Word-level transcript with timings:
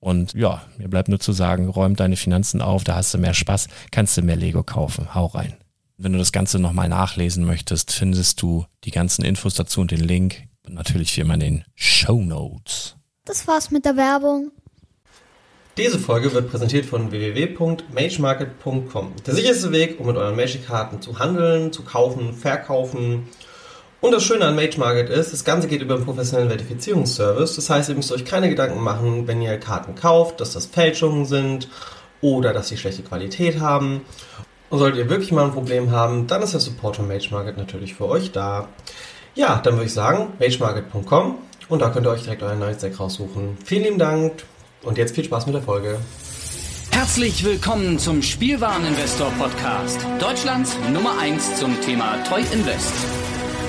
Und 0.00 0.34
ja, 0.34 0.62
mir 0.76 0.88
bleibt 0.88 1.08
nur 1.08 1.18
zu 1.18 1.32
sagen, 1.32 1.68
räum 1.68 1.96
deine 1.96 2.16
Finanzen 2.16 2.62
auf, 2.62 2.84
da 2.84 2.94
hast 2.94 3.12
du 3.14 3.18
mehr 3.18 3.34
Spaß, 3.34 3.66
kannst 3.90 4.16
du 4.16 4.22
mehr 4.22 4.36
Lego 4.36 4.62
kaufen. 4.62 5.12
Hau 5.14 5.26
rein. 5.26 5.56
Wenn 5.96 6.12
du 6.12 6.18
das 6.18 6.30
Ganze 6.30 6.60
nochmal 6.60 6.88
nachlesen 6.88 7.44
möchtest, 7.44 7.90
findest 7.90 8.40
du 8.40 8.64
die 8.84 8.92
ganzen 8.92 9.24
Infos 9.24 9.54
dazu 9.54 9.80
und 9.80 9.90
den 9.90 10.00
Link. 10.00 10.44
Und 10.64 10.74
natürlich 10.74 11.16
wie 11.16 11.22
immer 11.22 11.34
in 11.34 11.40
den 11.40 11.64
Show 11.74 12.22
Notes. 12.22 12.94
Das 13.24 13.48
war's 13.48 13.72
mit 13.72 13.84
der 13.84 13.96
Werbung. 13.96 14.52
Diese 15.76 15.98
Folge 15.98 16.32
wird 16.32 16.50
präsentiert 16.50 16.86
von 16.86 17.10
www.magemarket.com. 17.10 19.12
Der 19.26 19.34
sicherste 19.34 19.70
Weg, 19.70 20.00
um 20.00 20.06
mit 20.06 20.16
euren 20.16 20.34
Magic-Karten 20.34 21.00
zu 21.00 21.20
handeln, 21.20 21.72
zu 21.72 21.84
kaufen, 21.84 22.32
verkaufen 22.32 23.28
und 24.00 24.12
das 24.12 24.22
Schöne 24.22 24.44
an 24.44 24.54
Mage 24.54 24.78
Market 24.78 25.10
ist, 25.10 25.32
das 25.32 25.44
Ganze 25.44 25.68
geht 25.68 25.82
über 25.82 25.94
einen 25.94 26.04
professionellen 26.04 26.50
Verifizierungsservice. 26.50 27.56
Das 27.56 27.68
heißt, 27.68 27.88
ihr 27.88 27.94
müsst 27.94 28.12
euch 28.12 28.24
keine 28.24 28.48
Gedanken 28.48 28.80
machen, 28.80 29.26
wenn 29.26 29.42
ihr 29.42 29.58
Karten 29.58 29.94
kauft, 29.94 30.40
dass 30.40 30.52
das 30.52 30.66
Fälschungen 30.66 31.26
sind 31.26 31.68
oder 32.20 32.52
dass 32.52 32.68
sie 32.68 32.76
schlechte 32.76 33.02
Qualität 33.02 33.60
haben. 33.60 34.02
Und 34.70 34.78
solltet 34.78 34.98
ihr 34.98 35.10
wirklich 35.10 35.32
mal 35.32 35.44
ein 35.44 35.52
Problem 35.52 35.90
haben, 35.90 36.26
dann 36.26 36.42
ist 36.42 36.52
der 36.52 36.60
Support 36.60 36.96
von 36.96 37.08
Mage 37.08 37.28
Market 37.30 37.56
natürlich 37.56 37.94
für 37.94 38.06
euch 38.06 38.32
da. 38.32 38.68
Ja, 39.34 39.60
dann 39.62 39.74
würde 39.74 39.86
ich 39.86 39.94
sagen, 39.94 40.32
magemarket.com 40.38 41.36
und 41.68 41.82
da 41.82 41.90
könnt 41.90 42.06
ihr 42.06 42.10
euch 42.10 42.22
direkt 42.22 42.42
euren 42.42 42.58
neues 42.58 42.78
Deck 42.78 42.98
raussuchen. 43.00 43.56
Vielen 43.64 43.84
lieben 43.84 43.98
Dank 43.98 44.32
und 44.82 44.98
jetzt 44.98 45.14
viel 45.14 45.24
Spaß 45.24 45.46
mit 45.46 45.54
der 45.54 45.62
Folge. 45.62 45.98
Herzlich 46.90 47.44
willkommen 47.44 47.98
zum 47.98 48.22
Spielwareninvestor 48.22 49.30
Podcast, 49.38 50.00
Deutschlands 50.18 50.76
Nummer 50.92 51.18
1 51.18 51.56
zum 51.56 51.80
Thema 51.80 52.16
Toy 52.24 52.42
Invest. 52.52 52.92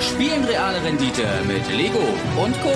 Spielen 0.02 0.46
reale 0.46 0.82
Rendite 0.84 1.28
mit 1.48 1.68
Lego 1.70 2.00
und 2.42 2.62
Co. 2.62 2.74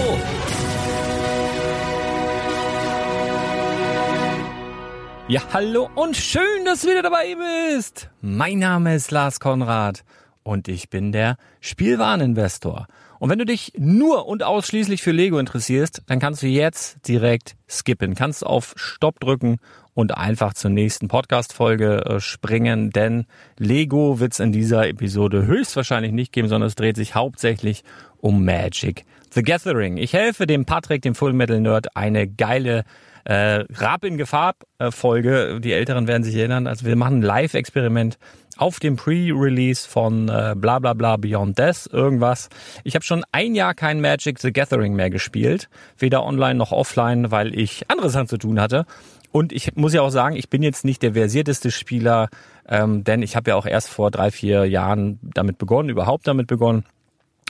Ja, 5.30 5.42
hallo 5.54 5.90
und 5.96 6.18
schön, 6.18 6.66
dass 6.66 6.82
du 6.82 6.90
wieder 6.90 7.02
dabei 7.02 7.36
bist. 7.70 8.10
Mein 8.22 8.60
Name 8.60 8.94
ist 8.96 9.10
Lars 9.12 9.40
Konrad 9.40 10.04
und 10.44 10.68
ich 10.68 10.90
bin 10.90 11.14
der 11.14 11.38
Spielwareninvestor. 11.62 12.88
Und 13.20 13.30
wenn 13.30 13.40
du 13.40 13.46
dich 13.46 13.74
nur 13.78 14.28
und 14.28 14.44
ausschließlich 14.44 15.02
für 15.02 15.12
Lego 15.12 15.40
interessierst, 15.40 16.04
dann 16.08 16.20
kannst 16.20 16.44
du 16.44 16.48
jetzt 16.48 17.08
direkt 17.08 17.56
skippen. 17.70 18.16
Kannst 18.16 18.46
auf 18.46 18.74
Stopp 18.76 19.20
drücken 19.20 19.60
und 19.94 20.18
einfach 20.18 20.54
zur 20.54 20.72
nächsten 20.72 21.08
Podcast-Folge 21.08 22.06
äh, 22.06 22.20
springen, 22.20 22.90
denn 22.90 23.26
Lego 23.58 24.20
wird 24.20 24.34
es 24.34 24.40
in 24.40 24.52
dieser 24.52 24.88
Episode 24.88 25.46
höchstwahrscheinlich 25.46 26.12
nicht 26.12 26.32
geben, 26.32 26.48
sondern 26.48 26.68
es 26.68 26.76
dreht 26.76 26.96
sich 26.96 27.16
hauptsächlich 27.16 27.84
um 28.18 28.44
Magic. 28.44 29.06
The 29.32 29.42
Gathering. 29.42 29.98
Ich 29.98 30.14
helfe 30.14 30.46
dem 30.46 30.66
Patrick, 30.66 31.02
dem 31.02 31.16
Full 31.16 31.34
Metal 31.34 31.60
Nerd, 31.60 31.96
eine 31.96 32.28
geile 32.28 32.84
äh, 33.26 33.66
Rab 33.74 34.04
in 34.04 34.18
Gefahr 34.18 34.54
äh, 34.80 34.92
Folge. 34.92 35.60
Die 35.60 35.74
Älteren 35.74 36.08
werden 36.08 36.24
sich 36.24 36.36
erinnern. 36.36 36.68
Also 36.68 36.86
wir 36.86 36.96
machen 36.96 37.20
ein 37.20 37.22
Live-Experiment 37.22 38.18
auf 38.58 38.80
dem 38.80 38.96
Pre-Release 38.96 39.88
von 39.88 40.30
äh, 40.30 40.54
bla 40.56 40.80
bla 40.80 40.94
bla 40.94 41.18
Beyond 41.18 41.58
Death 41.58 41.88
irgendwas. 41.92 42.50
Ich 42.84 42.96
habe 42.96 43.06
schon 43.06 43.24
ein 43.32 43.56
Jahr 43.56 43.74
kein 43.74 44.02
Magic 44.02 44.40
the 44.40 44.52
Gathering 44.52 44.94
mehr 44.94 45.10
gespielt, 45.10 45.70
weder 45.98 46.24
online 46.24 46.56
noch 46.56 46.72
offline, 46.72 47.32
weil 47.32 47.58
ich 47.58 47.90
andere 47.90 48.10
Sachen 48.10 48.28
zu 48.28 48.38
tun 48.38 48.60
hatte. 48.60 48.86
Und 49.32 49.52
ich 49.52 49.76
muss 49.76 49.94
ja 49.94 50.02
auch 50.02 50.12
sagen, 50.12 50.36
ich 50.36 50.50
bin 50.50 50.62
jetzt 50.62 50.86
nicht 50.86 51.02
der 51.02 51.14
versierteste 51.14 51.72
Spieler, 51.72 52.30
ähm, 52.68 53.04
denn 53.04 53.24
ich 53.24 53.36
habe 53.36 53.50
ja 53.50 53.56
auch 53.56 53.66
erst 53.66 53.90
vor 53.90 54.12
drei, 54.12 54.30
vier 54.30 54.66
Jahren 54.66 55.20
damit 55.24 55.58
begonnen, 55.58 55.90
überhaupt 55.90 56.28
damit 56.28 56.48
begonnen. 56.48 56.86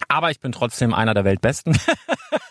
Aber 0.07 0.31
ich 0.31 0.39
bin 0.39 0.51
trotzdem 0.51 0.94
einer 0.94 1.13
der 1.13 1.25
Weltbesten. 1.25 1.77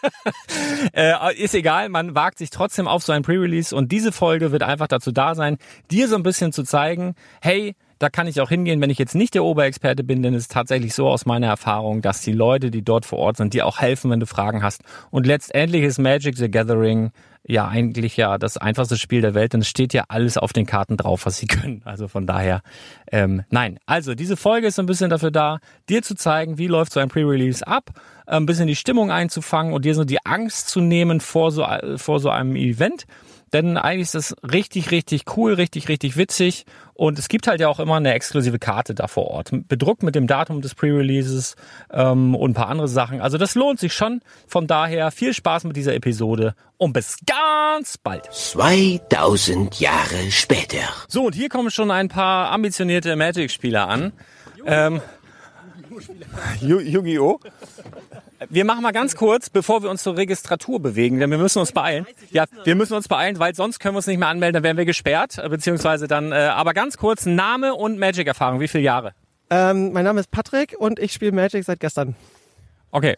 äh, 0.93 1.35
ist 1.37 1.55
egal, 1.55 1.89
man 1.89 2.15
wagt 2.15 2.39
sich 2.39 2.51
trotzdem 2.51 2.87
auf 2.87 3.03
so 3.03 3.13
ein 3.13 3.23
Pre-Release 3.23 3.75
und 3.75 3.91
diese 3.91 4.13
Folge 4.13 4.53
wird 4.53 4.63
einfach 4.63 4.89
dazu 4.89 5.13
da 5.13 5.35
sein, 5.35 5.59
dir 5.91 6.09
so 6.09 6.17
ein 6.17 6.23
bisschen 6.23 6.53
zu 6.53 6.63
zeigen, 6.63 7.15
hey, 7.41 7.75
da 8.03 8.11
kann 8.11 8.27
ich 8.27 8.41
auch 8.41 8.49
hingehen, 8.49 8.81
wenn 8.81 8.91
ich 8.91 8.99
jetzt 8.99 9.15
nicht 9.15 9.35
der 9.35 9.45
Oberexperte 9.45 10.03
bin, 10.03 10.23
denn 10.23 10.35
es 10.35 10.43
ist 10.43 10.53
tatsächlich 10.53 10.93
so 10.93 11.09
aus 11.09 11.25
meiner 11.25 11.47
Erfahrung, 11.47 12.03
dass 12.03 12.21
die 12.21 12.33
Leute, 12.33 12.73
die 12.73 12.83
dort 12.83 13.07
vor 13.07 13.21
Ort 13.21 13.37
sind, 13.37 13.55
dir 13.55 13.65
auch 13.65 13.79
helfen, 13.79 14.11
wenn 14.11 14.19
du 14.19 14.27
Fragen 14.27 14.65
hast. 14.65 14.83
Und 15.13 15.25
letztendlich 15.25 15.85
ist 15.85 15.99
Magic 15.99 16.37
the 16.37 16.51
Gathering 16.51 17.13
ja 17.47 17.69
eigentlich 17.69 18.17
ja 18.17 18.39
das 18.39 18.57
einfachste 18.57 18.97
Spiel 18.97 19.21
der 19.21 19.35
Welt, 19.35 19.53
denn 19.53 19.61
es 19.61 19.69
steht 19.69 19.93
ja 19.93 20.05
alles 20.09 20.37
auf 20.37 20.53
den 20.53 20.67
Karten 20.67 20.97
drauf, 20.97 21.27
was 21.27 21.39
sie 21.39 21.47
können. 21.49 21.83
Also 21.85 22.09
von 22.09 22.27
daher, 22.27 22.63
ähm, 23.11 23.45
nein. 23.51 23.79
Also 23.87 24.17
diese 24.17 24.37
Folge 24.37 24.67
ist 24.67 24.77
so 24.77 24.83
ein 24.83 24.87
bisschen 24.87 25.11
dafür 25.11 25.31
da, 25.31 25.59
dir 25.89 26.03
zu 26.03 26.17
zeigen, 26.17 26.59
wie 26.59 26.67
läuft 26.67 26.93
so 26.93 26.99
ein 26.99 27.09
Pre-Release 27.09 27.65
ab, 27.65 27.91
ein 28.27 28.47
bisschen 28.47 28.67
die 28.67 28.77
Stimmung 28.77 29.13
einzufangen 29.13 29.73
und 29.73 29.85
dir 29.85 29.95
so 29.95 30.05
die 30.05 30.25
Angst 30.27 30.69
zu 30.69 30.81
nehmen 30.81 31.21
vor 31.21 31.53
so, 31.53 31.65
vor 31.97 32.19
so 32.19 32.31
einem 32.31 32.57
Event. 32.57 33.05
Denn 33.53 33.77
eigentlich 33.77 34.03
ist 34.03 34.15
das 34.15 34.35
richtig, 34.43 34.91
richtig 34.91 35.25
cool, 35.37 35.55
richtig, 35.55 35.89
richtig 35.89 36.17
witzig. 36.17 36.65
Und 36.95 37.19
es 37.19 37.29
gibt 37.29 37.47
halt 37.47 37.61
ja 37.61 37.69
auch 37.69 37.81
immer 37.81 37.97
eine 37.97 38.15
exklusive 38.15 38.59
Karte 38.59 38.95
da 38.95 39.09
vor 39.09 39.27
Ort. 39.27 39.51
Bedruckt 39.69 40.03
mit 40.03 40.15
dem 40.15 40.27
Datum 40.27 40.63
des 40.63 40.75
Pre-Releases 40.75 41.57
ähm, 41.93 42.35
und 42.35 42.53
ein 42.53 42.55
paar 42.55 42.69
andere 42.69 42.89
Sachen. 42.89 43.21
Also 43.21 43.39
das 43.39 43.55
lohnt 43.55 43.79
sich 43.79 43.93
schon. 43.93 44.21
Von 44.47 44.67
daher 44.67 45.11
viel 45.11 45.35
Spaß 45.35 45.65
mit 45.65 45.77
dieser 45.77 45.95
Episode 45.95 46.55
und 46.79 46.93
bis 46.93 47.19
ganz 47.27 47.99
bald. 47.99 48.25
2000 48.33 49.81
Jahre 49.81 50.31
später. 50.31 50.79
So, 51.09 51.27
und 51.27 51.35
hier 51.35 51.49
kommen 51.49 51.71
schon 51.71 51.91
ein 51.91 52.09
paar 52.09 52.51
ambitionierte 52.51 53.15
Magic-Spieler 53.17 53.89
an. 53.89 54.13
Ähm, 54.65 55.01
Yu-Gi-Oh! 56.61 57.41
Wir 58.49 58.65
machen 58.65 58.83
mal 58.83 58.93
ganz 58.93 59.15
kurz, 59.17 59.51
bevor 59.51 59.83
wir 59.83 59.91
uns 59.91 60.03
zur 60.03 60.17
Registratur 60.17 60.81
bewegen, 60.81 61.19
denn 61.21 61.31
wir 61.31 61.39
müssen 61.39 61.59
uns 61.59 61.73
beeilen. 61.73 62.07
Ja, 62.31 62.45
wir 62.65 62.75
müssen 62.75 62.95
uns 62.95 63.09
beeilen, 63.09 63.39
weil 63.39 63.55
sonst 63.55 63.79
können 63.79 63.95
wir 63.95 63.99
uns 63.99 64.07
nicht 64.07 64.19
mehr 64.19 64.29
anmelden, 64.29 64.55
dann 64.55 64.63
werden 64.63 64.77
wir 64.77 64.85
gesperrt, 64.85 65.41
beziehungsweise 65.49 66.09
dann, 66.09 66.33
äh, 66.33 66.37
aber 66.37 66.75
ganz 66.75 66.97
kurz, 66.97 67.27
Name 67.27 67.75
und 67.75 67.99
Magic-Erfahrung, 67.99 68.61
wie 68.61 68.69
viele 68.69 68.85
Jahre? 68.85 69.13
Ähm, 69.51 69.93
mein 69.93 70.05
Name 70.05 70.21
ist 70.21 70.31
Patrick 70.31 70.75
und 70.79 70.99
ich 70.99 71.13
spiele 71.13 71.33
Magic 71.33 71.65
seit 71.65 71.81
gestern. 71.81 72.17
Okay, 72.91 73.17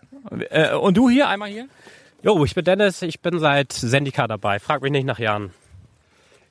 äh, 0.50 0.74
und 0.74 0.96
du 0.96 1.08
hier, 1.08 1.28
einmal 1.28 1.48
hier? 1.48 1.68
Jo, 2.22 2.44
ich 2.44 2.54
bin 2.54 2.64
Dennis, 2.64 3.02
ich 3.02 3.20
bin 3.20 3.38
seit 3.38 3.72
Sendika 3.72 4.26
dabei, 4.26 4.58
frag 4.58 4.82
mich 4.82 4.92
nicht 4.92 5.06
nach 5.06 5.18
Jahren. 5.18 5.52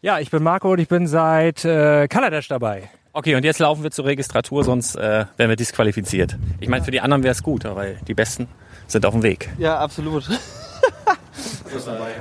Ja, 0.01 0.19
ich 0.19 0.29
bin 0.29 0.43
Marco 0.43 0.71
und 0.71 0.79
ich 0.79 0.87
bin 0.87 1.07
seit 1.07 1.63
äh, 1.63 2.07
Kaladesh 2.07 2.47
dabei. 2.47 2.89
Okay, 3.15 3.35
und 3.35 3.45
jetzt 3.45 3.59
laufen 3.59 3.83
wir 3.83 3.91
zur 3.91 4.05
Registratur, 4.05 4.63
sonst 4.63 4.95
äh, 4.95 5.25
werden 5.37 5.49
wir 5.49 5.55
disqualifiziert. 5.55 6.35
Ich 6.59 6.67
meine, 6.67 6.83
für 6.83 6.89
die 6.89 6.99
anderen 6.99 7.21
wäre 7.21 7.31
es 7.33 7.43
gut, 7.43 7.63
weil 7.63 7.99
die 8.07 8.15
Besten 8.15 8.47
sind 8.87 9.05
auf 9.05 9.13
dem 9.13 9.21
Weg. 9.21 9.49
Ja, 9.59 9.77
absolut. 9.77 10.27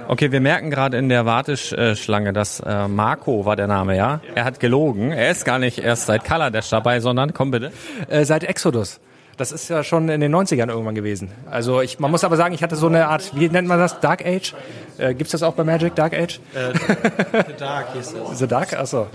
Okay, 0.09 0.33
wir 0.33 0.41
merken 0.41 0.71
gerade 0.71 0.97
in 0.99 1.09
der 1.09 1.27
Warteschlange, 1.27 2.33
dass 2.33 2.61
äh, 2.61 2.89
Marco 2.89 3.45
war 3.45 3.57
der 3.57 3.67
Name, 3.67 3.97
ja? 3.97 4.21
Er 4.35 4.45
hat 4.45 4.61
gelogen. 4.61 5.13
Er 5.13 5.31
ist 5.31 5.45
gar 5.45 5.59
nicht 5.59 5.79
erst 5.79 6.07
seit 6.07 6.25
Kaladesh 6.25 6.69
dabei, 6.71 7.01
sondern, 7.01 7.33
komm 7.35 7.51
bitte. 7.51 7.73
Äh, 8.09 8.25
seit 8.25 8.45
Exodus. 8.45 9.01
Das 9.37 9.51
ist 9.51 9.69
ja 9.69 9.83
schon 9.85 10.09
in 10.09 10.21
den 10.21 10.35
90ern 10.35 10.69
irgendwann 10.69 10.95
gewesen. 10.95 11.31
Also 11.51 11.81
ich, 11.81 11.99
man 11.99 12.11
muss 12.11 12.25
aber 12.25 12.37
sagen, 12.37 12.55
ich 12.55 12.63
hatte 12.63 12.77
so 12.77 12.87
eine 12.87 13.09
Art, 13.09 13.33
wie 13.35 13.49
nennt 13.49 13.69
man 13.69 13.79
das, 13.79 14.01
Dark 14.01 14.25
Age? 14.25 14.55
Äh, 14.99 15.15
gibt's 15.15 15.33
das 15.33 15.43
auch 15.43 15.55
bei 15.55 15.65
Magic, 15.65 15.95
Dark 15.95 16.15
Age? 16.15 16.39
Äh, 16.55 16.73
The 17.47 17.53
Dark 17.59 17.93
hieß 17.95 18.15
es. 18.31 18.39
The 18.39 18.47
Dark? 18.47 18.73
Achso. 18.75 19.09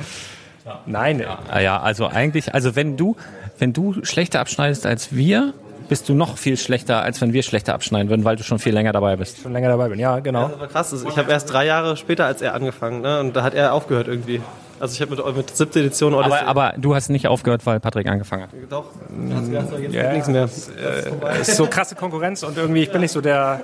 Nein. 0.85 1.23
Ah 1.49 1.59
ja, 1.59 1.79
also 1.79 2.07
eigentlich, 2.07 2.53
also 2.53 2.75
wenn 2.75 2.97
du, 2.97 3.15
wenn 3.59 3.73
du 3.73 4.03
schlechter 4.03 4.39
abschneidest 4.39 4.85
als 4.85 5.15
wir, 5.15 5.53
bist 5.89 6.09
du 6.09 6.13
noch 6.13 6.37
viel 6.37 6.57
schlechter, 6.57 7.01
als 7.01 7.21
wenn 7.21 7.33
wir 7.33 7.43
schlechter 7.43 7.73
abschneiden 7.73 8.09
würden, 8.09 8.25
weil 8.25 8.35
du 8.35 8.43
schon 8.43 8.59
viel 8.59 8.73
länger 8.73 8.91
dabei 8.91 9.15
bist. 9.15 9.39
Schon 9.41 9.53
länger 9.53 9.69
dabei 9.69 9.89
bin, 9.89 9.99
ja, 9.99 10.19
genau. 10.19 10.49
Das 10.49 10.59
war 10.59 10.67
krass. 10.67 11.05
Ich 11.07 11.17
habe 11.17 11.31
erst 11.31 11.51
drei 11.51 11.65
Jahre 11.65 11.95
später 11.97 12.25
als 12.25 12.41
er 12.41 12.53
angefangen, 12.53 13.01
ne? 13.01 13.19
Und 13.19 13.35
da 13.35 13.43
hat 13.43 13.53
er 13.53 13.73
aufgehört 13.73 14.07
irgendwie. 14.07 14.41
Also 14.79 14.93
ich 14.93 15.01
habe 15.01 15.15
mit, 15.15 15.35
mit 15.37 15.55
17 15.55 15.81
Edition 15.81 16.13
Odyssey. 16.13 16.39
Aber, 16.39 16.69
aber 16.71 16.77
du 16.77 16.93
hast 16.93 17.09
nicht 17.09 17.27
aufgehört, 17.27 17.65
weil 17.65 17.79
Patrick 17.79 18.07
angefangen 18.07 18.43
hat. 18.43 18.49
Doch, 18.69 18.85
hast 19.33 19.47
gesagt, 19.47 19.69
so, 19.69 19.77
jetzt 19.77 19.93
Ja, 19.93 20.03
geht 20.03 20.13
nichts 20.13 20.27
mehr. 20.27 20.43
Äh, 20.43 21.41
ist 21.41 21.55
so 21.55 21.65
krasse 21.67 21.95
Konkurrenz 21.95 22.43
und 22.43 22.57
irgendwie, 22.57 22.83
ich 22.83 22.91
bin 22.91 23.01
nicht 23.01 23.11
so 23.11 23.21
der, 23.21 23.61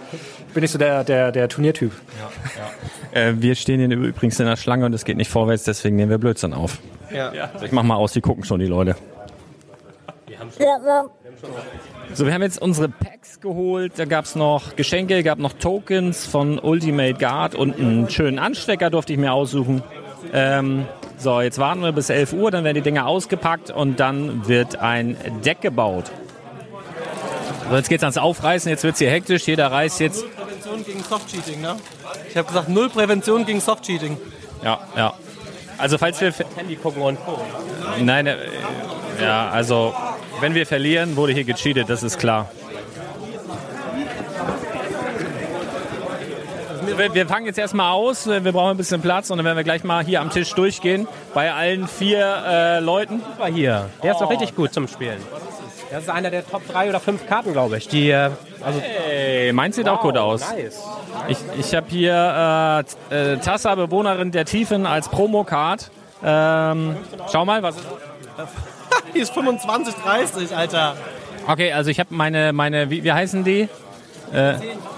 ich 0.47 0.53
bin 0.53 0.61
nicht 0.61 0.71
so 0.71 0.77
der, 0.77 1.03
der, 1.03 1.31
der 1.31 1.47
Turniertyp. 1.49 1.91
Äh, 3.11 3.33
wir 3.37 3.55
stehen 3.55 3.79
hier 3.79 3.97
übrigens 3.97 4.39
in 4.39 4.47
der 4.47 4.57
Schlange 4.57 4.85
und 4.85 4.93
es 4.93 5.05
geht 5.05 5.17
nicht 5.17 5.29
vorwärts, 5.29 5.63
deswegen 5.63 5.95
nehmen 5.95 6.09
wir 6.09 6.17
Blödsinn 6.17 6.53
auf. 6.53 6.79
Ja. 7.13 7.31
Also 7.53 7.65
ich 7.65 7.71
mach 7.71 7.83
mal 7.83 7.95
aus, 7.95 8.13
die 8.13 8.21
gucken 8.21 8.43
schon, 8.43 8.59
die 8.59 8.65
Leute. 8.65 8.95
So, 12.13 12.25
wir 12.25 12.33
haben 12.33 12.41
jetzt 12.41 12.61
unsere 12.61 12.89
Packs 12.89 13.39
geholt. 13.39 13.93
Da 13.97 14.05
gab's 14.05 14.35
noch 14.35 14.75
Geschenke, 14.75 15.21
gab 15.23 15.39
noch 15.39 15.53
Tokens 15.53 16.25
von 16.25 16.59
Ultimate 16.59 17.15
Guard 17.15 17.55
und 17.55 17.79
einen 17.79 18.09
schönen 18.09 18.39
Anstecker 18.39 18.89
durfte 18.89 19.13
ich 19.13 19.19
mir 19.19 19.33
aussuchen. 19.33 19.83
Ähm, 20.31 20.85
so, 21.23 21.41
jetzt 21.41 21.57
warten 21.57 21.81
wir 21.81 21.91
bis 21.91 22.09
11 22.09 22.33
Uhr, 22.33 22.51
dann 22.51 22.63
werden 22.63 22.75
die 22.75 22.81
Dinger 22.81 23.07
ausgepackt 23.07 23.71
und 23.71 23.99
dann 23.99 24.47
wird 24.47 24.75
ein 24.75 25.17
Deck 25.43 25.61
gebaut. 25.61 26.11
So, 27.69 27.75
jetzt 27.75 27.89
geht's 27.89 28.03
ans 28.03 28.17
Aufreißen, 28.17 28.69
jetzt 28.69 28.83
wird's 28.83 28.99
hier 28.99 29.09
hektisch. 29.09 29.47
Jeder 29.47 29.71
reißt 29.71 29.99
jetzt. 30.01 30.25
Prävention 30.35 30.83
gegen 30.85 31.03
Soft-Cheating, 31.03 31.61
ne? 31.61 31.77
Ich 32.29 32.37
habe 32.37 32.47
gesagt, 32.47 32.69
null 32.69 32.89
Prävention 32.89 33.45
gegen 33.45 33.61
Soft-Cheating. 33.61 34.17
Ja, 34.63 34.79
ja. 34.95 35.13
Also 35.77 35.97
falls 35.97 36.19
wir... 36.21 36.33
Handy 36.55 36.75
gucken 36.75 37.01
und 37.01 37.17
Nein, 37.99 38.27
äh, 38.27 38.37
ja, 39.21 39.49
also 39.49 39.93
wenn 40.39 40.53
wir 40.53 40.65
verlieren, 40.65 41.15
wurde 41.15 41.33
hier 41.33 41.45
gecheatet, 41.45 41.89
das 41.89 42.03
ist 42.03 42.19
klar. 42.19 42.49
Wir, 46.97 47.13
wir 47.13 47.27
fangen 47.27 47.45
jetzt 47.45 47.57
erstmal 47.57 47.91
aus, 47.91 48.27
wir 48.27 48.51
brauchen 48.51 48.71
ein 48.71 48.77
bisschen 48.77 49.01
Platz 49.01 49.29
und 49.29 49.37
dann 49.37 49.45
werden 49.45 49.57
wir 49.57 49.63
gleich 49.63 49.83
mal 49.83 50.03
hier 50.03 50.21
am 50.21 50.29
Tisch 50.29 50.53
durchgehen 50.53 51.07
bei 51.33 51.51
allen 51.51 51.87
vier 51.87 52.43
äh, 52.45 52.79
Leuten. 52.79 53.21
war 53.37 53.49
hier. 53.51 53.89
Der 54.03 54.11
ist 54.11 54.21
doch 54.21 54.29
richtig 54.29 54.55
gut 54.55 54.73
zum 54.73 54.87
Spielen. 54.87 55.17
Das 55.91 56.03
ist 56.03 56.09
einer 56.09 56.29
der 56.29 56.47
Top 56.47 56.61
3 56.67 56.89
oder 56.89 56.99
5 56.99 57.27
Karten, 57.27 57.53
glaube 57.53 57.77
ich. 57.77 57.87
Die, 57.87 58.09
äh, 58.09 58.29
also, 58.63 58.79
Hey, 58.79 59.53
meins 59.53 59.75
sieht 59.75 59.87
auch 59.89 60.01
gut 60.01 60.17
aus. 60.17 60.41
Nice. 60.51 60.81
Ich, 61.27 61.37
ich 61.57 61.75
habe 61.75 61.87
hier 61.89 62.85
äh, 63.09 63.33
äh, 63.33 63.37
Tassa, 63.37 63.73
Bewohnerin 63.75 64.31
der 64.31 64.45
Tiefen, 64.45 64.85
als 64.85 65.09
Promocard. 65.09 65.89
Ähm, 66.23 66.95
schau 67.31 67.45
mal, 67.45 67.63
was 67.63 67.77
ist 67.77 67.85
Die 69.15 69.19
ist 69.19 69.33
25, 69.33 69.95
30, 69.95 70.55
Alter. 70.55 70.95
Okay, 71.47 71.73
also 71.73 71.89
ich 71.89 71.99
habe 71.99 72.13
meine, 72.13 72.53
meine 72.53 72.89
wie, 72.89 73.03
wie 73.03 73.11
heißen 73.11 73.43
die? 73.43 73.69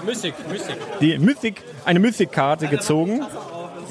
Mystic, 0.06 0.34
Mystic. 0.50 0.76
die 1.00 1.18
Mythic, 1.18 1.62
eine 1.86 2.00
Mythic-Karte 2.00 2.66
gezogen, 2.66 3.24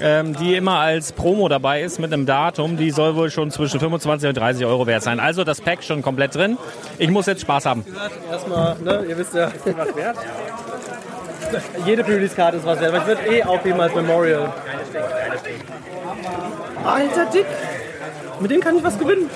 ähm, 0.02 0.36
die 0.36 0.56
immer 0.56 0.80
als 0.80 1.14
Promo 1.14 1.48
dabei 1.48 1.82
ist 1.82 2.00
mit 2.00 2.12
einem 2.12 2.26
Datum. 2.26 2.78
Die 2.78 2.92
soll 2.92 3.16
wohl 3.16 3.32
schon 3.32 3.52
zwischen 3.52 3.80
25 3.80 4.30
und 4.30 4.38
30 4.38 4.66
Euro 4.66 4.86
wert 4.86 5.04
sein. 5.04 5.20
Also 5.20 5.44
das 5.44 5.62
Pack 5.62 5.84
schon 5.84 6.02
komplett 6.02 6.36
drin. 6.36 6.58
Ich 6.98 7.10
muss 7.10 7.26
jetzt 7.26 7.42
Spaß 7.42 7.66
haben. 7.66 7.86
Erstmal, 8.30 8.76
ne, 8.84 9.06
ihr 9.08 9.18
wisst 9.18 9.34
ja, 9.34 9.50
was 9.78 9.96
wert. 9.96 10.18
Jede 11.86 12.04
Pre-Release-Karte 12.04 12.58
ist 12.58 12.66
was 12.66 12.80
wert, 12.82 12.94
aber 12.94 13.02
ich 13.02 13.08
würde 13.08 13.36
eh 13.36 13.44
aufheben 13.44 13.80
als 13.80 13.96
Memorial. 13.96 14.54
Alter, 16.84 17.26
dick! 17.34 17.46
Mit 18.42 18.52
dem 18.52 18.60
kann 18.60 18.76
ich 18.78 18.84
was 18.84 19.00
gewinnen. 19.00 19.30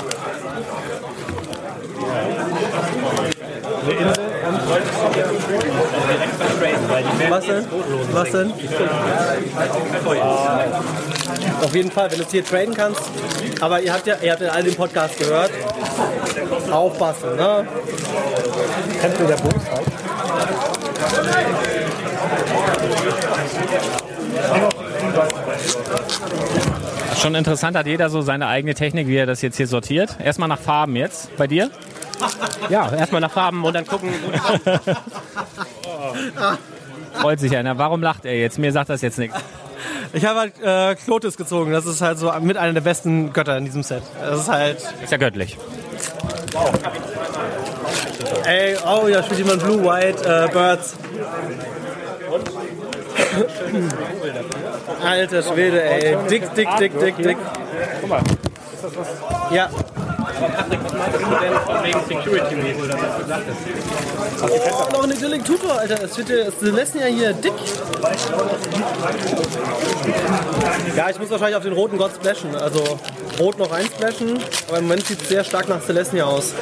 Was 7.30 7.46
denn? 7.46 7.66
Was 8.12 8.32
denn? 8.32 8.54
Auf 11.62 11.76
jeden 11.76 11.92
Fall, 11.92 12.12
wenn 12.12 12.18
du 12.18 12.24
es 12.24 12.32
hier 12.32 12.46
traden 12.46 12.74
kannst. 12.74 13.02
Aber 13.62 13.82
ihr 13.82 13.94
habt 13.94 14.08
ja, 14.08 14.16
ihr 14.22 14.32
habt 14.32 14.42
ja 14.42 14.50
alle 14.50 14.64
den 14.66 14.76
Podcast 14.76 15.18
gehört. 15.18 15.52
Aufpassen, 16.72 17.36
ne? 17.36 17.68
Kennst 19.02 19.20
du 19.20 19.26
der 19.26 19.36
Bus? 19.38 19.54
Schon 27.18 27.36
interessant, 27.36 27.76
hat 27.76 27.88
jeder 27.88 28.10
so 28.10 28.22
seine 28.22 28.48
eigene 28.48 28.74
Technik, 28.74 29.08
wie 29.08 29.18
er 29.18 29.26
das 29.26 29.42
jetzt 29.42 29.58
hier 29.58 29.68
sortiert. 29.68 30.16
Erstmal 30.24 30.48
nach 30.48 30.60
Farben 30.60 30.96
jetzt. 30.96 31.36
Bei 31.38 31.48
dir? 31.48 31.70
Ja, 32.70 32.92
erstmal 32.94 33.22
nach 33.22 33.32
Farben 33.32 33.64
und 33.64 33.74
dann 33.74 33.86
gucken. 33.86 34.10
Freut 37.14 37.40
sich 37.40 37.56
einer. 37.56 37.78
Warum 37.78 38.02
lacht 38.02 38.26
er 38.26 38.38
jetzt? 38.38 38.60
Mir 38.60 38.72
sagt 38.72 38.90
das 38.90 39.02
jetzt 39.02 39.18
nichts. 39.18 39.38
Ich 40.14 40.26
habe 40.26 40.40
halt 40.40 40.54
äh, 40.62 40.96
Klotis 40.96 41.38
gezogen. 41.38 41.72
Das 41.72 41.86
ist 41.86 42.02
halt 42.02 42.18
so 42.18 42.32
mit 42.42 42.58
einer 42.58 42.74
der 42.74 42.82
besten 42.82 43.32
Götter 43.34 43.58
in 43.58 43.66
diesem 43.66 43.84
Set. 43.84 44.04
Das 44.22 44.42
ist 44.42 44.50
halt. 44.50 44.78
Ist 45.04 45.12
ja 45.12 45.18
göttlich. 45.18 45.58
Ey, 48.46 48.76
oh 48.86 49.08
ja, 49.08 49.22
spielt 49.24 49.40
jemand 49.40 49.64
Blue, 49.64 49.84
White, 49.84 50.24
äh, 50.26 50.52
Birds. 50.52 50.96
Alter 55.04 55.44
Schwede, 55.44 55.84
ey. 55.84 56.18
Dick, 56.30 56.54
dick, 56.56 56.68
dick, 56.80 57.00
dick, 57.00 57.18
dick. 57.18 57.38
Guck 58.02 58.10
mal. 58.10 58.22
Ja. 59.52 59.70
Patrick, 60.48 60.84
was 60.84 60.94
meintest 60.94 61.26
du 61.26 61.36
denn 61.40 61.54
von 61.66 61.84
wegen 61.84 62.00
Security-mäßig, 62.08 62.88
dass 62.90 63.02
das 63.02 63.18
gesagt 63.20 63.44
ist? 63.50 63.58
Oh, 64.72 64.94
noch 64.94 65.04
eine 65.04 65.16
Grilling 65.16 65.44
Tutor, 65.44 65.78
Alter. 65.78 66.04
Es 66.04 66.18
wird 66.18 66.30
ja, 66.30 66.36
es 66.38 66.62
lässt 66.62 66.96
ja 66.96 67.06
hier 67.06 67.34
dick. 67.34 67.54
Ja, 70.96 71.10
ich 71.10 71.20
muss 71.20 71.30
wahrscheinlich 71.30 71.58
auf 71.58 71.64
den 71.64 71.74
roten 71.74 71.98
Gott 71.98 72.12
splashen. 72.16 72.56
Also 72.56 73.00
rot 73.40 73.58
noch 73.58 73.72
einsplashen. 73.72 74.40
Aber 74.68 74.78
im 74.78 74.86
Moment 74.86 75.06
sieht 75.06 75.22
es 75.22 75.30
sehr 75.30 75.44
stark 75.44 75.68
nach 75.68 75.82
Celestia 75.82 76.26
aus. 76.26 76.54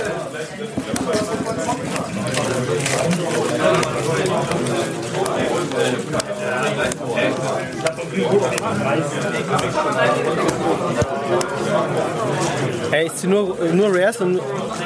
Ey, 12.98 13.06
ich 13.06 13.14
zieh 13.14 13.28
nur, 13.28 13.56
nur 13.74 13.94
Rares 13.94 14.18
und. 14.18 14.42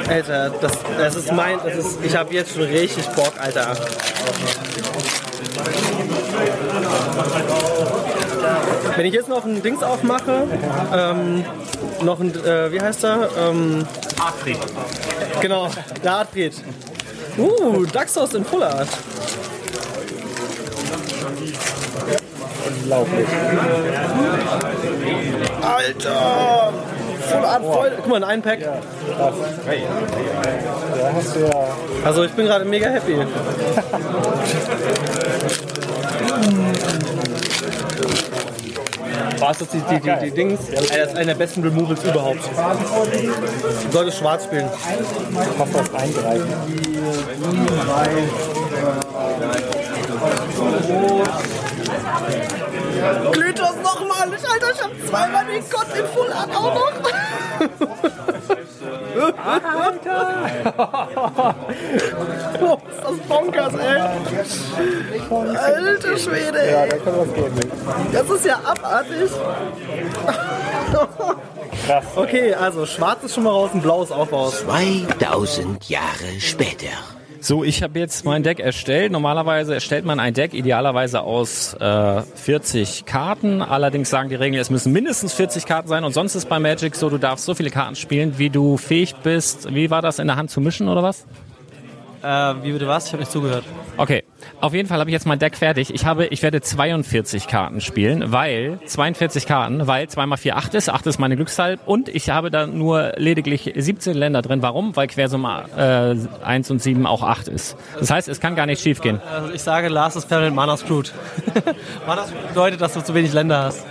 Alter, 0.06 0.50
das, 0.60 0.72
das 0.98 1.16
ist 1.16 1.32
mein. 1.32 1.58
Das 1.64 1.76
ist, 1.76 1.98
ich 2.04 2.14
habe 2.14 2.34
jetzt 2.34 2.52
schon 2.52 2.64
richtig 2.64 3.08
Bock, 3.16 3.32
Alter. 3.38 3.74
Wenn 8.96 9.06
ich 9.06 9.14
jetzt 9.14 9.30
noch 9.30 9.46
ein 9.46 9.62
Dings 9.62 9.82
aufmache, 9.82 10.46
ähm, 10.94 11.42
noch 12.02 12.20
ein, 12.20 12.34
äh, 12.44 12.70
wie 12.70 12.82
heißt 12.82 13.02
er? 13.04 13.30
Ähm, 13.38 13.86
Artfried. 14.20 14.58
genau, 15.40 15.70
der 16.04 16.12
Artfried. 16.12 16.52
Uh, 17.38 17.86
Daxos 17.86 18.34
in 18.34 18.44
Full 18.44 18.62
Art. 18.62 18.88
Alter! 25.62 26.72
Full 27.32 27.44
Art 27.44 27.62
Freude. 27.62 27.96
Guck 27.96 28.08
mal, 28.08 28.24
ein 28.24 28.42
Pack. 28.42 28.60
Also 32.04 32.24
ich 32.24 32.32
bin 32.32 32.46
gerade 32.46 32.64
mega 32.64 32.88
happy. 32.88 33.16
Was 39.42 39.60
ist 39.60 39.72
die, 39.72 39.80
die, 39.80 40.00
die, 40.00 40.12
die 40.22 40.30
Dings? 40.30 40.60
Das 40.72 40.84
ist 40.84 41.16
einer 41.16 41.24
der 41.24 41.34
besten 41.34 41.64
Removals 41.64 42.04
überhaupt. 42.04 42.38
Du 43.84 43.90
solltest 43.90 44.18
schwarz 44.18 44.44
spielen. 44.44 44.68
Glytos 53.32 53.76
nochmal! 53.82 54.22
Alter, 54.22 54.70
ich 54.74 54.82
hab 54.82 54.90
zweimal 55.08 55.44
den 55.46 55.64
Gott 55.70 55.86
in 55.96 56.06
Full 56.06 56.32
Art 56.32 56.56
auch 56.56 56.74
noch! 56.74 56.92
Oh, 62.60 62.78
ist 62.88 63.02
das 63.02 63.18
bonkers, 63.28 63.74
ey! 63.74 64.00
Alter 65.56 66.18
Schwede! 66.18 66.70
Ja, 66.70 66.86
da 66.86 66.96
kann 66.98 67.14
was 67.18 67.34
gehen. 67.34 67.52
Das 68.12 68.30
ist 68.30 68.44
ja 68.44 68.60
abartig! 68.64 69.30
Krass. 71.86 72.04
Okay, 72.14 72.54
also 72.54 72.86
schwarz 72.86 73.24
ist 73.24 73.34
schon 73.34 73.44
mal 73.44 73.50
raus 73.50 73.70
und 73.72 73.82
blau 73.82 74.02
ist 74.02 74.12
auch 74.12 74.30
raus. 74.30 74.64
2000 74.64 75.88
Jahre 75.88 76.40
später. 76.40 76.88
So, 77.44 77.64
ich 77.64 77.82
habe 77.82 77.98
jetzt 77.98 78.24
mein 78.24 78.44
Deck 78.44 78.60
erstellt. 78.60 79.10
Normalerweise 79.10 79.74
erstellt 79.74 80.04
man 80.04 80.20
ein 80.20 80.32
Deck 80.32 80.54
idealerweise 80.54 81.22
aus 81.22 81.74
äh, 81.74 82.22
40 82.22 83.04
Karten. 83.04 83.62
Allerdings 83.62 84.10
sagen 84.10 84.28
die 84.28 84.36
Regeln, 84.36 84.60
es 84.60 84.70
müssen 84.70 84.92
mindestens 84.92 85.32
40 85.32 85.66
Karten 85.66 85.88
sein. 85.88 86.04
Und 86.04 86.12
sonst 86.12 86.36
ist 86.36 86.48
bei 86.48 86.60
Magic 86.60 86.94
so, 86.94 87.10
du 87.10 87.18
darfst 87.18 87.44
so 87.44 87.54
viele 87.54 87.70
Karten 87.70 87.96
spielen, 87.96 88.38
wie 88.38 88.48
du 88.48 88.76
fähig 88.76 89.16
bist. 89.24 89.74
Wie 89.74 89.90
war 89.90 90.02
das, 90.02 90.20
in 90.20 90.28
der 90.28 90.36
Hand 90.36 90.52
zu 90.52 90.60
mischen 90.60 90.86
oder 90.88 91.02
was? 91.02 91.26
Äh, 92.22 92.54
wie 92.62 92.72
bitte 92.72 92.86
was? 92.86 93.06
Ich 93.06 93.12
habe 93.12 93.22
nicht 93.22 93.32
zugehört. 93.32 93.64
Okay, 93.96 94.22
auf 94.60 94.74
jeden 94.74 94.88
Fall 94.88 95.00
habe 95.00 95.10
ich 95.10 95.12
jetzt 95.12 95.26
mein 95.26 95.38
Deck 95.38 95.56
fertig. 95.56 95.92
Ich 95.92 96.06
habe, 96.06 96.26
ich 96.26 96.42
werde 96.42 96.60
42 96.60 97.48
Karten 97.48 97.80
spielen, 97.80 98.32
weil 98.32 98.78
42 98.86 99.46
Karten, 99.46 99.86
weil 99.86 100.08
2 100.08 100.26
mal 100.26 100.36
4 100.36 100.56
8 100.56 100.74
ist, 100.74 100.88
8 100.88 101.06
ist 101.06 101.18
meine 101.18 101.36
Glückszahl 101.36 101.78
und 101.84 102.08
ich 102.08 102.30
habe 102.30 102.50
da 102.50 102.66
nur 102.66 103.12
lediglich 103.16 103.72
17 103.74 104.14
Länder 104.16 104.40
drin. 104.40 104.62
Warum? 104.62 104.94
Weil 104.94 105.08
Quersumme 105.08 105.64
äh, 106.42 106.44
1 106.44 106.70
und 106.70 106.80
7 106.80 107.06
auch 107.06 107.22
8 107.22 107.48
ist. 107.48 107.76
Das 107.98 108.10
heißt, 108.10 108.28
es 108.28 108.40
kann 108.40 108.54
gar 108.54 108.66
nicht 108.66 108.82
schief 108.82 109.00
gehen. 109.00 109.20
Also 109.30 109.52
ich 109.52 109.62
sage, 109.62 109.88
Last 109.88 110.16
is 110.16 110.24
permanent 110.24 110.54
Mana 110.54 110.76
screwed. 110.76 111.12
Mana 112.06 112.24
screwed 112.24 112.48
bedeutet, 112.48 112.80
dass 112.80 112.94
du 112.94 113.02
zu 113.02 113.14
wenig 113.14 113.32
Länder 113.32 113.64
hast. 113.64 113.84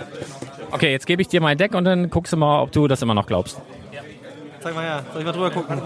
Okay, 0.70 0.90
jetzt 0.90 1.06
gebe 1.06 1.20
ich 1.20 1.28
dir 1.28 1.42
mein 1.42 1.58
Deck 1.58 1.74
und 1.74 1.84
dann 1.84 2.08
guckst 2.08 2.32
du 2.32 2.38
mal, 2.38 2.62
ob 2.62 2.72
du 2.72 2.88
das 2.88 3.02
immer 3.02 3.14
noch 3.14 3.26
glaubst. 3.26 3.60
Zeig 4.62 4.74
mal 4.76 4.84
her, 4.84 5.02
soll 5.12 5.20
ich 5.22 5.26
mal 5.26 5.32
drüber 5.32 5.50
gucken? 5.50 5.82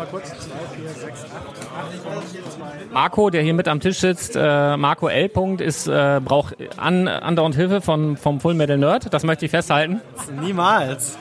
Marco, 2.96 3.28
der 3.28 3.42
hier 3.42 3.52
mit 3.52 3.68
am 3.68 3.78
Tisch 3.78 3.98
sitzt, 3.98 4.36
äh, 4.36 4.74
Marco 4.78 5.08
L. 5.08 5.28
Punkt, 5.28 5.60
ist, 5.60 5.86
äh, 5.86 6.18
braucht 6.24 6.56
an, 6.78 7.08
andauernd 7.08 7.54
Hilfe 7.54 7.82
von, 7.82 8.16
vom 8.16 8.40
Full 8.40 8.54
Metal 8.54 8.78
Nerd. 8.78 9.12
Das 9.12 9.22
möchte 9.22 9.44
ich 9.44 9.50
festhalten. 9.50 10.00
Niemals. 10.40 11.18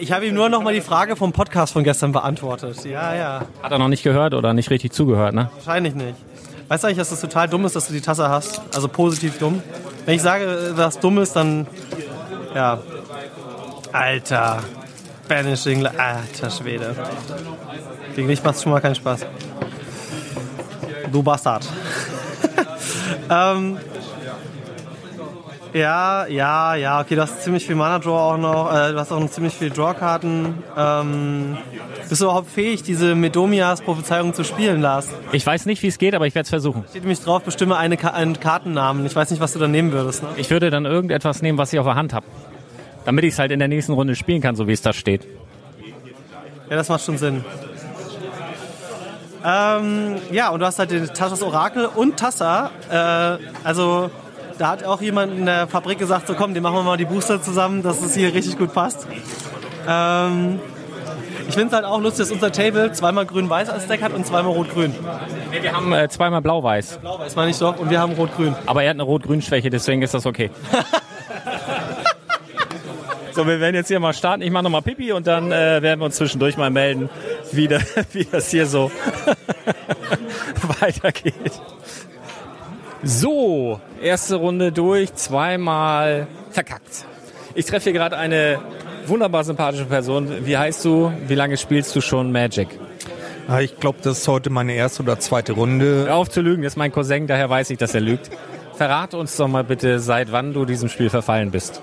Ich 0.00 0.10
habe 0.10 0.26
ihm 0.26 0.34
nur 0.34 0.48
noch 0.48 0.64
mal 0.64 0.74
die 0.74 0.80
Frage 0.80 1.14
vom 1.14 1.30
Podcast 1.30 1.72
von 1.72 1.84
gestern 1.84 2.10
beantwortet. 2.10 2.84
Ja, 2.84 3.14
ja. 3.14 3.42
Hat 3.62 3.70
er 3.70 3.78
noch 3.78 3.86
nicht 3.86 4.02
gehört 4.02 4.34
oder 4.34 4.54
nicht 4.54 4.70
richtig 4.70 4.90
zugehört, 4.90 5.34
ne? 5.34 5.48
Wahrscheinlich 5.54 5.94
nicht. 5.94 6.16
Weißt 6.66 6.82
du 6.82 6.88
eigentlich, 6.88 6.98
dass 6.98 7.10
das 7.10 7.20
total 7.20 7.48
dumm 7.48 7.64
ist, 7.64 7.76
dass 7.76 7.86
du 7.86 7.92
die 7.92 8.00
Tasse 8.00 8.28
hast? 8.28 8.60
Also 8.74 8.88
positiv 8.88 9.38
dumm. 9.38 9.62
Wenn 10.04 10.16
ich 10.16 10.22
sage, 10.22 10.72
was 10.74 10.98
dumm 10.98 11.16
ist, 11.18 11.36
dann. 11.36 11.68
Ja. 12.56 12.80
Alter. 13.92 14.64
Banishing. 15.28 15.86
Alter 15.86 16.50
Schwede. 16.50 16.94
Gegen 18.16 18.28
dich 18.28 18.42
macht 18.42 18.56
es 18.56 18.62
schon 18.62 18.72
mal 18.72 18.80
keinen 18.80 18.94
Spaß. 18.94 19.26
Du 21.12 21.22
Bastard. 21.22 21.66
ähm, 23.30 23.78
ja, 25.72 26.26
ja, 26.26 26.74
ja, 26.74 27.00
okay, 27.00 27.14
du 27.14 27.22
hast 27.22 27.42
ziemlich 27.42 27.66
viel 27.66 27.76
Mana-Draw 27.76 28.10
auch 28.10 28.38
noch. 28.38 28.72
Äh, 28.72 28.92
du 28.92 28.98
hast 28.98 29.12
auch 29.12 29.20
noch 29.20 29.30
ziemlich 29.30 29.54
viele 29.54 29.70
Draw-Karten. 29.70 30.62
Ähm, 30.76 31.58
bist 32.08 32.22
du 32.22 32.24
überhaupt 32.24 32.50
fähig, 32.50 32.82
diese 32.82 33.14
Medomias 33.14 33.82
Prophezeiung 33.82 34.32
zu 34.32 34.44
spielen, 34.44 34.80
Lars? 34.80 35.08
Ich 35.32 35.46
weiß 35.46 35.66
nicht, 35.66 35.82
wie 35.82 35.88
es 35.88 35.98
geht, 35.98 36.14
aber 36.14 36.26
ich 36.26 36.34
werde 36.34 36.44
es 36.44 36.50
versuchen. 36.50 36.84
Steht 36.88 37.02
nämlich 37.02 37.20
drauf, 37.20 37.42
bestimme 37.42 37.76
eine 37.76 37.98
Ka 37.98 38.08
einen 38.08 38.40
Kartennamen. 38.40 39.04
Ich 39.04 39.14
weiß 39.14 39.30
nicht, 39.30 39.40
was 39.40 39.52
du 39.52 39.58
da 39.58 39.68
nehmen 39.68 39.92
würdest. 39.92 40.22
Ne? 40.22 40.30
Ich 40.36 40.50
würde 40.50 40.70
dann 40.70 40.86
irgendetwas 40.86 41.42
nehmen, 41.42 41.58
was 41.58 41.72
ich 41.72 41.78
auf 41.78 41.86
der 41.86 41.96
Hand 41.96 42.14
habe. 42.14 42.26
Damit 43.08 43.24
ich 43.24 43.32
es 43.32 43.38
halt 43.38 43.50
in 43.52 43.58
der 43.58 43.68
nächsten 43.68 43.94
Runde 43.94 44.14
spielen 44.14 44.42
kann, 44.42 44.54
so 44.54 44.68
wie 44.68 44.72
es 44.72 44.82
da 44.82 44.92
steht. 44.92 45.26
Ja, 46.68 46.76
das 46.76 46.90
macht 46.90 47.02
schon 47.02 47.16
Sinn. 47.16 47.42
Ähm, 49.42 50.16
ja, 50.30 50.50
und 50.50 50.60
du 50.60 50.66
hast 50.66 50.78
halt 50.78 50.90
den 50.90 51.06
Tassas 51.06 51.42
Orakel 51.42 51.86
und 51.86 52.18
Tassa. 52.18 52.70
Äh, 52.90 53.38
also 53.64 54.10
da 54.58 54.68
hat 54.68 54.84
auch 54.84 55.00
jemand 55.00 55.38
in 55.38 55.46
der 55.46 55.68
Fabrik 55.68 55.98
gesagt, 55.98 56.26
so 56.26 56.34
komm, 56.34 56.52
den 56.52 56.62
machen 56.62 56.74
wir 56.74 56.82
mal 56.82 56.98
die 56.98 57.06
Booster 57.06 57.40
zusammen, 57.40 57.82
dass 57.82 58.02
es 58.02 58.14
hier 58.14 58.34
richtig 58.34 58.58
gut 58.58 58.74
passt. 58.74 59.06
Ähm, 59.88 60.60
ich 61.48 61.54
finde 61.54 61.68
es 61.68 61.72
halt 61.72 61.86
auch 61.86 62.02
lustig, 62.02 62.26
dass 62.26 62.30
unser 62.30 62.52
Table 62.52 62.92
zweimal 62.92 63.24
grün-weiß 63.24 63.70
als 63.70 63.86
Deck 63.86 64.02
hat 64.02 64.12
und 64.12 64.26
zweimal 64.26 64.52
rot-grün. 64.52 64.94
Nee, 65.50 65.62
wir 65.62 65.72
haben 65.72 65.94
äh, 65.94 66.10
zweimal 66.10 66.42
blau-weiß. 66.42 66.98
Blau-weiß 66.98 67.36
meine 67.36 67.52
ich 67.52 67.58
doch 67.58 67.78
und 67.78 67.88
wir 67.88 68.00
haben 68.00 68.12
rot-grün. 68.12 68.54
Aber 68.66 68.82
er 68.82 68.90
hat 68.90 68.96
eine 68.96 69.04
rot-grün-Schwäche, 69.04 69.70
deswegen 69.70 70.02
ist 70.02 70.12
das 70.12 70.26
okay. 70.26 70.50
so, 73.38 73.46
wir 73.46 73.60
werden 73.60 73.76
jetzt 73.76 73.86
hier 73.86 74.00
mal 74.00 74.12
starten. 74.14 74.42
Ich 74.42 74.50
mache 74.50 74.64
nochmal 74.64 74.82
Pipi 74.82 75.12
und 75.12 75.28
dann 75.28 75.52
äh, 75.52 75.80
werden 75.80 76.00
wir 76.00 76.06
uns 76.06 76.16
zwischendurch 76.16 76.56
mal 76.56 76.70
melden, 76.70 77.08
wie, 77.52 77.68
da, 77.68 77.78
wie 78.12 78.24
das 78.24 78.50
hier 78.50 78.66
so 78.66 78.90
weitergeht. 80.80 81.52
So, 83.04 83.80
erste 84.02 84.34
Runde 84.34 84.72
durch, 84.72 85.14
zweimal 85.14 86.26
verkackt. 86.50 87.04
Ich 87.54 87.64
treffe 87.66 87.84
hier 87.84 87.92
gerade 87.92 88.16
eine 88.16 88.58
wunderbar 89.06 89.44
sympathische 89.44 89.84
Person. 89.84 90.44
Wie 90.44 90.58
heißt 90.58 90.84
du? 90.84 91.12
Wie 91.28 91.36
lange 91.36 91.56
spielst 91.58 91.94
du 91.94 92.00
schon 92.00 92.32
Magic? 92.32 92.66
Ah, 93.46 93.60
Ich 93.60 93.78
glaube, 93.78 93.98
das 94.02 94.18
ist 94.18 94.26
heute 94.26 94.50
meine 94.50 94.72
erste 94.72 95.04
oder 95.04 95.20
zweite 95.20 95.52
Runde. 95.52 96.06
Hör 96.08 96.16
auf 96.16 96.28
zu 96.28 96.40
lügen, 96.40 96.64
das 96.64 96.72
ist 96.72 96.76
mein 96.76 96.90
Cousin, 96.90 97.28
daher 97.28 97.48
weiß 97.48 97.70
ich, 97.70 97.78
dass 97.78 97.94
er 97.94 98.00
lügt. 98.00 98.30
Verrate 98.74 99.16
uns 99.16 99.36
doch 99.36 99.46
mal 99.46 99.62
bitte, 99.62 100.00
seit 100.00 100.32
wann 100.32 100.52
du 100.52 100.64
diesem 100.64 100.88
Spiel 100.88 101.08
verfallen 101.08 101.52
bist. 101.52 101.80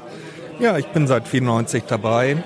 Ja, 0.59 0.77
ich 0.77 0.87
bin 0.87 1.05
seit 1.07 1.27
94 1.27 1.83
dabei. 1.87 2.37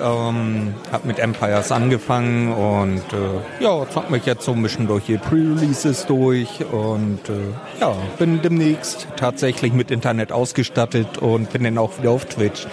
Ähm, 0.00 0.74
hab 0.90 1.04
mit 1.04 1.18
Empires 1.18 1.70
angefangen 1.70 2.54
und 2.54 3.02
äh, 3.12 3.62
ja, 3.62 3.86
zock 3.90 4.10
mich 4.10 4.24
jetzt 4.24 4.44
so 4.44 4.52
ein 4.52 4.62
bisschen 4.62 4.86
durch 4.86 5.04
die 5.04 5.18
Pre-Releases 5.18 6.06
durch 6.06 6.64
und 6.72 7.28
äh, 7.28 7.80
ja, 7.80 7.94
bin 8.18 8.40
demnächst 8.40 9.08
tatsächlich 9.16 9.74
mit 9.74 9.90
Internet 9.90 10.32
ausgestattet 10.32 11.18
und 11.18 11.52
bin 11.52 11.64
dann 11.64 11.76
auch 11.76 11.98
wieder 11.98 12.12
auf 12.12 12.24
Twitch. 12.24 12.66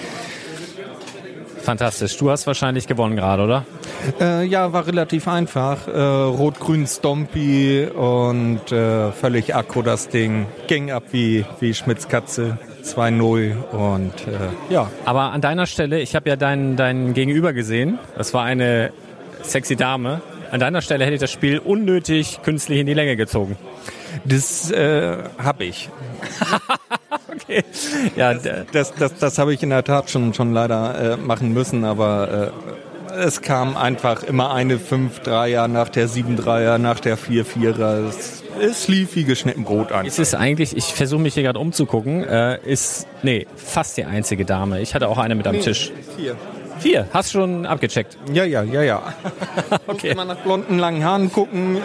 Fantastisch. 1.62 2.16
Du 2.16 2.32
hast 2.32 2.48
wahrscheinlich 2.48 2.88
gewonnen 2.88 3.18
gerade, 3.18 3.44
oder? 3.44 3.66
Äh, 4.22 4.46
ja, 4.46 4.72
war 4.72 4.88
relativ 4.88 5.28
einfach. 5.28 5.90
Äh, 5.90 6.00
Rot-Grün 6.00 6.88
Stompy 6.88 7.88
und 7.88 8.72
äh, 8.72 9.12
völlig 9.12 9.54
akku 9.54 9.82
das 9.82 10.08
Ding. 10.08 10.46
Ging 10.68 10.92
ab 10.92 11.04
wie, 11.12 11.44
wie 11.60 11.74
Schmitz 11.74 12.08
Katze. 12.08 12.58
2-0 12.88 13.56
und 13.72 14.14
äh, 14.28 14.74
ja. 14.74 14.90
Aber 15.06 15.32
an 15.32 15.42
deiner 15.42 15.66
Stelle, 15.66 16.00
ich 16.00 16.16
habe 16.16 16.30
ja 16.30 16.36
deinen 16.36 16.76
dein 16.76 17.14
Gegenüber 17.14 17.54
gesehen. 17.54 18.00
Das 18.18 18.34
war 18.34 18.44
eine 18.44 18.92
sexy 19.42 19.76
Dame. 19.76 20.22
An 20.52 20.60
deiner 20.60 20.82
Stelle 20.82 21.04
hätte 21.04 21.16
ich 21.16 21.20
das 21.20 21.32
Spiel 21.32 21.60
unnötig 21.60 22.40
künstlich 22.44 22.80
in 22.80 22.86
die 22.86 22.94
Länge 22.94 23.16
gezogen. 23.16 23.58
Das 24.24 24.72
äh, 24.72 25.18
habe 25.38 25.66
ich. 25.66 25.90
okay. 27.34 27.64
Ja, 28.16 28.34
das, 28.34 28.66
das, 28.72 28.96
das, 28.96 29.18
das 29.18 29.38
habe 29.38 29.54
ich 29.54 29.62
in 29.62 29.70
der 29.70 29.84
Tat 29.84 30.10
schon, 30.10 30.34
schon 30.34 30.54
leider 30.54 31.14
äh, 31.14 31.18
machen 31.18 31.54
müssen, 31.54 31.84
aber 31.84 32.52
äh, 32.54 32.87
es 33.18 33.42
kam 33.42 33.76
einfach 33.76 34.24
immer 34.24 34.54
eine 34.54 34.78
5-3er 34.78 35.68
nach 35.68 35.90
der 35.90 36.08
7-3er, 36.08 36.78
nach 36.78 37.00
der 37.00 37.18
4-4er. 37.18 38.08
Es, 38.08 38.44
es 38.60 38.88
lief 38.88 39.16
wie 39.16 39.24
geschnitten 39.24 39.64
Brot 39.64 39.92
an. 39.92 40.06
Es 40.06 40.20
ist 40.20 40.36
eigentlich, 40.36 40.76
ich 40.76 40.94
versuche 40.94 41.22
mich 41.22 41.34
hier 41.34 41.44
gerade 41.44 41.60
umzugucken, 41.60 42.24
äh, 42.24 42.60
ist, 42.66 43.08
nee, 43.24 43.48
fast 43.56 43.98
die 43.98 44.06
einzige 44.06 44.46
Dame. 44.46 44.82
Ich 44.82 44.96
hatte 44.96 45.08
auch 45.08 45.18
eine 45.18 45.36
mit 45.36 45.48
am 45.48 45.56
Nee, 45.56 45.62
Tisch. 45.62 45.92
Vier. 46.16 46.36
Vier, 46.80 47.08
hast 47.12 47.34
du 47.34 47.40
schon 47.40 47.66
abgecheckt? 47.66 48.18
Ja, 48.34 48.44
ja, 48.44 48.62
ja, 48.62 48.84
ja. 48.84 49.02
Okay. 49.88 50.10
Muss 50.10 50.14
immer 50.14 50.26
nach 50.26 50.38
blonden, 50.38 50.78
langen 50.78 51.04
Haaren 51.04 51.32
gucken. 51.32 51.78
Äh, 51.78 51.80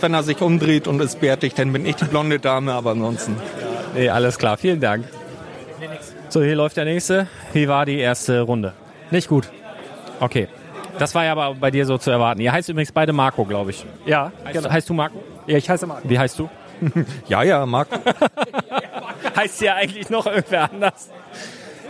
wenn 0.00 0.12
er 0.12 0.22
sich 0.22 0.40
umdreht 0.42 0.86
und 0.86 1.00
ist 1.00 1.20
bärtig, 1.20 1.54
dann 1.54 1.72
bin 1.72 1.86
ich 1.86 1.96
die 1.96 2.04
blonde 2.04 2.38
Dame, 2.38 2.72
aber 2.72 2.90
ansonsten. 2.90 3.36
Nee, 3.94 4.10
alles 4.10 4.38
klar, 4.38 4.58
vielen 4.58 4.80
Dank. 4.80 5.06
So, 6.28 6.42
hier 6.42 6.56
läuft 6.56 6.76
der 6.76 6.84
nächste. 6.84 7.26
Wie 7.52 7.68
war 7.68 7.86
die 7.86 7.98
erste 7.98 8.42
Runde? 8.42 8.74
Nicht 9.10 9.28
gut. 9.28 9.48
Okay. 10.20 10.48
Das 10.98 11.14
war 11.14 11.24
ja 11.24 11.32
aber 11.32 11.54
bei 11.54 11.70
dir 11.70 11.86
so 11.86 11.98
zu 11.98 12.10
erwarten. 12.10 12.40
Ihr 12.40 12.52
heißt 12.52 12.68
übrigens 12.68 12.92
beide 12.92 13.12
Marco, 13.12 13.44
glaube 13.44 13.70
ich. 13.70 13.84
Ja, 14.06 14.32
Heißt, 14.44 14.56
genau. 14.58 14.70
heißt 14.70 14.88
du 14.88 14.94
Marco? 14.94 15.22
Ja, 15.46 15.56
ich 15.58 15.68
heiße 15.68 15.86
Marc. 15.86 16.02
Wie 16.04 16.18
heißt 16.18 16.38
du? 16.38 16.48
Ja, 17.28 17.42
ja, 17.42 17.64
Marco. 17.66 17.96
heißt 19.36 19.60
ja 19.62 19.74
eigentlich 19.76 20.10
noch 20.10 20.26
irgendwer 20.26 20.70
anders. 20.70 21.08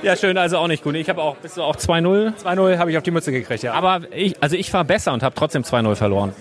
Ja, 0.03 0.17
schön, 0.17 0.37
also 0.37 0.59
auch 0.59 0.69
nicht 0.69 0.85
gut. 0.85 0.95
Ich 0.97 1.09
habe 1.09 1.23
auch, 1.23 1.37
bist 1.37 1.57
du 1.57 1.63
auch 1.63 1.77
2-0? 1.77 2.35
2-0 2.45 2.79
habe 2.79 2.91
ich 2.91 2.99
auf 2.99 3.03
die 3.03 3.11
Mütze 3.11 3.33
gekriegt, 3.33 3.63
ja. 3.63 3.73
Aber 3.73 4.03
ich, 4.13 4.37
also 4.43 4.57
ich 4.57 4.73
war 4.75 4.85
besser 4.85 5.13
und 5.13 5.23
habe 5.23 5.35
trotzdem 5.35 5.63
2-0 5.63 5.95
verloren. 5.95 6.33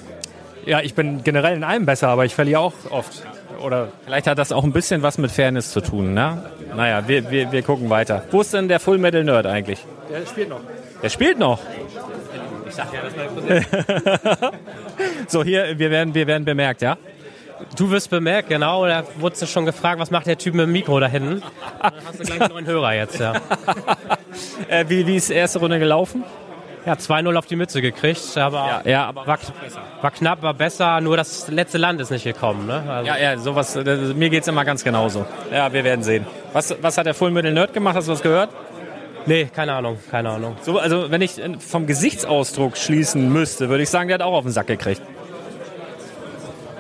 Ja, 0.65 0.81
ich 0.81 0.93
bin 0.93 1.23
generell 1.23 1.55
in 1.55 1.63
allem 1.63 1.85
besser, 1.85 2.09
aber 2.09 2.25
ich 2.25 2.35
verliere 2.35 2.59
auch 2.59 2.73
oft. 2.89 3.23
Oder 3.63 3.89
Vielleicht 4.03 4.27
hat 4.27 4.37
das 4.37 4.51
auch 4.51 4.63
ein 4.65 4.73
bisschen 4.73 5.01
was 5.03 5.17
mit 5.17 5.31
Fairness 5.31 5.71
zu 5.71 5.79
tun, 5.81 6.13
ne? 6.13 6.43
Naja, 6.75 7.07
wir, 7.07 7.31
wir, 7.31 7.51
wir 7.51 7.61
gucken 7.61 7.89
weiter. 7.89 8.23
Wo 8.31 8.41
ist 8.41 8.53
denn 8.53 8.67
der 8.67 8.79
Full 8.81 8.97
Metal 8.97 9.23
Nerd 9.23 9.45
eigentlich? 9.45 9.85
der 10.09 10.25
spielt 10.25 10.49
noch. 10.49 10.59
Der 11.01 11.09
spielt 11.09 11.39
noch. 11.39 11.59
Ich 12.73 12.77
sag 12.77 12.91
ja, 12.91 13.01
das 13.03 13.13
ist 13.13 14.41
mein 14.41 14.51
So, 15.27 15.43
hier, 15.43 15.77
wir 15.77 15.91
werden, 15.91 16.15
wir 16.15 16.25
werden 16.25 16.43
bemerkt, 16.43 16.81
ja? 16.81 16.97
Du 17.77 17.91
wirst 17.91 18.09
bemerkt, 18.09 18.49
genau. 18.49 18.87
Da 18.87 19.03
wurdest 19.17 19.43
du 19.43 19.45
schon 19.45 19.65
gefragt, 19.65 19.99
was 19.99 20.09
macht 20.09 20.25
der 20.25 20.39
Typ 20.39 20.55
mit 20.55 20.65
dem 20.65 20.71
Mikro 20.71 20.99
da 20.99 21.05
hinten? 21.05 21.43
Dann 21.79 21.93
hast 22.03 22.19
du 22.19 22.23
gleich 22.23 22.41
einen 22.41 22.51
neuen 22.51 22.65
Hörer 22.65 22.93
jetzt, 22.93 23.19
ja. 23.19 23.33
Äh, 24.67 24.85
wie, 24.87 25.05
wie 25.05 25.17
ist 25.17 25.29
die 25.29 25.35
erste 25.35 25.59
Runde 25.59 25.77
gelaufen? 25.77 26.23
Ja, 26.87 26.93
2-0 26.93 27.37
auf 27.37 27.45
die 27.45 27.55
Mütze 27.55 27.79
gekriegt, 27.83 28.35
aber, 28.35 28.81
Ja, 28.83 28.89
ja, 28.89 29.05
aber 29.05 29.27
war, 29.27 29.37
war 30.01 30.11
knapp, 30.11 30.41
war 30.41 30.55
besser, 30.55 30.99
nur 31.01 31.15
das 31.15 31.47
letzte 31.49 31.77
Land 31.77 32.01
ist 32.01 32.09
nicht 32.09 32.23
gekommen. 32.23 32.65
Ne? 32.65 32.83
Also, 32.89 33.07
Ja, 33.07 33.17
ja, 33.17 33.37
sowas, 33.37 33.75
mir 33.75 34.29
geht's 34.31 34.47
immer 34.47 34.65
ganz 34.65 34.83
genauso. 34.83 35.27
Ja, 35.51 35.71
wir 35.71 35.83
werden 35.83 36.03
sehen. 36.03 36.25
Was, 36.51 36.75
was 36.81 36.97
hat 36.97 37.05
der 37.05 37.13
Full 37.13 37.29
Metal 37.29 37.53
Nerd 37.53 37.73
gemacht? 37.73 37.95
Hast 37.95 38.07
du 38.07 38.13
was 38.13 38.23
gehört? 38.23 38.49
Nee, 39.25 39.45
keine 39.45 39.73
Ahnung, 39.73 39.97
keine 40.11 40.29
Ahnung. 40.31 40.57
So, 40.61 40.79
also, 40.79 41.09
wenn 41.09 41.21
ich 41.21 41.39
äh, 41.39 41.57
vom 41.59 41.87
Gesichtsausdruck 41.87 42.77
schließen 42.77 43.31
müsste, 43.31 43.69
würde 43.69 43.83
ich 43.83 43.89
sagen, 43.89 44.07
der 44.09 44.15
hat 44.15 44.21
auch 44.21 44.33
auf 44.33 44.43
den 44.43 44.51
Sack 44.51 44.67
gekriegt. 44.67 45.01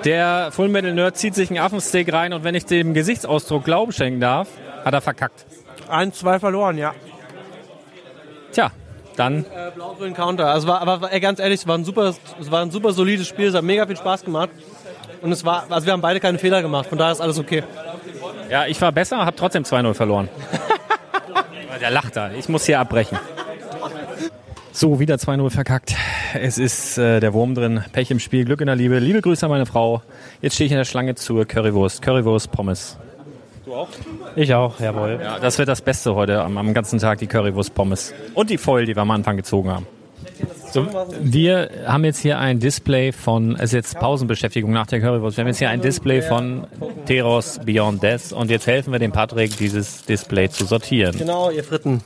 Der 0.03 0.49
Full 0.51 0.67
Metal 0.67 0.93
Nerd 0.93 1.15
zieht 1.15 1.33
sich 1.33 1.49
einen 1.49 1.59
Affensteak 1.59 2.11
rein 2.11 2.33
und 2.33 2.43
wenn 2.43 2.55
ich 2.55 2.65
dem 2.65 2.93
Gesichtsausdruck 2.93 3.63
Glauben 3.63 3.93
schenken 3.93 4.19
darf, 4.19 4.49
hat 4.83 4.93
er 4.93 4.99
verkackt. 4.99 5.45
Eins, 5.87 6.19
zwei 6.19 6.39
verloren, 6.39 6.77
ja. 6.77 6.93
Tja, 8.51 8.71
dann 9.15 9.45
Äh, 9.45 9.71
Blau 9.73 9.95
für 9.97 10.03
den 10.03 10.13
Counter. 10.13 10.47
Also 10.47 10.67
war, 10.67 10.81
aber 10.81 11.13
ey, 11.13 11.21
ganz 11.21 11.39
ehrlich, 11.39 11.61
es 11.61 11.67
war, 11.67 11.77
ein 11.77 11.85
super, 11.85 12.13
es 12.39 12.51
war 12.51 12.61
ein 12.61 12.71
super 12.71 12.91
solides 12.91 13.27
Spiel, 13.27 13.47
es 13.47 13.55
hat 13.55 13.63
mega 13.63 13.87
viel 13.87 13.95
Spaß 13.95 14.25
gemacht. 14.25 14.49
Und 15.21 15.31
es 15.31 15.45
war, 15.45 15.65
also 15.69 15.85
wir 15.85 15.93
haben 15.93 16.01
beide 16.01 16.19
keine 16.19 16.37
Fehler 16.37 16.61
gemacht, 16.61 16.87
von 16.89 16.97
daher 16.97 17.13
ist 17.13 17.21
alles 17.21 17.39
okay. 17.39 17.63
Ja, 18.49 18.65
ich 18.65 18.81
war 18.81 18.91
besser, 18.91 19.25
habe 19.25 19.37
trotzdem 19.37 19.63
2-0 19.63 19.93
verloren. 19.93 20.27
Der 21.79 21.91
lacht 21.91 22.15
da. 22.15 22.31
Ich 22.31 22.49
muss 22.49 22.65
hier 22.65 22.79
abbrechen. 22.79 23.17
So, 24.71 24.99
wieder 24.99 25.15
2-0 25.15 25.49
verkackt. 25.49 25.95
Es 26.33 26.57
ist 26.57 26.97
äh, 26.97 27.19
der 27.19 27.33
Wurm 27.33 27.53
drin. 27.53 27.83
Pech 27.91 28.09
im 28.09 28.19
Spiel, 28.19 28.45
Glück 28.45 28.61
in 28.61 28.67
der 28.67 28.75
Liebe. 28.75 28.99
Liebe 28.99 29.21
Grüße 29.21 29.45
an 29.45 29.51
meine 29.51 29.65
Frau. 29.65 30.01
Jetzt 30.41 30.55
stehe 30.55 30.65
ich 30.65 30.71
in 30.71 30.77
der 30.77 30.85
Schlange 30.85 31.15
zur 31.15 31.45
Currywurst. 31.45 32.01
Currywurst, 32.01 32.51
Pommes. 32.51 32.97
Ich 34.35 34.53
auch, 34.53 34.79
jawohl. 34.79 35.19
Ja, 35.21 35.39
das 35.39 35.57
wird 35.57 35.67
das 35.67 35.81
Beste 35.81 36.15
heute 36.15 36.41
am, 36.41 36.57
am 36.57 36.73
ganzen 36.73 36.99
Tag, 36.99 37.19
die 37.19 37.27
Currywurst, 37.27 37.73
Pommes. 37.73 38.13
Und 38.33 38.49
die 38.49 38.57
Foil, 38.57 38.85
die 38.85 38.95
wir 38.95 39.01
am 39.01 39.11
Anfang 39.11 39.37
gezogen 39.37 39.69
haben. 39.69 39.87
So, 40.73 40.87
wir 41.21 41.69
haben 41.85 42.03
jetzt 42.03 42.17
hier 42.17 42.39
ein 42.39 42.59
Display 42.59 43.11
von, 43.11 43.53
es 43.57 43.65
ist 43.65 43.73
jetzt 43.73 43.99
Pausenbeschäftigung 43.99 44.71
nach 44.71 44.87
der 44.87 45.01
Currywurst. 45.01 45.37
Wir 45.37 45.43
haben 45.43 45.49
jetzt 45.49 45.59
hier 45.59 45.69
ein 45.69 45.81
Display 45.81 46.23
von 46.23 46.65
Teros 47.05 47.59
Beyond 47.63 48.01
Death 48.01 48.31
und 48.31 48.49
jetzt 48.49 48.65
helfen 48.65 48.91
wir 48.91 48.97
dem 48.97 49.11
Patrick, 49.11 49.55
dieses 49.55 50.03
Display 50.05 50.49
zu 50.49 50.65
sortieren. 50.65 51.15
Genau, 51.15 51.51
ihr 51.51 51.63
Fritten. 51.63 52.01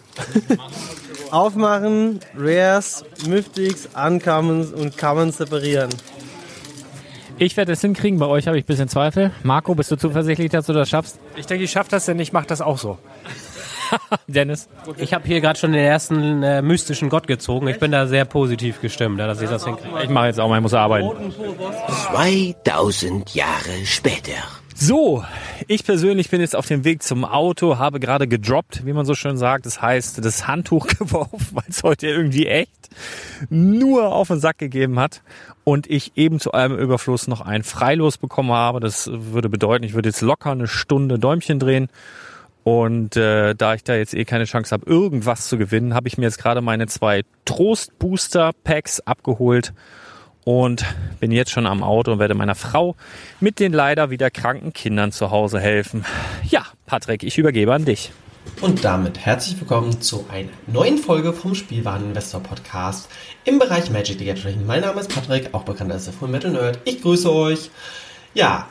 Aufmachen, 1.31 2.19
Rares, 2.37 3.05
Mythics, 3.25 3.87
Uncommons 3.95 4.73
und 4.73 4.97
Commons 4.97 5.37
separieren. 5.37 5.89
Ich 7.37 7.55
werde 7.55 7.71
es 7.71 7.79
hinkriegen, 7.79 8.19
bei 8.19 8.25
euch 8.25 8.47
habe 8.47 8.57
ich 8.57 8.65
ein 8.65 8.67
bisschen 8.67 8.89
Zweifel. 8.89 9.31
Marco, 9.43 9.75
bist 9.75 9.91
du 9.91 9.95
zuversichtlich, 9.95 10.51
dass 10.51 10.65
du 10.65 10.73
das 10.73 10.89
schaffst? 10.89 11.19
Ich 11.37 11.45
denke, 11.45 11.63
ich 11.63 11.71
schaffe 11.71 11.91
das, 11.91 12.03
denn 12.03 12.19
ich 12.19 12.33
mache 12.33 12.47
das 12.47 12.59
auch 12.59 12.77
so. 12.77 12.97
Dennis? 14.27 14.67
Ich 14.97 15.13
habe 15.13 15.27
hier 15.27 15.41
gerade 15.41 15.59
schon 15.59 15.71
den 15.71 15.83
ersten 15.83 16.43
äh, 16.43 16.61
mystischen 16.61 17.09
Gott 17.09 17.27
gezogen. 17.27 17.67
Ich 17.67 17.79
bin 17.79 17.91
da 17.91 18.07
sehr 18.07 18.25
positiv 18.25 18.81
gestimmt, 18.81 19.19
dass 19.19 19.41
ich 19.41 19.49
das 19.49 19.65
hinkriege. 19.65 20.03
Ich 20.03 20.09
mache 20.09 20.27
jetzt 20.27 20.39
auch 20.39 20.49
mal, 20.49 20.57
ich 20.57 20.61
muss 20.61 20.73
arbeiten. 20.73 21.33
2000 22.11 23.35
Jahre 23.35 23.85
später. 23.85 24.33
So, 24.79 25.23
ich 25.67 25.83
persönlich 25.83 26.29
bin 26.29 26.39
jetzt 26.39 26.55
auf 26.55 26.67
dem 26.67 26.83
Weg 26.83 27.01
zum 27.01 27.25
Auto, 27.25 27.79
habe 27.79 27.99
gerade 27.99 28.27
gedroppt, 28.27 28.85
wie 28.85 28.93
man 28.93 29.07
so 29.07 29.15
schön 29.15 29.35
sagt. 29.35 29.65
Das 29.65 29.81
heißt, 29.81 30.23
das 30.23 30.47
Handtuch 30.47 30.87
geworfen, 30.99 31.47
weil 31.51 31.63
es 31.67 31.81
heute 31.81 32.05
irgendwie 32.07 32.45
echt 32.45 32.89
nur 33.49 34.13
auf 34.13 34.27
den 34.27 34.39
Sack 34.39 34.59
gegeben 34.59 34.99
hat. 34.99 35.23
Und 35.63 35.89
ich 35.89 36.15
eben 36.15 36.39
zu 36.39 36.51
allem 36.51 36.77
Überfluss 36.77 37.27
noch 37.27 37.41
ein 37.41 37.63
Freilos 37.63 38.19
bekommen 38.19 38.51
habe. 38.51 38.79
Das 38.79 39.09
würde 39.11 39.49
bedeuten, 39.49 39.83
ich 39.83 39.95
würde 39.95 40.09
jetzt 40.09 40.21
locker 40.21 40.51
eine 40.51 40.67
Stunde 40.67 41.17
Däumchen 41.17 41.57
drehen. 41.57 41.89
Und 42.67 43.15
äh, 43.15 43.55
da 43.55 43.75
ich 43.75 43.85
da 43.85 43.95
jetzt 43.95 44.13
eh 44.13 44.25
keine 44.25 44.43
Chance 44.43 44.71
habe, 44.73 44.85
irgendwas 44.91 45.47
zu 45.47 45.57
gewinnen, 45.57 45.93
habe 45.93 46.09
ich 46.09 46.17
mir 46.17 46.25
jetzt 46.25 46.37
gerade 46.37 46.59
meine 46.59 46.87
zwei 46.87 47.23
Trost-Booster-Packs 47.45 48.99
abgeholt 49.05 49.71
und 50.43 50.83
bin 51.21 51.31
jetzt 51.31 51.51
schon 51.51 51.65
am 51.65 51.81
Auto 51.81 52.11
und 52.11 52.19
werde 52.19 52.33
meiner 52.33 52.55
Frau 52.55 52.97
mit 53.39 53.61
den 53.61 53.71
leider 53.71 54.09
wieder 54.09 54.29
kranken 54.29 54.73
Kindern 54.73 55.13
zu 55.13 55.31
Hause 55.31 55.61
helfen. 55.61 56.03
Ja, 56.43 56.65
Patrick, 56.85 57.23
ich 57.23 57.37
übergebe 57.37 57.73
an 57.73 57.85
dich. 57.85 58.11
Und 58.59 58.83
damit 58.83 59.17
herzlich 59.17 59.57
willkommen 59.57 60.01
zu 60.01 60.25
einer 60.29 60.49
neuen 60.65 60.97
Folge 60.97 61.31
vom 61.31 61.55
Spielwareninvestor 61.55 62.43
Podcast 62.43 63.07
im 63.45 63.59
Bereich 63.59 63.89
Magic 63.91 64.19
the 64.19 64.25
Gathering. 64.25 64.65
Mein 64.65 64.81
Name 64.81 64.99
ist 64.99 65.15
Patrick, 65.15 65.53
auch 65.53 65.63
bekannt 65.63 65.93
als 65.93 66.03
der 66.03 66.13
Full 66.13 66.27
Metal 66.27 66.51
Nerd. 66.51 66.79
Ich 66.83 67.01
grüße 67.01 67.31
euch. 67.31 67.71
Ja, 68.33 68.67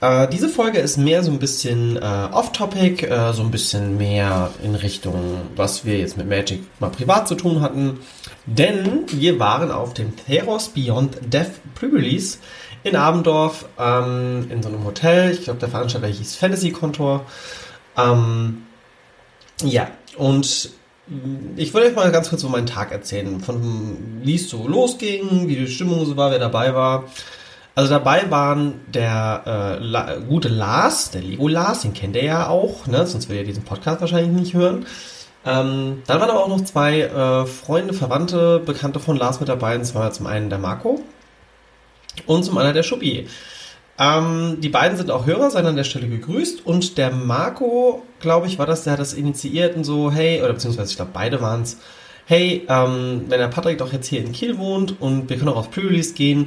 äh, 0.00 0.28
diese 0.28 0.48
Folge 0.48 0.78
ist 0.78 0.96
mehr 0.96 1.22
so 1.22 1.30
ein 1.30 1.38
bisschen 1.38 1.96
äh, 1.96 2.00
off-topic, 2.00 3.06
äh, 3.06 3.32
so 3.32 3.42
ein 3.42 3.50
bisschen 3.50 3.98
mehr 3.98 4.50
in 4.62 4.74
Richtung, 4.74 5.42
was 5.56 5.84
wir 5.84 5.98
jetzt 5.98 6.16
mit 6.16 6.28
Magic 6.28 6.60
mal 6.78 6.90
privat 6.90 7.28
zu 7.28 7.34
tun 7.34 7.60
hatten. 7.60 8.00
Denn 8.46 9.04
wir 9.12 9.38
waren 9.38 9.70
auf 9.70 9.92
dem 9.92 10.14
Theros 10.16 10.68
Beyond 10.68 11.18
Death 11.32 11.52
Pre-Release 11.74 12.38
in 12.82 12.96
Abendorf 12.96 13.66
ähm, 13.78 14.46
in 14.50 14.62
so 14.62 14.70
einem 14.70 14.84
Hotel. 14.84 15.32
Ich 15.32 15.44
glaube, 15.44 15.60
der 15.60 15.68
Veranstalter 15.68 16.08
hieß 16.08 16.36
Fantasy 16.36 16.70
Contour. 16.70 17.26
Ähm, 17.96 18.62
ja, 19.62 19.90
und 20.16 20.70
ich 21.56 21.74
wollte 21.74 21.88
euch 21.88 21.96
mal 21.96 22.10
ganz 22.12 22.30
kurz 22.30 22.40
so 22.42 22.48
meinen 22.48 22.66
Tag 22.66 22.92
erzählen, 22.92 23.40
von 23.40 24.20
wie 24.22 24.36
es 24.36 24.48
so 24.48 24.66
losging, 24.66 25.48
wie 25.48 25.56
die 25.56 25.66
Stimmung 25.66 26.06
so 26.06 26.16
war, 26.16 26.30
wer 26.30 26.38
dabei 26.38 26.74
war. 26.74 27.04
Also 27.74 27.90
dabei 27.90 28.30
waren 28.30 28.80
der 28.88 29.42
äh, 29.46 29.84
La 29.84 30.16
gute 30.16 30.48
Lars, 30.48 31.10
der 31.10 31.22
Lego 31.22 31.48
Lars, 31.48 31.82
den 31.82 31.94
kennt 31.94 32.16
ihr 32.16 32.24
ja 32.24 32.48
auch, 32.48 32.86
ne? 32.86 33.06
sonst 33.06 33.28
würdet 33.28 33.42
ihr 33.42 33.48
diesen 33.48 33.64
Podcast 33.64 34.00
wahrscheinlich 34.00 34.32
nicht 34.32 34.54
hören. 34.54 34.86
Ähm, 35.46 36.02
dann 36.06 36.20
waren 36.20 36.30
aber 36.30 36.44
auch 36.44 36.48
noch 36.48 36.64
zwei 36.64 37.00
äh, 37.00 37.46
Freunde, 37.46 37.94
Verwandte, 37.94 38.60
Bekannte 38.64 39.00
von 39.00 39.16
Lars 39.16 39.40
mit 39.40 39.48
dabei, 39.48 39.76
und 39.76 39.84
zwar 39.84 40.12
zum 40.12 40.26
einen 40.26 40.50
der 40.50 40.58
Marco 40.58 41.00
und 42.26 42.44
zum 42.44 42.58
anderen 42.58 42.74
der 42.74 42.82
Schuppi. 42.82 43.28
Ähm, 43.98 44.56
die 44.60 44.70
beiden 44.70 44.96
sind 44.96 45.10
auch 45.10 45.26
Hörer, 45.26 45.50
seien 45.50 45.66
an 45.66 45.76
der 45.76 45.84
Stelle 45.84 46.08
gegrüßt. 46.08 46.64
Und 46.66 46.96
der 46.96 47.10
Marco, 47.10 48.02
glaube 48.18 48.46
ich, 48.46 48.58
war 48.58 48.66
das, 48.66 48.84
der 48.84 48.94
hat 48.94 49.00
das 49.00 49.12
initiiert 49.12 49.76
und 49.76 49.84
so, 49.84 50.10
hey, 50.10 50.40
oder 50.42 50.54
beziehungsweise 50.54 50.90
ich 50.90 50.96
glaube, 50.96 51.12
beide 51.12 51.40
waren 51.40 51.62
es. 51.62 51.78
Hey, 52.24 52.64
ähm, 52.68 53.24
wenn 53.28 53.40
der 53.40 53.48
Patrick 53.48 53.78
doch 53.78 53.92
jetzt 53.92 54.06
hier 54.06 54.20
in 54.20 54.32
Kiel 54.32 54.56
wohnt 54.56 55.00
und 55.00 55.28
wir 55.28 55.36
können 55.36 55.48
auch 55.48 55.56
auf 55.56 55.70
Pre-Release 55.70 56.14
gehen, 56.14 56.46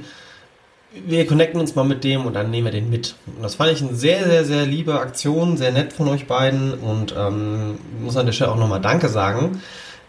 wir 1.05 1.25
connecten 1.25 1.59
uns 1.59 1.75
mal 1.75 1.83
mit 1.83 2.03
dem 2.03 2.25
und 2.25 2.33
dann 2.33 2.51
nehmen 2.51 2.65
wir 2.65 2.71
den 2.71 2.89
mit. 2.89 3.15
Und 3.25 3.41
das 3.41 3.55
fand 3.55 3.71
ich 3.71 3.81
eine 3.81 3.95
sehr, 3.95 4.25
sehr, 4.25 4.45
sehr 4.45 4.65
liebe 4.65 4.99
Aktion, 4.99 5.57
sehr 5.57 5.71
nett 5.71 5.93
von 5.93 6.07
euch 6.07 6.27
beiden 6.27 6.73
und 6.73 7.15
ähm, 7.17 7.79
muss 8.01 8.17
an 8.17 8.25
der 8.25 8.33
Stelle 8.33 8.51
auch 8.51 8.57
nochmal 8.57 8.81
Danke 8.81 9.09
sagen. 9.09 9.61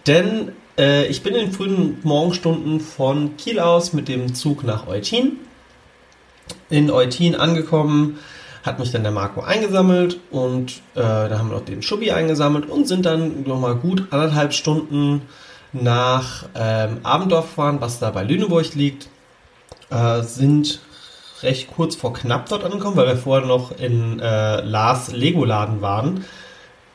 Denn 0.06 0.52
äh, 0.78 1.06
ich 1.06 1.22
bin 1.22 1.34
in 1.34 1.46
den 1.46 1.52
frühen 1.52 1.98
Morgenstunden 2.02 2.80
von 2.80 3.36
Kiel 3.36 3.60
aus 3.60 3.92
mit 3.92 4.08
dem 4.08 4.34
Zug 4.34 4.64
nach 4.64 4.86
Eutin. 4.86 5.38
In 6.68 6.90
Eutin 6.90 7.34
angekommen, 7.34 8.18
hat 8.62 8.78
mich 8.78 8.90
dann 8.90 9.02
der 9.02 9.12
Marco 9.12 9.40
eingesammelt 9.40 10.20
und 10.30 10.72
äh, 10.94 11.00
da 11.00 11.38
haben 11.38 11.50
wir 11.50 11.56
noch 11.56 11.64
den 11.64 11.82
Schubi 11.82 12.10
eingesammelt 12.10 12.68
und 12.68 12.88
sind 12.88 13.06
dann 13.06 13.44
nochmal 13.44 13.76
gut 13.76 14.06
anderthalb 14.10 14.52
Stunden 14.52 15.22
nach 15.72 16.46
ähm, 16.54 16.98
Abendorf 17.02 17.48
gefahren, 17.48 17.78
was 17.80 17.98
da 17.98 18.10
bei 18.10 18.22
Lüneburg 18.22 18.74
liegt 18.74 19.08
äh, 19.90 20.22
sind 20.22 20.80
recht 21.42 21.68
kurz 21.74 21.96
vor 21.96 22.12
knapp 22.14 22.48
dort 22.48 22.64
angekommen, 22.64 22.96
weil 22.96 23.06
wir 23.06 23.16
vorher 23.16 23.46
noch 23.46 23.78
in 23.78 24.20
äh, 24.20 24.60
Lars 24.62 25.12
Lego-Laden 25.12 25.80
waren. 25.80 26.24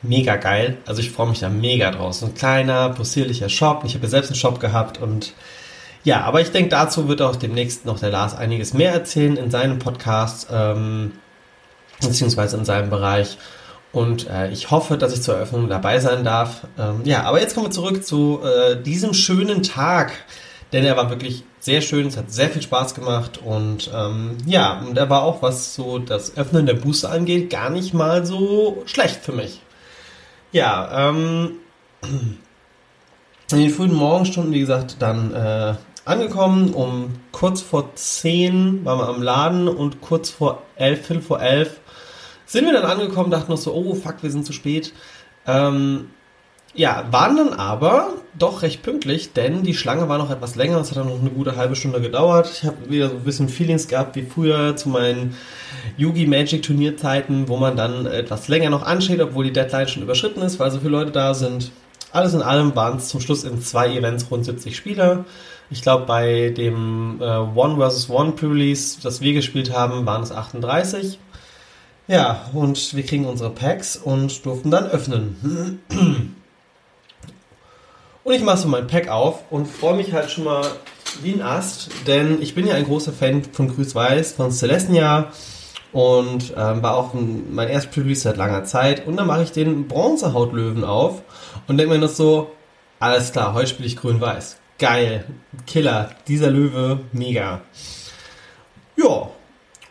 Mega 0.02 0.36
geil. 0.36 0.78
Also 0.86 1.00
ich 1.00 1.10
freue 1.10 1.28
mich 1.28 1.40
da 1.40 1.48
mega 1.48 1.90
draus. 1.90 2.20
So 2.20 2.26
ein 2.26 2.34
kleiner, 2.34 2.90
possierlicher 2.90 3.48
Shop. 3.48 3.82
Ich 3.84 3.94
habe 3.94 4.04
ja 4.04 4.10
selbst 4.10 4.30
einen 4.30 4.36
Shop 4.36 4.58
gehabt 4.60 5.00
und 5.00 5.34
ja, 6.02 6.22
aber 6.22 6.40
ich 6.40 6.50
denke, 6.50 6.70
dazu 6.70 7.08
wird 7.08 7.20
auch 7.20 7.36
demnächst 7.36 7.84
noch 7.84 8.00
der 8.00 8.10
Lars 8.10 8.34
einiges 8.34 8.72
mehr 8.72 8.92
erzählen 8.92 9.36
in 9.36 9.50
seinem 9.50 9.78
Podcast, 9.78 10.48
ähm, 10.50 11.12
beziehungsweise 12.00 12.56
in 12.56 12.64
seinem 12.64 12.88
Bereich. 12.88 13.36
Und 13.92 14.30
äh, 14.30 14.50
ich 14.50 14.70
hoffe, 14.70 14.96
dass 14.96 15.12
ich 15.12 15.20
zur 15.20 15.34
Eröffnung 15.34 15.68
dabei 15.68 15.98
sein 15.98 16.24
darf. 16.24 16.62
Ähm, 16.78 17.02
ja, 17.04 17.24
aber 17.24 17.40
jetzt 17.40 17.54
kommen 17.54 17.66
wir 17.66 17.72
zurück 17.72 18.04
zu 18.04 18.40
äh, 18.42 18.80
diesem 18.80 19.12
schönen 19.12 19.62
Tag, 19.62 20.12
denn 20.72 20.84
er 20.84 20.96
war 20.96 21.10
wirklich 21.10 21.44
sehr 21.58 21.80
schön, 21.80 22.06
es 22.06 22.16
hat 22.16 22.30
sehr 22.30 22.48
viel 22.48 22.62
Spaß 22.62 22.94
gemacht 22.94 23.38
und 23.44 23.90
ähm, 23.94 24.38
ja, 24.46 24.80
und 24.80 24.96
er 24.96 25.10
war 25.10 25.22
auch, 25.22 25.42
was 25.42 25.74
so 25.74 25.98
das 25.98 26.36
Öffnen 26.36 26.66
der 26.66 26.74
Booster 26.74 27.10
angeht, 27.10 27.50
gar 27.50 27.70
nicht 27.70 27.92
mal 27.92 28.24
so 28.24 28.82
schlecht 28.86 29.16
für 29.16 29.32
mich. 29.32 29.60
Ja, 30.52 31.10
ähm, 31.10 31.52
in 33.52 33.58
den 33.58 33.70
frühen 33.70 33.94
Morgenstunden, 33.94 34.52
wie 34.52 34.60
gesagt, 34.60 34.96
dann 35.00 35.34
äh, 35.34 35.74
angekommen, 36.04 36.72
um 36.72 37.14
kurz 37.32 37.60
vor 37.60 37.94
10 37.94 38.84
waren 38.84 38.98
wir 38.98 39.08
am 39.08 39.22
Laden 39.22 39.68
und 39.68 40.00
kurz 40.00 40.30
vor 40.30 40.62
11, 40.76 41.06
Viertel 41.06 41.22
vor 41.22 41.40
11 41.40 41.80
sind 42.46 42.64
wir 42.64 42.72
dann 42.72 42.90
angekommen, 42.90 43.30
dachten 43.30 43.52
noch 43.52 43.58
so, 43.58 43.72
oh 43.72 43.94
fuck, 43.94 44.22
wir 44.22 44.30
sind 44.30 44.44
zu 44.44 44.52
spät. 44.52 44.92
Ähm, 45.46 46.10
ja, 46.74 47.04
waren 47.10 47.36
dann 47.36 47.52
aber 47.52 48.14
doch 48.38 48.62
recht 48.62 48.82
pünktlich, 48.82 49.32
denn 49.32 49.64
die 49.64 49.74
Schlange 49.74 50.08
war 50.08 50.18
noch 50.18 50.30
etwas 50.30 50.54
länger. 50.54 50.78
Es 50.78 50.90
hat 50.90 50.98
dann 50.98 51.08
noch 51.08 51.20
eine 51.20 51.30
gute 51.30 51.56
halbe 51.56 51.74
Stunde 51.74 52.00
gedauert. 52.00 52.50
Ich 52.52 52.64
habe 52.64 52.88
wieder 52.88 53.08
so 53.08 53.16
ein 53.16 53.24
bisschen 53.24 53.48
Feelings 53.48 53.88
gehabt 53.88 54.14
wie 54.14 54.22
früher 54.22 54.76
zu 54.76 54.88
meinen 54.88 55.36
Yugi 55.96 56.26
Magic 56.26 56.62
Turnierzeiten, 56.62 57.48
wo 57.48 57.56
man 57.56 57.76
dann 57.76 58.06
etwas 58.06 58.46
länger 58.48 58.70
noch 58.70 58.84
ansteht, 58.84 59.20
obwohl 59.20 59.44
die 59.44 59.52
Deadline 59.52 59.88
schon 59.88 60.02
überschritten 60.02 60.42
ist, 60.42 60.60
weil 60.60 60.70
so 60.70 60.78
viele 60.78 60.90
Leute 60.90 61.10
da 61.10 61.34
sind. 61.34 61.72
Alles 62.12 62.34
in 62.34 62.42
allem 62.42 62.74
waren 62.76 62.98
es 62.98 63.08
zum 63.08 63.20
Schluss 63.20 63.44
in 63.44 63.60
zwei 63.60 63.94
Events 63.94 64.30
rund 64.30 64.44
70 64.44 64.76
Spieler. 64.76 65.24
Ich 65.70 65.82
glaube, 65.82 66.06
bei 66.06 66.50
dem 66.50 67.18
äh, 67.20 67.24
One 67.24 67.76
vs. 67.76 68.10
One 68.10 68.32
Pre-Release, 68.32 68.98
das 69.02 69.20
wir 69.20 69.32
gespielt 69.32 69.72
haben, 69.72 70.06
waren 70.06 70.22
es 70.22 70.32
38. 70.32 71.18
Ja, 72.08 72.48
und 72.52 72.96
wir 72.96 73.04
kriegen 73.04 73.26
unsere 73.26 73.50
Packs 73.50 73.96
und 73.96 74.44
durften 74.44 74.70
dann 74.70 74.86
öffnen. 74.86 75.80
Und 78.22 78.34
ich 78.34 78.42
mache 78.42 78.58
so 78.58 78.68
mein 78.68 78.86
Pack 78.86 79.08
auf 79.08 79.50
und 79.50 79.66
freue 79.66 79.96
mich 79.96 80.12
halt 80.12 80.30
schon 80.30 80.44
mal 80.44 80.66
wie 81.22 81.32
ein 81.32 81.42
Ast, 81.42 81.90
denn 82.06 82.40
ich 82.42 82.54
bin 82.54 82.66
ja 82.66 82.74
ein 82.74 82.84
großer 82.84 83.12
Fan 83.12 83.42
von 83.44 83.68
Grüß 83.68 83.94
Weiß, 83.94 84.32
von 84.32 84.52
Celestia 84.52 85.32
und 85.92 86.52
ähm, 86.56 86.82
war 86.82 86.96
auch 86.96 87.14
ein, 87.14 87.52
mein 87.52 87.68
erstes 87.68 87.96
Release 87.96 88.20
seit 88.20 88.36
langer 88.36 88.64
Zeit. 88.64 89.06
Und 89.06 89.16
dann 89.16 89.26
mache 89.26 89.42
ich 89.42 89.52
den 89.52 89.88
Bronzehautlöwen 89.88 90.84
auf 90.84 91.22
und 91.66 91.78
denke 91.78 91.94
mir 91.94 92.00
noch 92.00 92.10
so, 92.10 92.52
alles 93.00 93.32
klar, 93.32 93.54
heute 93.54 93.68
spiele 93.68 93.88
ich 93.88 93.96
Grün-Weiß. 93.96 94.58
Geil, 94.78 95.24
Killer, 95.66 96.10
dieser 96.28 96.50
Löwe, 96.50 97.00
mega. 97.12 97.62
Ja, 98.96 99.30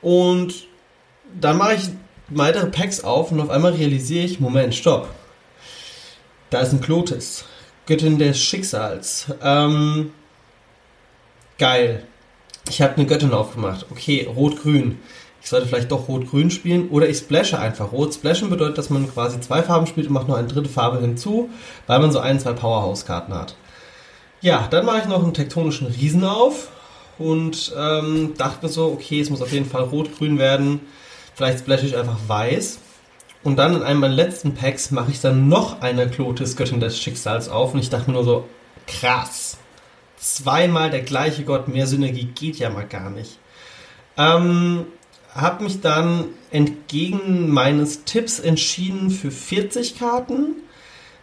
und 0.01 0.53
dann 1.39 1.57
mache 1.57 1.75
ich 1.75 1.89
weitere 2.29 2.67
Packs 2.67 3.03
auf 3.03 3.31
und 3.31 3.41
auf 3.41 3.49
einmal 3.49 3.73
realisiere 3.73 4.25
ich, 4.25 4.39
Moment, 4.39 4.75
stopp. 4.75 5.09
Da 6.49 6.61
ist 6.61 6.73
ein 6.73 6.81
Klotis. 6.81 7.45
Göttin 7.89 8.19
des 8.19 8.39
Schicksals. 8.39 9.33
Ähm, 9.41 10.11
geil. 11.57 12.03
Ich 12.69 12.83
habe 12.83 12.93
eine 12.95 13.07
Göttin 13.07 13.33
aufgemacht. 13.33 13.87
Okay, 13.89 14.29
rot-grün. 14.29 14.99
Ich 15.41 15.49
sollte 15.49 15.65
vielleicht 15.65 15.91
doch 15.91 16.07
rot-grün 16.07 16.51
spielen 16.51 16.89
oder 16.89 17.09
ich 17.09 17.17
splashe 17.17 17.57
einfach. 17.57 17.91
Rot 17.91 18.13
splashen 18.13 18.51
bedeutet, 18.51 18.77
dass 18.77 18.91
man 18.91 19.11
quasi 19.11 19.41
zwei 19.41 19.63
Farben 19.63 19.87
spielt 19.87 20.05
und 20.05 20.13
macht 20.13 20.27
noch 20.27 20.37
eine 20.37 20.47
dritte 20.47 20.69
Farbe 20.69 20.99
hinzu, 21.01 21.49
weil 21.87 21.97
man 21.97 22.11
so 22.11 22.19
ein, 22.19 22.39
zwei 22.39 22.53
Powerhouse-Karten 22.53 23.33
hat. 23.33 23.55
Ja, 24.41 24.67
dann 24.69 24.85
mache 24.85 24.99
ich 24.99 25.05
noch 25.05 25.23
einen 25.23 25.33
tektonischen 25.33 25.87
Riesen 25.87 26.23
auf 26.23 26.67
und 27.17 27.73
ähm, 27.75 28.35
dachte 28.37 28.67
mir 28.67 28.71
so, 28.71 28.85
okay, 28.85 29.19
es 29.19 29.31
muss 29.31 29.41
auf 29.41 29.51
jeden 29.51 29.65
Fall 29.65 29.85
rot-grün 29.85 30.37
werden. 30.37 30.81
Vielleicht 31.33 31.59
splashe 31.59 31.87
ich 31.87 31.97
einfach 31.97 32.17
weiß. 32.27 32.77
Und 33.49 33.55
dann 33.55 33.75
in 33.75 33.81
einem 33.81 34.01
meiner 34.01 34.13
letzten 34.13 34.53
Packs 34.53 34.91
mache 34.91 35.09
ich 35.09 35.21
dann 35.21 35.47
noch 35.47 35.81
eine 35.81 36.07
Klotis 36.07 36.55
Göttin 36.55 36.79
des 36.79 36.99
Schicksals 36.99 37.49
auf 37.49 37.73
und 37.73 37.79
ich 37.79 37.89
dachte 37.89 38.11
mir 38.11 38.13
nur 38.13 38.23
so, 38.23 38.47
krass. 38.85 39.57
Zweimal 40.17 40.91
der 40.91 41.01
gleiche 41.01 41.43
Gott, 41.45 41.67
mehr 41.67 41.87
Synergie 41.87 42.25
geht 42.25 42.57
ja 42.57 42.69
mal 42.69 42.85
gar 42.85 43.09
nicht. 43.09 43.39
Ähm, 44.17 44.85
hab 45.33 45.61
mich 45.61 45.81
dann 45.81 46.25
entgegen 46.51 47.49
meines 47.49 48.03
Tipps 48.03 48.39
entschieden 48.39 49.09
für 49.09 49.31
40 49.31 49.97
Karten, 49.97 50.57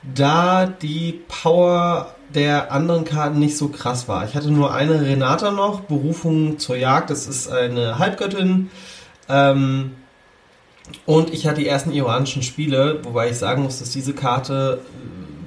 da 0.03 0.67
die 0.67 1.21
Power 1.29 2.17
der 2.35 2.73
anderen 2.73 3.05
Karten 3.05 3.39
nicht 3.39 3.57
so 3.57 3.69
krass 3.69 4.09
war. 4.09 4.25
Ich 4.25 4.35
hatte 4.35 4.51
nur 4.51 4.75
eine 4.75 5.01
Renata 5.01 5.53
noch, 5.53 5.83
Berufung 5.83 6.59
zur 6.59 6.75
Jagd, 6.75 7.11
das 7.11 7.29
ist 7.29 7.49
eine 7.49 8.01
Halbgöttin. 8.01 8.69
Ähm, 9.29 9.93
und 11.05 11.33
ich 11.33 11.47
hatte 11.47 11.61
die 11.61 11.69
ersten 11.69 11.93
iranischen 11.93 12.43
Spiele, 12.43 13.01
wobei 13.05 13.31
ich 13.31 13.37
sagen 13.37 13.63
muss, 13.63 13.79
dass 13.79 13.91
diese 13.91 14.13
Karte 14.13 14.81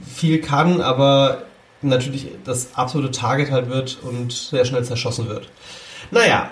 viel 0.05 0.41
kann, 0.41 0.81
aber 0.81 1.43
natürlich 1.81 2.27
das 2.43 2.69
absolute 2.75 3.11
Target 3.11 3.51
halt 3.51 3.69
wird 3.69 3.99
und 4.01 4.31
sehr 4.33 4.65
schnell 4.65 4.83
zerschossen 4.83 5.29
wird. 5.29 5.49
Naja, 6.11 6.51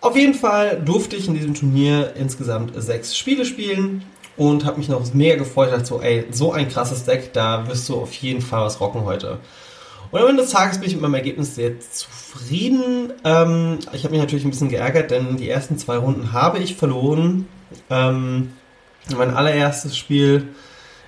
auf 0.00 0.16
jeden 0.16 0.34
Fall 0.34 0.80
durfte 0.84 1.16
ich 1.16 1.28
in 1.28 1.34
diesem 1.34 1.54
Turnier 1.54 2.14
insgesamt 2.16 2.72
sechs 2.80 3.16
Spiele 3.16 3.44
spielen 3.44 4.04
und 4.36 4.64
habe 4.64 4.78
mich 4.78 4.88
noch 4.88 5.12
mega 5.12 5.36
gefreut. 5.36 5.72
Dachte 5.72 5.84
so, 5.84 6.00
ey, 6.00 6.26
so 6.30 6.52
ein 6.52 6.68
krasses 6.68 7.04
Deck, 7.04 7.32
da 7.32 7.66
wirst 7.68 7.88
du 7.88 7.96
auf 7.96 8.12
jeden 8.14 8.40
Fall 8.40 8.64
was 8.64 8.80
rocken 8.80 9.04
heute. 9.04 9.38
Und 10.10 10.20
am 10.20 10.28
Ende 10.28 10.42
des 10.42 10.50
Tages 10.50 10.78
bin 10.78 10.88
ich 10.88 10.94
mit 10.94 11.02
meinem 11.02 11.14
Ergebnis 11.14 11.54
sehr 11.54 11.78
zufrieden. 11.78 13.12
Ähm, 13.24 13.78
ich 13.92 14.02
habe 14.04 14.12
mich 14.12 14.20
natürlich 14.20 14.44
ein 14.44 14.50
bisschen 14.50 14.70
geärgert, 14.70 15.10
denn 15.10 15.36
die 15.36 15.48
ersten 15.48 15.78
zwei 15.78 15.98
Runden 15.98 16.32
habe 16.32 16.58
ich 16.58 16.76
verloren. 16.76 17.46
Ähm, 17.88 18.52
mein 19.16 19.34
allererstes 19.34 19.96
Spiel, 19.96 20.48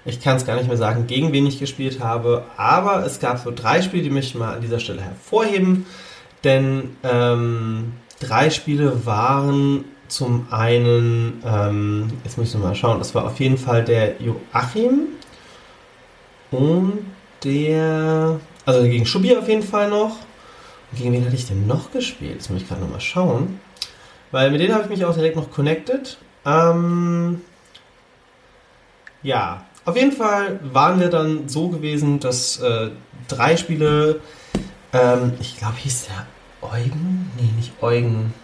ich 0.04 0.20
kann 0.20 0.36
es 0.36 0.46
gar 0.46 0.56
nicht 0.56 0.68
mehr 0.68 0.76
sagen, 0.76 1.06
gegen 1.06 1.32
wen 1.32 1.46
ich 1.46 1.58
gespielt 1.58 2.00
habe, 2.00 2.44
aber 2.56 3.04
es 3.04 3.20
gab 3.20 3.38
so 3.38 3.52
drei 3.54 3.82
Spiele, 3.82 4.02
die 4.02 4.10
möchte 4.10 4.30
ich 4.30 4.34
mal 4.34 4.54
an 4.54 4.60
dieser 4.60 4.80
Stelle 4.80 5.02
hervorheben, 5.02 5.86
denn 6.44 6.96
ähm, 7.04 7.92
drei 8.20 8.50
Spiele 8.50 9.06
waren 9.06 9.84
zum 10.08 10.46
einen, 10.50 11.42
ähm, 11.44 12.08
jetzt 12.24 12.36
muss 12.36 12.52
ich 12.52 12.60
mal 12.60 12.74
schauen, 12.74 12.98
das 12.98 13.14
war 13.14 13.24
auf 13.24 13.40
jeden 13.40 13.56
Fall 13.56 13.84
der 13.84 14.20
Joachim 14.20 15.08
und 16.50 17.04
der, 17.44 18.40
also 18.66 18.82
gegen 18.82 19.06
Schubi 19.06 19.36
auf 19.36 19.48
jeden 19.48 19.62
Fall 19.62 19.88
noch. 19.88 20.16
Und 20.90 20.98
gegen 20.98 21.12
wen 21.12 21.24
hatte 21.24 21.34
ich 21.34 21.46
denn 21.46 21.66
noch 21.66 21.90
gespielt? 21.92 22.34
Jetzt 22.34 22.50
muss 22.50 22.62
ich 22.62 22.68
gerade 22.68 22.82
nochmal 22.82 23.00
schauen. 23.00 23.60
Weil 24.30 24.50
mit 24.50 24.60
denen 24.60 24.74
habe 24.74 24.84
ich 24.84 24.90
mich 24.90 25.04
auch 25.04 25.14
direkt 25.14 25.36
noch 25.36 25.50
connected. 25.50 26.18
Ähm, 26.44 27.40
ja, 29.22 29.64
auf 29.84 29.96
jeden 29.96 30.12
Fall 30.12 30.60
waren 30.62 31.00
wir 31.00 31.08
dann 31.08 31.48
so 31.48 31.68
gewesen, 31.68 32.20
dass 32.20 32.60
äh, 32.60 32.90
drei 33.28 33.56
Spiele, 33.56 34.20
ähm, 34.92 35.34
ich 35.40 35.56
glaube, 35.58 35.76
hieß 35.76 36.08
der 36.08 36.26
Eugen? 36.68 37.30
Nee, 37.36 37.50
nicht 37.56 37.72
Eugen. 37.82 38.34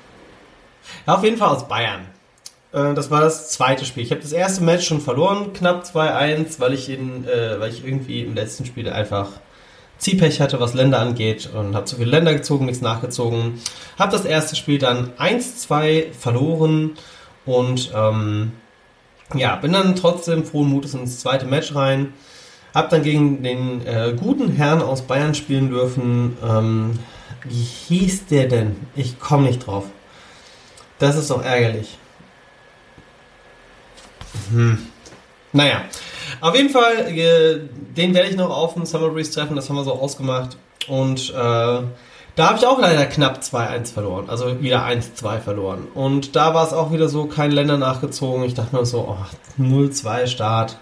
Ja, 1.07 1.17
auf 1.17 1.25
jeden 1.25 1.37
Fall 1.37 1.49
aus 1.49 1.69
Bayern. 1.69 2.07
Äh, 2.73 2.95
das 2.95 3.11
war 3.11 3.21
das 3.21 3.51
zweite 3.51 3.85
Spiel. 3.85 4.03
Ich 4.03 4.11
habe 4.11 4.21
das 4.21 4.33
erste 4.33 4.63
Match 4.63 4.87
schon 4.87 5.01
verloren, 5.01 5.53
knapp 5.53 5.85
2-1, 5.85 6.61
weil 6.61 6.73
äh, 6.75 7.61
weil 7.61 7.71
ich 7.71 7.85
irgendwie 7.85 8.23
im 8.23 8.35
letzten 8.35 8.65
Spiel 8.65 8.89
einfach 8.89 9.29
Ziehpech 9.99 10.41
hatte, 10.41 10.61
was 10.61 10.75
Länder 10.75 11.01
angeht 11.01 11.51
und 11.53 11.75
habe 11.75 11.85
zu 11.85 11.97
viele 11.97 12.11
Länder 12.11 12.33
gezogen, 12.33 12.67
nichts 12.67 12.83
nachgezogen. 12.83 13.61
Habe 13.99 14.13
das 14.13 14.25
erste 14.25 14.55
Spiel 14.55 14.79
dann 14.79 15.13
1-2 15.19 16.13
verloren 16.13 16.93
und 17.49 17.91
ähm, 17.95 18.53
ja, 19.35 19.57
bin 19.57 19.73
dann 19.73 19.97
trotzdem 19.97 20.45
frohen 20.45 20.69
Mutes 20.69 20.95
ins 20.95 21.21
zweite 21.21 21.47
Match 21.47 21.75
rein. 21.75 22.13
Hab 22.75 22.91
dann 22.91 23.03
gegen 23.03 23.43
den 23.43 23.87
äh, 23.87 24.15
guten 24.15 24.53
Herrn 24.53 24.83
aus 24.83 25.03
Bayern 25.03 25.35
spielen 25.35 25.71
dürfen. 25.71 26.37
Ähm, 26.47 26.99
wie 27.45 27.55
hieß 27.55 28.27
der 28.27 28.49
denn? 28.49 28.77
Ich 28.95 29.19
komme 29.19 29.47
nicht 29.47 29.67
drauf. 29.67 29.87
Das 30.99 31.17
ist 31.17 31.31
doch 31.31 31.43
ärgerlich. 31.43 31.97
Hm. 34.51 34.79
Naja, 35.53 35.85
auf 36.43 36.55
jeden 36.55 36.69
Fall, 36.69 37.17
äh, 37.17 37.61
den 37.97 38.15
werde 38.15 38.29
ich 38.29 38.37
noch 38.37 38.51
auf 38.51 38.75
dem 38.75 38.85
Summer 38.85 39.09
Breeze 39.09 39.33
treffen, 39.33 39.57
das 39.57 39.71
haben 39.71 39.77
wir 39.77 39.85
so 39.85 39.95
ausgemacht. 39.95 40.59
Und 40.87 41.33
äh, 41.35 41.81
da 42.39 42.51
habe 42.51 42.59
ich 42.59 42.67
auch 42.67 42.79
leider 42.79 43.05
knapp 43.07 43.41
2-1 43.41 43.93
verloren, 43.93 44.31
also 44.31 44.63
wieder 44.63 44.87
1-2 44.87 45.41
verloren. 45.41 45.89
Und 45.93 46.37
da 46.37 46.55
war 46.55 46.65
es 46.65 46.73
auch 46.73 46.93
wieder 46.93 47.09
so, 47.09 47.27
kein 47.27 47.51
Länder 47.51 47.79
nachgezogen. 47.79 48.45
Ich 48.45 48.55
dachte 48.55 48.77
mir 48.77 48.87
so, 48.87 49.09
oh, 49.09 49.61
0-2 49.61 50.29
Start. 50.29 50.79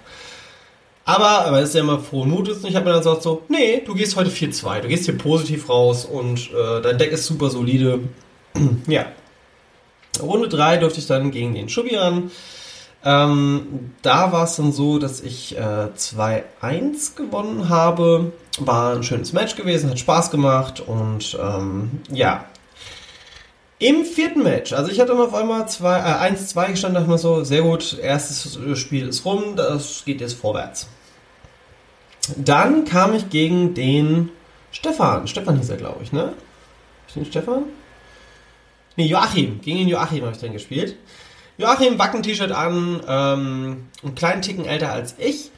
Aber, 1.07 1.47
aber 1.47 1.63
ist 1.63 1.75
ja 1.75 1.81
immer 1.81 1.99
frohen 1.99 2.29
Mutes 2.29 2.59
und 2.59 2.69
ich 2.69 2.77
habe 2.77 2.85
mir 2.85 2.93
dann 2.93 3.01
gesagt 3.01 3.23
so, 3.23 3.43
nee, 3.49 3.81
du 3.81 3.95
gehst 3.95 4.17
heute 4.17 4.29
4-2, 4.29 4.81
du 4.81 4.89
gehst 4.89 5.07
hier 5.07 5.17
positiv 5.17 5.71
raus 5.71 6.05
und 6.05 6.51
äh, 6.53 6.83
dein 6.83 6.99
Deck 6.99 7.13
ist 7.13 7.25
super 7.25 7.49
solide. 7.49 8.01
ja. 8.87 9.07
Runde 10.21 10.49
3 10.49 10.77
durfte 10.77 10.99
ich 10.99 11.07
dann 11.07 11.31
gegen 11.31 11.55
den 11.55 11.71
Schubi 11.71 11.95
ran. 11.97 12.31
Ähm, 13.07 13.93
da 14.03 14.33
war 14.33 14.43
es 14.45 14.57
dann 14.57 14.73
so, 14.73 14.99
dass 14.99 15.21
ich 15.21 15.57
äh, 15.57 15.61
2-1 15.97 17.15
gewonnen 17.15 17.69
habe. 17.69 18.33
War 18.59 18.97
ein 18.97 19.05
schönes 19.05 19.33
Match 19.33 19.55
gewesen, 19.55 19.91
hat 19.91 20.01
Spaß 20.01 20.33
gemacht 20.33 20.81
und 20.81 21.39
ähm, 21.41 22.01
ja. 22.11 22.47
Im 23.79 24.05
vierten 24.05 24.43
Match, 24.43 24.73
also 24.73 24.91
ich 24.91 24.99
hatte 24.99 25.13
dann 25.13 25.21
auf 25.21 25.35
einmal 25.35 25.61
äh, 25.61 26.35
1-2 26.35 26.71
gestanden, 26.71 26.95
dachte 26.95 27.11
mir 27.11 27.19
so, 27.19 27.45
sehr 27.45 27.63
gut, 27.63 27.97
erstes 27.97 28.59
Spiel 28.81 29.07
ist 29.07 29.25
rum, 29.25 29.55
das 29.55 30.03
geht 30.05 30.21
jetzt 30.21 30.33
vorwärts. 30.33 30.89
Dann 32.37 32.87
kam 32.87 33.15
ich 33.15 33.31
gegen 33.31 33.75
den 33.75 34.31
Stefan. 34.73 35.29
Stefan 35.29 35.59
hieß 35.59 35.71
er, 35.71 35.77
glaube 35.77 36.03
ich, 36.03 36.13
ne? 36.13 36.33
Ist 37.07 37.15
den 37.15 37.27
Stefan? 37.27 37.67
Ne, 38.97 39.07
Joachim. 39.07 39.61
Gegen 39.61 39.79
den 39.79 39.89
Joachim 39.89 40.23
habe 40.23 40.33
ich 40.33 40.41
dann 40.41 40.53
gespielt. 40.53 40.97
Joachim, 41.59 41.99
Wacken-T-Shirt 41.99 42.53
an, 42.53 43.01
ähm, 43.09 43.89
einen 44.03 44.15
kleinen 44.15 44.43
Ticken 44.43 44.67
älter 44.67 44.93
als 44.93 45.15
ich. 45.19 45.51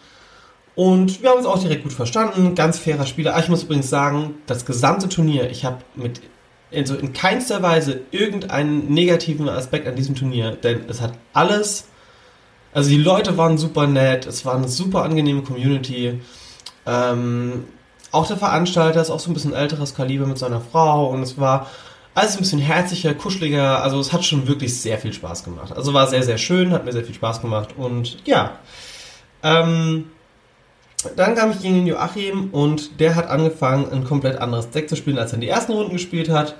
Und 0.74 1.22
wir 1.22 1.30
haben 1.30 1.38
uns 1.38 1.46
auch 1.46 1.58
direkt 1.58 1.82
gut 1.82 1.92
verstanden. 1.92 2.54
Ganz 2.54 2.78
fairer 2.78 3.04
Spieler. 3.04 3.34
Ah, 3.34 3.40
ich 3.40 3.48
muss 3.48 3.64
übrigens 3.64 3.90
sagen, 3.90 4.34
das 4.46 4.64
gesamte 4.64 5.08
Turnier, 5.08 5.50
ich 5.50 5.64
habe 5.64 5.78
mit 5.96 6.20
also 6.74 6.96
in 6.96 7.12
keinster 7.12 7.62
Weise 7.62 8.02
irgendeinen 8.10 8.92
negativen 8.92 9.48
Aspekt 9.48 9.86
an 9.86 9.96
diesem 9.96 10.14
Turnier, 10.14 10.52
denn 10.52 10.82
es 10.88 11.00
hat 11.00 11.14
alles, 11.32 11.88
also 12.72 12.90
die 12.90 12.98
Leute 12.98 13.36
waren 13.36 13.58
super 13.58 13.86
nett, 13.86 14.26
es 14.26 14.44
war 14.44 14.54
eine 14.54 14.68
super 14.68 15.02
angenehme 15.02 15.42
Community. 15.42 16.20
Ähm, 16.86 17.64
auch 18.10 18.26
der 18.26 18.36
Veranstalter 18.36 19.00
ist 19.00 19.10
auch 19.10 19.20
so 19.20 19.30
ein 19.30 19.34
bisschen 19.34 19.54
älteres 19.54 19.94
Kaliber 19.94 20.26
mit 20.26 20.38
seiner 20.38 20.60
Frau 20.60 21.08
und 21.10 21.22
es 21.22 21.38
war 21.38 21.68
alles 22.14 22.34
ein 22.34 22.40
bisschen 22.40 22.58
herzlicher, 22.58 23.14
kuscheliger. 23.14 23.82
Also 23.82 24.00
es 24.00 24.12
hat 24.12 24.24
schon 24.24 24.48
wirklich 24.48 24.80
sehr 24.80 24.98
viel 24.98 25.12
Spaß 25.12 25.44
gemacht. 25.44 25.72
Also 25.72 25.94
war 25.94 26.06
sehr, 26.06 26.22
sehr 26.22 26.38
schön, 26.38 26.72
hat 26.72 26.84
mir 26.84 26.92
sehr 26.92 27.04
viel 27.04 27.14
Spaß 27.14 27.40
gemacht 27.40 27.70
und 27.76 28.18
ja. 28.26 28.58
Ähm, 29.42 30.10
dann 31.14 31.36
kam 31.36 31.52
ich 31.52 31.60
gegen 31.60 31.74
den 31.74 31.86
Joachim 31.86 32.48
und 32.50 32.98
der 32.98 33.14
hat 33.14 33.28
angefangen, 33.28 33.90
ein 33.92 34.04
komplett 34.04 34.40
anderes 34.40 34.70
Deck 34.70 34.88
zu 34.88 34.96
spielen, 34.96 35.18
als 35.18 35.32
er 35.32 35.36
in 35.36 35.42
die 35.42 35.48
ersten 35.48 35.72
Runden 35.72 35.92
gespielt 35.92 36.28
hat. 36.28 36.56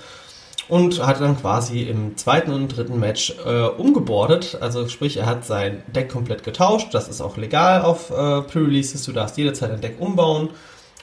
Und 0.69 1.05
hat 1.05 1.19
dann 1.23 1.41
quasi 1.41 1.85
im 1.85 2.19
zweiten 2.19 2.53
und 2.53 2.69
dritten 2.69 3.01
Match 3.01 3.35
äh, 3.47 3.63
umgebordet. 3.63 4.59
Also 4.61 4.87
sprich, 4.89 5.17
er 5.17 5.25
hat 5.25 5.47
sein 5.47 5.83
Deck 5.87 6.11
komplett 6.11 6.45
getauscht. 6.45 6.89
Das 6.93 7.09
ist 7.09 7.23
auch 7.23 7.39
legal 7.39 7.81
auf 7.81 8.11
äh, 8.11 8.43
Pre-Releases. 8.43 9.03
Du 9.05 9.13
darfst 9.13 9.39
jederzeit 9.39 9.71
ein 9.71 9.81
Deck 9.81 9.97
umbauen 9.99 10.51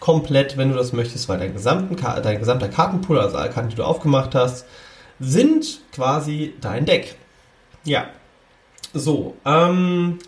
komplett, 0.06 0.56
wenn 0.56 0.70
du 0.70 0.76
das 0.76 0.94
möchtest, 0.94 1.28
weil 1.30 1.40
dein, 1.40 1.54
gesamten, 1.54 1.96
dein 2.22 2.38
gesamter 2.38 2.70
Kartenpool, 2.70 3.20
also 3.20 3.38
alle 3.38 3.50
Karten, 3.50 3.70
die 3.70 3.76
du 3.76 3.84
aufgemacht 3.84 4.36
hast, 4.36 4.68
sind 5.20 5.80
quasi 5.92 6.54
dein 6.62 6.86
Deck. 6.86 7.16
Ja. 7.86 8.06
So, 8.94 9.36
ähm, 9.46 10.20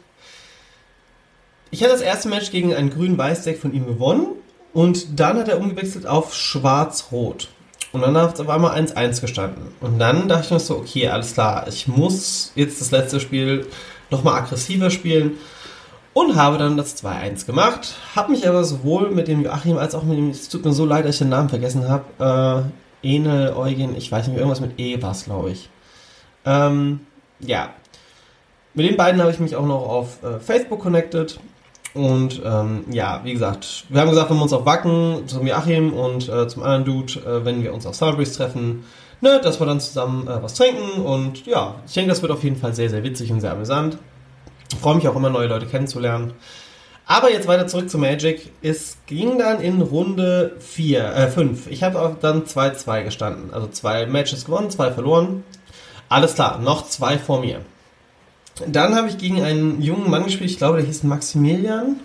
ich 1.69 1.83
hatte 1.83 1.91
das 1.91 2.01
erste 2.01 2.27
Match 2.27 2.49
gegen 2.49 2.73
ein 2.73 2.89
grün-weiß-Deck 2.89 3.59
von 3.59 3.71
ihm 3.71 3.85
gewonnen 3.85 4.29
und 4.73 5.19
dann 5.19 5.37
hat 5.37 5.47
er 5.47 5.59
umgewechselt 5.59 6.07
auf 6.07 6.33
schwarz-rot. 6.33 7.49
Und 7.91 8.01
dann 8.01 8.17
hat 8.17 8.33
es 8.33 8.39
auf 8.39 8.49
einmal 8.49 8.75
1-1 8.75 9.21
gestanden. 9.21 9.67
Und 9.79 9.99
dann 9.99 10.27
dachte 10.27 10.45
ich 10.45 10.51
mir 10.51 10.59
so, 10.59 10.77
okay, 10.77 11.09
alles 11.09 11.35
klar, 11.35 11.67
ich 11.67 11.87
muss 11.87 12.51
jetzt 12.55 12.81
das 12.81 12.89
letzte 12.89 13.19
Spiel 13.19 13.67
nochmal 14.09 14.41
aggressiver 14.41 14.89
spielen 14.89 15.37
und 16.17 16.35
habe 16.35 16.57
dann 16.57 16.77
das 16.77 16.97
2-1 17.03 17.45
gemacht. 17.45 17.93
Habe 18.15 18.31
mich 18.31 18.49
aber 18.49 18.63
sowohl 18.63 19.11
mit 19.11 19.27
dem 19.27 19.43
Joachim 19.43 19.77
als 19.77 19.93
auch 19.93 20.01
mit 20.01 20.17
dem, 20.17 20.31
es 20.31 20.49
tut 20.49 20.65
mir 20.65 20.73
so 20.73 20.83
leid, 20.83 21.05
dass 21.05 21.15
ich 21.15 21.19
den 21.19 21.29
Namen 21.29 21.47
vergessen 21.47 21.87
habe, 21.87 22.71
äh, 23.03 23.07
Ene, 23.07 23.55
Eugen, 23.55 23.95
ich 23.95 24.11
weiß 24.11 24.27
nicht 24.27 24.35
irgendwas 24.35 24.59
mit 24.59 24.79
E 24.79 24.99
war 24.99 25.11
es, 25.11 25.25
glaube 25.25 25.51
ich. 25.51 25.69
Ähm, 26.43 27.01
ja. 27.39 27.69
Mit 28.73 28.89
den 28.89 28.97
beiden 28.97 29.21
habe 29.21 29.29
ich 29.29 29.39
mich 29.39 29.55
auch 29.55 29.67
noch 29.67 29.87
auf 29.87 30.23
äh, 30.23 30.39
Facebook 30.39 30.79
connected. 30.79 31.39
Und 31.93 32.41
ähm, 32.43 32.85
ja, 32.89 33.21
wie 33.23 33.33
gesagt, 33.33 33.85
wir 33.89 34.01
haben 34.01 34.09
gesagt, 34.09 34.31
wenn 34.31 34.37
wir 34.37 34.43
uns 34.43 34.53
auf 34.53 34.65
Wacken, 34.65 35.27
zum 35.27 35.45
Joachim 35.45 35.93
und 35.93 36.27
äh, 36.29 36.47
zum 36.47 36.63
anderen 36.63 36.85
Dude, 36.85 37.13
äh, 37.19 37.45
wenn 37.45 37.61
wir 37.61 37.75
uns 37.75 37.85
auf 37.85 37.93
Soundbreeze 37.93 38.35
treffen, 38.37 38.85
ne, 39.21 39.39
dass 39.43 39.59
wir 39.59 39.67
dann 39.67 39.79
zusammen 39.79 40.27
äh, 40.27 40.41
was 40.41 40.55
trinken. 40.55 40.99
Und 40.99 41.45
ja, 41.45 41.75
ich 41.85 41.93
denke, 41.93 42.09
das 42.09 42.23
wird 42.23 42.31
auf 42.31 42.43
jeden 42.43 42.55
Fall 42.55 42.73
sehr, 42.73 42.89
sehr 42.89 43.03
witzig 43.03 43.31
und 43.31 43.39
sehr 43.39 43.51
amüsant. 43.51 43.99
Ich 44.71 44.79
freue 44.79 44.95
mich 44.95 45.07
auch 45.07 45.15
immer, 45.15 45.29
neue 45.29 45.47
Leute 45.47 45.65
kennenzulernen. 45.65 46.33
Aber 47.05 47.31
jetzt 47.31 47.47
weiter 47.47 47.67
zurück 47.67 47.89
zu 47.89 47.97
Magic. 47.97 48.51
Es 48.61 48.97
ging 49.05 49.39
dann 49.39 49.61
in 49.61 49.81
Runde 49.81 50.57
4, 50.59 51.15
äh 51.15 51.27
5. 51.29 51.67
Ich 51.67 51.81
habe 51.83 52.17
dann 52.19 52.43
2-2 52.43 53.03
gestanden. 53.05 53.53
Also 53.53 53.67
zwei 53.67 54.05
Matches 54.05 54.43
gewonnen, 54.43 54.69
zwei 54.69 54.91
verloren. 54.91 55.45
Alles 56.09 56.35
klar, 56.35 56.59
noch 56.59 56.87
zwei 56.87 57.17
vor 57.17 57.39
mir. 57.39 57.61
Dann 58.65 58.95
habe 58.95 59.07
ich 59.07 59.17
gegen 59.17 59.41
einen 59.41 59.81
jungen 59.81 60.09
Mann 60.09 60.25
gespielt, 60.25 60.49
ich 60.49 60.57
glaube, 60.57 60.77
der 60.77 60.85
hieß 60.85 61.03
Maximilian. 61.03 61.99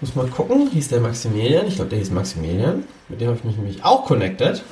Muss 0.00 0.14
mal 0.16 0.26
gucken, 0.26 0.70
hieß 0.70 0.88
der 0.88 1.00
Maximilian? 1.00 1.66
Ich 1.68 1.76
glaube, 1.76 1.90
der 1.90 1.98
hieß 1.98 2.10
Maximilian. 2.10 2.84
Mit 3.08 3.20
dem 3.20 3.28
habe 3.28 3.38
ich 3.38 3.44
mich 3.44 3.56
nämlich 3.56 3.84
auch 3.84 4.04
connected. 4.06 4.64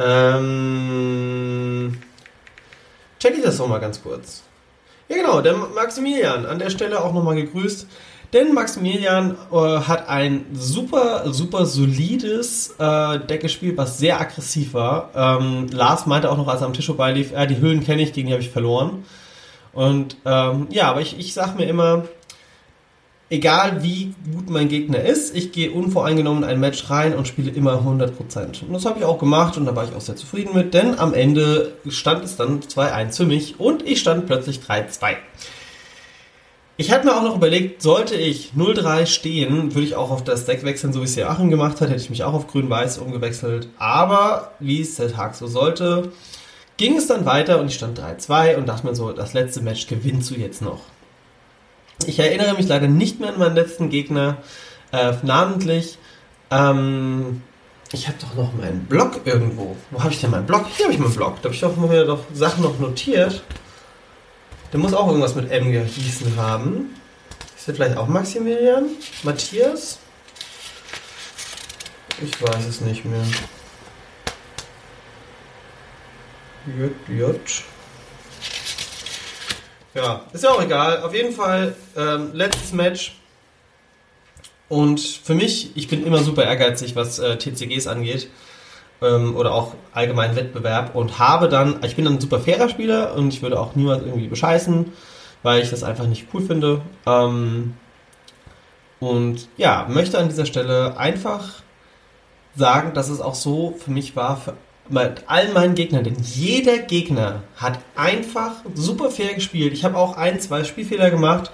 Ähm, 0.00 0.38
check 3.20 3.36
ich 3.36 3.42
das 3.44 3.58
noch 3.58 3.68
mal 3.68 3.78
ganz 3.78 4.02
kurz. 4.02 4.42
Ja, 5.12 5.18
genau, 5.18 5.40
der 5.40 5.54
Maximilian, 5.54 6.46
an 6.46 6.58
der 6.58 6.70
Stelle 6.70 7.04
auch 7.04 7.12
nochmal 7.12 7.34
gegrüßt. 7.34 7.86
Denn 8.32 8.54
Maximilian 8.54 9.36
äh, 9.52 9.56
hat 9.56 10.08
ein 10.08 10.46
super, 10.54 11.30
super 11.32 11.66
solides 11.66 12.74
äh, 12.78 13.18
Deck 13.18 13.42
gespielt, 13.42 13.76
was 13.76 13.98
sehr 13.98 14.18
aggressiv 14.18 14.72
war. 14.72 15.10
Ähm, 15.14 15.66
Lars 15.70 16.06
meinte 16.06 16.30
auch 16.30 16.38
noch, 16.38 16.48
als 16.48 16.62
er 16.62 16.66
am 16.66 16.72
Tisch 16.72 16.86
vorbeilief, 16.86 17.32
äh, 17.32 17.46
die 17.46 17.58
Höhlen 17.58 17.84
kenne 17.84 18.00
ich, 18.02 18.14
gegen 18.14 18.28
die 18.28 18.32
habe 18.32 18.42
ich 18.42 18.48
verloren. 18.48 19.04
Und 19.74 20.16
ähm, 20.24 20.68
ja, 20.70 20.88
aber 20.88 21.02
ich, 21.02 21.18
ich 21.18 21.34
sag 21.34 21.58
mir 21.58 21.66
immer, 21.66 22.04
egal 23.32 23.82
wie 23.82 24.14
gut 24.30 24.50
mein 24.50 24.68
Gegner 24.68 25.00
ist, 25.00 25.34
ich 25.34 25.52
gehe 25.52 25.70
unvoreingenommen 25.70 26.42
in 26.42 26.48
ein 26.50 26.60
Match 26.60 26.90
rein 26.90 27.14
und 27.14 27.26
spiele 27.26 27.50
immer 27.50 27.80
100%. 27.80 28.64
Und 28.66 28.72
das 28.74 28.84
habe 28.84 28.98
ich 28.98 29.04
auch 29.06 29.18
gemacht 29.18 29.56
und 29.56 29.64
da 29.64 29.74
war 29.74 29.84
ich 29.84 29.94
auch 29.94 30.02
sehr 30.02 30.16
zufrieden 30.16 30.54
mit, 30.54 30.74
denn 30.74 30.98
am 30.98 31.14
Ende 31.14 31.72
stand 31.88 32.24
es 32.24 32.36
dann 32.36 32.60
2-1 32.60 33.16
für 33.16 33.24
mich 33.24 33.58
und 33.58 33.88
ich 33.88 34.00
stand 34.00 34.26
plötzlich 34.26 34.60
3-2. 34.60 35.16
Ich 36.76 36.92
hatte 36.92 37.06
mir 37.06 37.16
auch 37.16 37.22
noch 37.22 37.36
überlegt, 37.36 37.80
sollte 37.80 38.16
ich 38.16 38.52
0-3 38.54 39.06
stehen, 39.06 39.74
würde 39.74 39.86
ich 39.86 39.96
auch 39.96 40.10
auf 40.10 40.22
das 40.24 40.44
Deck 40.44 40.62
wechseln, 40.64 40.92
so 40.92 41.00
wie 41.00 41.04
es 41.04 41.14
der 41.14 41.30
Achim 41.30 41.48
gemacht 41.48 41.80
hat, 41.80 41.88
hätte 41.88 42.02
ich 42.02 42.10
mich 42.10 42.24
auch 42.24 42.34
auf 42.34 42.48
grün-weiß 42.48 42.98
umgewechselt. 42.98 43.68
Aber 43.78 44.52
wie 44.60 44.82
es 44.82 44.96
der 44.96 45.10
Tag 45.10 45.36
so 45.36 45.46
sollte, 45.46 46.12
ging 46.76 46.96
es 46.96 47.06
dann 47.06 47.24
weiter 47.24 47.60
und 47.60 47.68
ich 47.68 47.74
stand 47.76 47.98
3-2 47.98 48.56
und 48.56 48.68
dachte 48.68 48.86
mir 48.86 48.94
so, 48.94 49.12
das 49.12 49.32
letzte 49.32 49.62
Match 49.62 49.86
gewinnst 49.86 50.30
du 50.30 50.34
jetzt 50.34 50.60
noch. 50.60 50.80
Ich 52.08 52.18
erinnere 52.18 52.54
mich 52.54 52.68
leider 52.68 52.88
nicht 52.88 53.20
mehr 53.20 53.30
an 53.30 53.38
meinen 53.38 53.54
letzten 53.54 53.90
Gegner, 53.90 54.38
äh, 54.92 55.12
namentlich. 55.22 55.98
Ähm, 56.50 57.42
ich 57.92 58.08
habe 58.08 58.16
doch 58.20 58.34
noch 58.34 58.52
meinen 58.54 58.84
Blog 58.86 59.20
irgendwo. 59.24 59.76
Wo 59.90 60.02
habe 60.02 60.12
ich 60.12 60.20
denn 60.20 60.30
meinen 60.30 60.46
Blog? 60.46 60.66
Hier 60.76 60.86
habe 60.86 60.94
ich 60.94 61.00
meinen 61.00 61.14
Blog. 61.14 61.36
Da 61.42 61.44
habe 61.44 61.54
ich 61.54 61.60
doch 61.60 61.76
mir 61.76 62.04
doch 62.04 62.24
Sachen 62.32 62.62
noch 62.62 62.78
notiert. 62.78 63.42
Der 64.72 64.80
muss 64.80 64.94
auch 64.94 65.06
irgendwas 65.08 65.34
mit 65.34 65.50
M 65.50 65.70
gehießen 65.70 66.36
haben. 66.36 66.94
Ist 67.56 67.68
der 67.68 67.74
vielleicht 67.74 67.96
auch 67.96 68.08
Maximilian? 68.08 68.86
Matthias? 69.22 69.98
Ich 72.22 72.42
weiß 72.42 72.66
es 72.66 72.80
nicht 72.80 73.04
mehr. 73.04 73.24
J, 76.78 76.92
J. 77.08 77.40
Ja, 79.94 80.22
ist 80.32 80.44
ja 80.44 80.50
auch 80.50 80.62
egal. 80.62 81.02
Auf 81.02 81.14
jeden 81.14 81.32
Fall, 81.32 81.74
ähm, 81.96 82.30
letztes 82.32 82.72
Match. 82.72 83.16
Und 84.68 85.00
für 85.00 85.34
mich, 85.34 85.76
ich 85.76 85.88
bin 85.88 86.06
immer 86.06 86.22
super 86.22 86.44
ehrgeizig, 86.44 86.96
was 86.96 87.18
äh, 87.18 87.36
TCGs 87.36 87.86
angeht. 87.86 88.28
Ähm, 89.02 89.36
oder 89.36 89.52
auch 89.52 89.74
allgemeinen 89.92 90.34
Wettbewerb. 90.34 90.94
Und 90.94 91.18
habe 91.18 91.48
dann, 91.48 91.84
ich 91.84 91.96
bin 91.96 92.06
dann 92.06 92.14
ein 92.14 92.20
super 92.20 92.40
fairer 92.40 92.68
Spieler 92.68 93.14
und 93.14 93.34
ich 93.34 93.42
würde 93.42 93.60
auch 93.60 93.74
niemand 93.74 94.06
irgendwie 94.06 94.28
bescheißen, 94.28 94.92
weil 95.42 95.62
ich 95.62 95.70
das 95.70 95.82
einfach 95.82 96.06
nicht 96.06 96.28
cool 96.32 96.40
finde. 96.40 96.80
Ähm, 97.04 97.74
und 98.98 99.48
ja, 99.56 99.86
möchte 99.90 100.18
an 100.18 100.28
dieser 100.28 100.46
Stelle 100.46 100.96
einfach 100.96 101.62
sagen, 102.54 102.94
dass 102.94 103.08
es 103.08 103.20
auch 103.20 103.34
so 103.34 103.74
für 103.78 103.90
mich 103.90 104.16
war, 104.16 104.36
für 104.36 104.54
mit 104.92 105.24
allen 105.26 105.54
meinen 105.54 105.74
Gegnern, 105.74 106.04
denn 106.04 106.16
jeder 106.22 106.78
Gegner 106.78 107.42
hat 107.56 107.78
einfach 107.96 108.52
super 108.74 109.10
fair 109.10 109.34
gespielt. 109.34 109.72
Ich 109.72 109.84
habe 109.84 109.96
auch 109.96 110.16
ein, 110.16 110.38
zwei 110.38 110.64
Spielfehler 110.64 111.10
gemacht, 111.10 111.50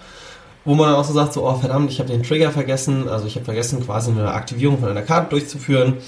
wo 0.64 0.74
man 0.74 0.94
auch 0.94 1.05
so 1.05 1.12
sagt, 1.12 1.33
so, 1.33 1.48
oh 1.48 1.55
verdammt, 1.55 1.90
ich 1.90 2.01
habe 2.01 2.11
den 2.11 2.24
Trigger 2.24 2.51
vergessen, 2.51 3.09
also 3.09 3.27
ich 3.27 3.37
habe 3.37 3.44
vergessen, 3.44 3.85
quasi 3.85 4.11
eine 4.11 4.33
Aktivierung 4.33 4.79
von 4.79 4.88
einer 4.88 5.03
Karte 5.03 5.31
durchzuführen. 5.31 5.98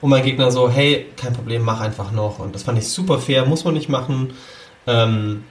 Und 0.00 0.10
mein 0.10 0.24
Gegner 0.24 0.50
so, 0.50 0.68
hey, 0.68 1.06
kein 1.16 1.32
Problem, 1.32 1.62
mach 1.62 1.80
einfach 1.80 2.10
noch. 2.10 2.40
Und 2.40 2.54
das 2.54 2.64
fand 2.64 2.76
ich 2.78 2.88
super 2.88 3.20
fair, 3.20 3.46
muss 3.46 3.64
man 3.64 3.74
nicht 3.74 3.88
machen. 3.88 4.32
Ähm, 4.88 5.44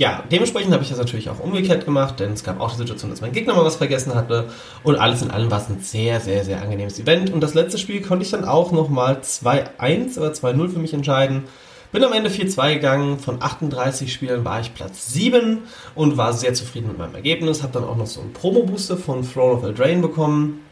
ja, 0.00 0.24
dementsprechend 0.32 0.72
habe 0.72 0.82
ich 0.82 0.88
das 0.88 0.96
natürlich 0.96 1.28
auch 1.28 1.40
umgekehrt 1.40 1.84
gemacht, 1.84 2.20
denn 2.20 2.32
es 2.32 2.42
gab 2.42 2.58
auch 2.58 2.70
die 2.70 2.78
Situation, 2.78 3.10
dass 3.10 3.20
mein 3.20 3.32
Gegner 3.32 3.54
mal 3.54 3.66
was 3.66 3.76
vergessen 3.76 4.14
hatte. 4.14 4.48
Und 4.82 4.96
alles 4.96 5.20
in 5.20 5.30
allem 5.30 5.50
war 5.50 5.60
es 5.60 5.68
ein 5.68 5.80
sehr, 5.80 6.20
sehr, 6.20 6.42
sehr 6.42 6.62
angenehmes 6.62 6.98
Event. 6.98 7.30
Und 7.30 7.42
das 7.42 7.52
letzte 7.52 7.76
Spiel 7.76 8.00
konnte 8.00 8.24
ich 8.24 8.30
dann 8.30 8.46
auch 8.46 8.72
nochmal 8.72 9.18
2-1 9.22 10.18
oder 10.18 10.30
2-0 10.30 10.70
für 10.70 10.78
mich 10.78 10.94
entscheiden. 10.94 11.44
Bin 11.92 12.02
am 12.02 12.14
Ende 12.14 12.30
4-2 12.30 12.72
gegangen. 12.72 13.18
Von 13.18 13.42
38 13.42 14.10
Spielen 14.10 14.42
war 14.42 14.60
ich 14.60 14.72
Platz 14.72 15.12
7 15.12 15.64
und 15.94 16.16
war 16.16 16.32
sehr 16.32 16.54
zufrieden 16.54 16.88
mit 16.88 16.96
meinem 16.96 17.14
Ergebnis. 17.14 17.62
Habe 17.62 17.74
dann 17.74 17.84
auch 17.84 17.98
noch 17.98 18.06
so 18.06 18.22
einen 18.22 18.32
Promo-Booster 18.32 18.96
von 18.96 19.30
Throne 19.30 19.58
of 19.58 19.64
Eldraine 19.64 20.00
bekommen. 20.00 20.64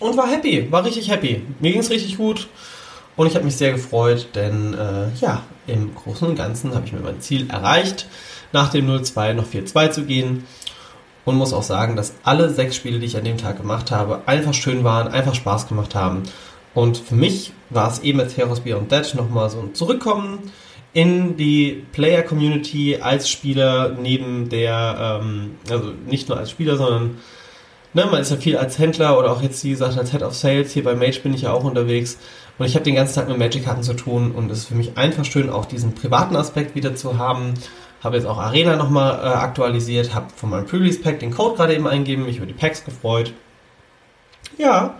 Und 0.00 0.18
war 0.18 0.30
happy, 0.30 0.70
war 0.70 0.84
richtig 0.84 1.10
happy. 1.10 1.40
Mir 1.60 1.72
ging 1.72 1.80
es 1.80 1.88
richtig 1.88 2.18
gut. 2.18 2.48
Und 3.16 3.26
ich 3.26 3.34
habe 3.36 3.44
mich 3.44 3.56
sehr 3.56 3.72
gefreut, 3.72 4.28
denn 4.34 4.74
äh, 4.74 5.06
ja, 5.20 5.42
im 5.66 5.94
Großen 5.94 6.28
und 6.28 6.36
Ganzen 6.36 6.74
habe 6.74 6.86
ich 6.86 6.92
mir 6.92 7.00
mein 7.00 7.20
Ziel 7.20 7.48
erreicht, 7.48 8.06
nach 8.54 8.70
dem 8.70 8.88
0-2 8.88 9.34
noch 9.34 9.46
4-2 9.46 9.90
zu 9.90 10.04
gehen. 10.04 10.46
Und 11.26 11.36
muss 11.36 11.54
auch 11.54 11.62
sagen, 11.62 11.96
dass 11.96 12.14
alle 12.22 12.50
sechs 12.50 12.76
Spiele, 12.76 12.98
die 12.98 13.06
ich 13.06 13.16
an 13.16 13.24
dem 13.24 13.38
Tag 13.38 13.56
gemacht 13.56 13.90
habe, 13.90 14.22
einfach 14.26 14.52
schön 14.52 14.84
waren, 14.84 15.08
einfach 15.08 15.34
Spaß 15.34 15.68
gemacht 15.68 15.94
haben. 15.94 16.22
Und 16.74 16.98
für 16.98 17.14
mich 17.14 17.52
war 17.70 17.90
es 17.90 18.00
eben 18.00 18.20
als 18.20 18.36
Heroes 18.36 18.60
Beyond 18.60 18.92
Dead 18.92 19.14
nochmal 19.14 19.48
so 19.48 19.60
ein 19.60 19.74
Zurückkommen 19.74 20.52
in 20.92 21.36
die 21.36 21.84
Player-Community 21.92 22.98
als 23.00 23.28
Spieler 23.28 23.96
neben 24.00 24.48
der, 24.48 25.20
ähm, 25.22 25.56
also 25.70 25.92
nicht 26.06 26.28
nur 26.28 26.38
als 26.38 26.50
Spieler, 26.50 26.76
sondern 26.76 27.16
ne, 27.94 28.06
man 28.06 28.20
ist 28.20 28.30
ja 28.30 28.36
viel 28.36 28.56
als 28.56 28.78
Händler 28.78 29.18
oder 29.18 29.32
auch 29.32 29.42
jetzt, 29.42 29.64
wie 29.64 29.70
gesagt, 29.70 29.96
als 29.96 30.12
Head 30.12 30.22
of 30.22 30.34
Sales. 30.34 30.72
Hier 30.72 30.84
bei 30.84 30.94
Mage 30.94 31.20
bin 31.22 31.32
ich 31.32 31.42
ja 31.42 31.52
auch 31.52 31.64
unterwegs. 31.64 32.18
Und 32.58 32.66
ich 32.66 32.74
habe 32.74 32.84
den 32.84 32.94
ganzen 32.94 33.14
Tag 33.14 33.28
mit 33.28 33.38
Magic-Karten 33.38 33.82
zu 33.82 33.94
tun 33.94 34.30
und 34.32 34.50
es 34.50 34.58
ist 34.58 34.64
für 34.66 34.76
mich 34.76 34.96
einfach 34.96 35.24
schön, 35.24 35.50
auch 35.50 35.64
diesen 35.64 35.94
privaten 35.94 36.36
Aspekt 36.36 36.74
wieder 36.74 36.94
zu 36.94 37.18
haben. 37.18 37.54
Habe 38.04 38.16
jetzt 38.16 38.26
auch 38.26 38.38
Arena 38.38 38.76
nochmal 38.76 39.18
äh, 39.18 39.28
aktualisiert, 39.28 40.14
habe 40.14 40.26
von 40.36 40.50
meinem 40.50 40.66
Pre-Release-Pack 40.66 41.20
den 41.20 41.32
Code 41.32 41.56
gerade 41.56 41.74
eben 41.74 41.88
eingegeben, 41.88 42.26
mich 42.26 42.36
über 42.36 42.46
die 42.46 42.52
Packs 42.52 42.84
gefreut. 42.84 43.32
Ja, 44.58 44.94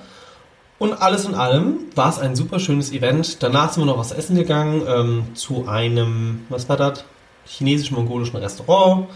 und 0.78 1.00
alles 1.00 1.24
in 1.24 1.34
allem 1.34 1.80
war 1.94 2.08
es 2.08 2.18
ein 2.18 2.34
super 2.34 2.58
schönes 2.58 2.92
Event. 2.92 3.42
Danach 3.42 3.72
sind 3.72 3.82
wir 3.82 3.86
noch 3.86 3.98
was 3.98 4.12
essen 4.12 4.36
gegangen 4.36 4.82
ähm, 4.88 5.34
zu 5.34 5.68
einem, 5.68 6.46
was 6.48 6.68
war 6.68 6.76
das? 6.76 7.04
Chinesisch-mongolischen 7.46 8.36
Restaurant. 8.36 9.06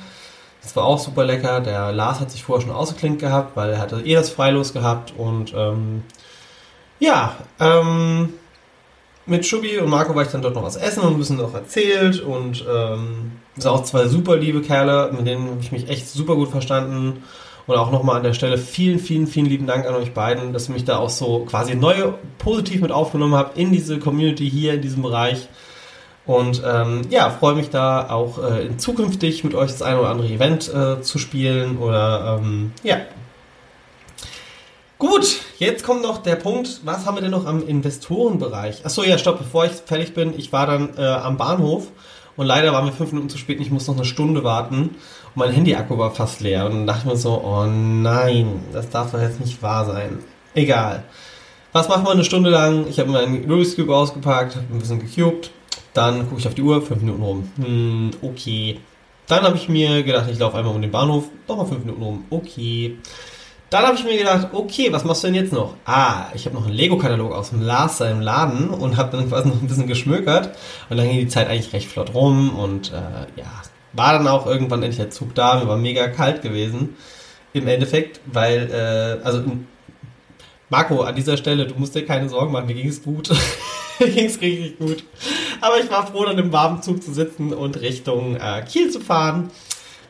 Das 0.63 0.77
war 0.77 0.85
auch 0.85 0.99
super 0.99 1.25
lecker. 1.25 1.61
Der 1.61 1.93
Lars 1.93 2.21
hat 2.21 2.31
sich 2.31 2.45
vorher 2.45 2.67
schon 2.67 2.75
ausgeklinkt 2.75 3.21
gehabt, 3.21 3.57
weil 3.57 3.71
er 3.71 3.81
hatte 3.81 4.01
eh 4.01 4.15
das 4.15 4.31
Freilos 4.31 4.73
gehabt 4.73 5.15
und 5.17 5.53
ähm, 5.57 6.03
ja, 7.01 7.37
ähm, 7.59 8.35
mit 9.27 9.47
Schubi 9.47 9.79
und 9.79 9.89
Marco 9.89 10.15
war 10.15 10.23
ich 10.23 10.31
dann 10.31 10.43
dort 10.43 10.55
noch 10.55 10.65
was 10.65 10.77
essen 10.77 11.01
und 11.01 11.15
ein 11.15 11.19
bisschen 11.19 11.37
noch 11.37 11.55
erzählt 11.55 12.21
und 12.21 12.65
ähm, 12.69 13.33
sind 13.63 13.71
auch 13.71 13.85
zwei 13.85 14.07
super 14.07 14.37
liebe 14.37 14.63
Kerle, 14.63 15.11
mit 15.13 15.27
denen 15.27 15.51
habe 15.51 15.61
ich 15.61 15.73
mich 15.73 15.89
echt 15.89 16.09
super 16.09 16.35
gut 16.37 16.51
verstanden. 16.51 17.23
Und 17.67 17.77
auch 17.77 17.91
nochmal 17.91 18.17
an 18.17 18.23
der 18.23 18.33
Stelle 18.33 18.57
vielen, 18.57 18.99
vielen, 18.99 19.27
vielen 19.27 19.45
lieben 19.45 19.67
Dank 19.67 19.87
an 19.87 19.95
euch 19.95 20.15
beiden, 20.15 20.55
dass 20.55 20.71
ihr 20.71 20.73
mich 20.73 20.87
da 20.87 20.97
auch 20.97 21.11
so 21.11 21.41
quasi 21.41 21.75
neu 21.75 22.13
positiv 22.39 22.81
mit 22.81 22.91
aufgenommen 22.91 23.35
habt 23.35 23.59
in 23.59 23.73
diese 23.73 23.99
Community 23.99 24.49
hier, 24.49 24.75
in 24.75 24.81
diesem 24.81 25.03
Bereich. 25.03 25.49
Und 26.25 26.63
ähm, 26.67 27.03
ja, 27.11 27.29
freue 27.29 27.55
mich 27.55 27.69
da 27.69 28.09
auch 28.09 28.39
äh, 28.39 28.75
zukünftig 28.79 29.45
mit 29.45 29.55
euch 29.55 29.71
das 29.71 29.83
eine 29.83 30.01
oder 30.01 30.09
andere 30.09 30.29
Event 30.29 30.73
äh, 30.73 31.03
zu 31.03 31.19
spielen 31.19 31.77
oder 31.77 32.39
ähm, 32.41 32.73
ja, 32.83 32.99
Gut, 34.99 35.43
jetzt 35.59 35.85
kommt 35.85 36.03
noch 36.03 36.19
der 36.19 36.35
Punkt, 36.35 36.81
was 36.85 37.07
haben 37.07 37.17
wir 37.17 37.21
denn 37.21 37.31
noch 37.31 37.47
am 37.47 37.65
Investorenbereich? 37.65 38.85
Achso, 38.85 39.05
ja, 39.05 39.17
stopp, 39.17 39.39
bevor 39.39 39.65
ich 39.65 39.71
fertig 39.71 40.13
bin, 40.13 40.37
ich 40.37 40.53
war 40.53 40.67
dann 40.67 40.99
äh, 40.99 41.03
am 41.07 41.37
Bahnhof 41.37 41.87
und 42.39 42.47
leider 42.47 42.73
waren 42.73 42.87
wir 42.87 42.93
fünf 42.93 43.13
Minuten 43.13 43.29
zu 43.29 43.37
spät 43.37 43.59
und 43.59 43.65
ich 43.65 43.71
muss 43.71 43.89
noch 43.89 43.97
eine 43.97 44.05
Stunde 44.05 44.45
warten 44.45 44.77
und 44.85 45.37
mein 45.37 45.51
Handy-Akku 45.51 45.99
war 45.99 46.13
fast 46.13 46.41
leer 46.41 46.65
und 46.67 46.73
dann 46.73 46.87
dachte 46.87 47.01
ich 47.01 47.13
mir 47.13 47.17
so, 47.17 47.43
oh 47.45 47.67
nein, 47.67 48.61
das 48.73 48.89
darf 48.89 49.11
doch 49.11 49.21
jetzt 49.21 49.41
nicht 49.41 49.61
wahr 49.61 49.85
sein. 49.85 50.21
Egal. 50.55 51.03
Was 51.73 51.89
machen 51.89 52.05
wir 52.07 52.13
eine 52.13 52.25
Stunde 52.25 52.49
lang? 52.49 52.87
Ich 52.89 52.99
habe 53.01 53.11
meinen 53.11 53.51
Rubik's 53.51 53.77
Cube 53.77 53.95
ausgepackt, 53.95 54.55
habe 54.55 54.67
ein 54.73 54.79
bisschen 54.79 55.01
gecubed, 55.01 55.51
dann 55.93 56.29
gucke 56.29 56.41
ich 56.41 56.47
auf 56.47 56.55
die 56.55 56.63
Uhr, 56.63 56.81
fünf 56.81 57.01
Minuten 57.03 57.23
rum. 57.23 57.53
Hm, 57.57 58.11
okay. 58.23 58.79
Dann 59.27 59.43
habe 59.43 59.57
ich 59.57 59.69
mir 59.69 60.05
gedacht, 60.05 60.31
ich 60.31 60.39
laufe 60.39 60.57
einmal 60.57 60.75
um 60.75 60.81
den 60.81 60.93
Bahnhof, 60.93 61.25
nochmal 61.49 61.67
fünf 61.67 61.85
Minuten 61.85 62.03
rum. 62.03 62.25
Okay. 62.31 62.97
Dann 63.71 63.85
habe 63.85 63.97
ich 63.97 64.05
mir 64.05 64.17
gedacht, 64.17 64.49
okay, 64.53 64.91
was 64.93 65.05
machst 65.05 65.23
du 65.23 65.27
denn 65.27 65.35
jetzt 65.35 65.53
noch? 65.53 65.75
Ah, 65.85 66.27
ich 66.35 66.47
habe 66.47 66.57
noch 66.57 66.65
einen 66.65 66.75
Lego-Katalog 66.75 67.33
aus 67.33 67.51
dem 67.51 67.61
Lars 67.61 68.01
im 68.01 68.21
Laden 68.21 68.71
und 68.71 68.97
habe 68.97 69.15
dann 69.15 69.29
quasi 69.29 69.49
noch 69.49 69.61
ein 69.61 69.69
bisschen 69.69 69.87
geschmökert. 69.87 70.57
Und 70.89 70.97
dann 70.97 71.07
ging 71.07 71.19
die 71.19 71.29
Zeit 71.29 71.49
eigentlich 71.49 71.73
recht 71.75 71.89
flott 71.89 72.15
rum 72.15 72.59
und 72.59 72.93
äh, 72.93 73.41
ja, 73.41 73.47
war 73.93 74.15
dann 74.15 74.27
auch 74.27 74.47
irgendwann 74.47 74.83
endlich 74.83 74.97
der 74.97 75.11
Zug 75.11 75.35
da. 75.35 75.61
Mir 75.61 75.69
war 75.69 75.77
mega 75.77 76.09
kalt 76.09 76.41
gewesen. 76.41 76.97
Im 77.53 77.69
Endeffekt, 77.69 78.21
weil, 78.27 78.71
äh, 78.71 79.25
also 79.25 79.43
Marco, 80.71 81.03
an 81.03 81.15
dieser 81.15 81.37
Stelle, 81.37 81.67
du 81.67 81.75
musst 81.75 81.95
dir 81.95 82.07
keine 82.07 82.29
Sorgen 82.31 82.53
machen, 82.53 82.67
mir 82.67 82.75
ging 82.75 82.89
es 82.89 83.03
gut. 83.03 83.31
mir 83.99 84.09
ging 84.09 84.27
es 84.27 84.41
richtig 84.41 84.79
gut. 84.79 85.05
Aber 85.61 85.79
ich 85.79 85.91
war 85.91 86.07
froh, 86.07 86.25
dann 86.25 86.39
im 86.39 86.53
warmen 86.53 86.83
Zug 86.83 87.03
zu 87.03 87.13
sitzen 87.13 87.53
und 87.53 87.81
Richtung 87.83 88.37
äh, 88.37 88.63
Kiel 88.63 88.91
zu 88.91 89.01
fahren. 89.01 89.51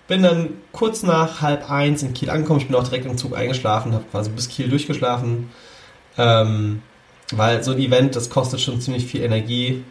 Bin 0.09 0.23
dann 0.23 0.55
kurz 0.73 1.03
nach 1.03 1.42
halb 1.42 1.71
eins 1.71 2.03
in 2.03 2.14
Kiel 2.14 2.31
angekommen. 2.31 2.61
Ich 2.61 2.66
bin 2.66 2.75
auch 2.75 2.85
direkt 2.85 3.07
im 3.07 3.16
Zug 3.16 3.37
eingeschlafen, 3.37 3.92
habe 3.92 4.05
quasi 4.11 4.31
bis 4.31 4.49
Kiel 4.49 4.68
durchgeschlafen. 4.68 5.51
Ähm, 6.16 6.83
weil 7.33 7.62
so 7.62 7.73
ein 7.73 7.79
Event, 7.79 8.16
das 8.16 8.31
kostet 8.31 8.61
schon 8.61 8.81
ziemlich 8.81 9.07
viel 9.07 9.23
Energie. 9.23 9.85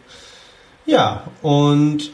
Ja, 0.86 1.24
und 1.42 2.10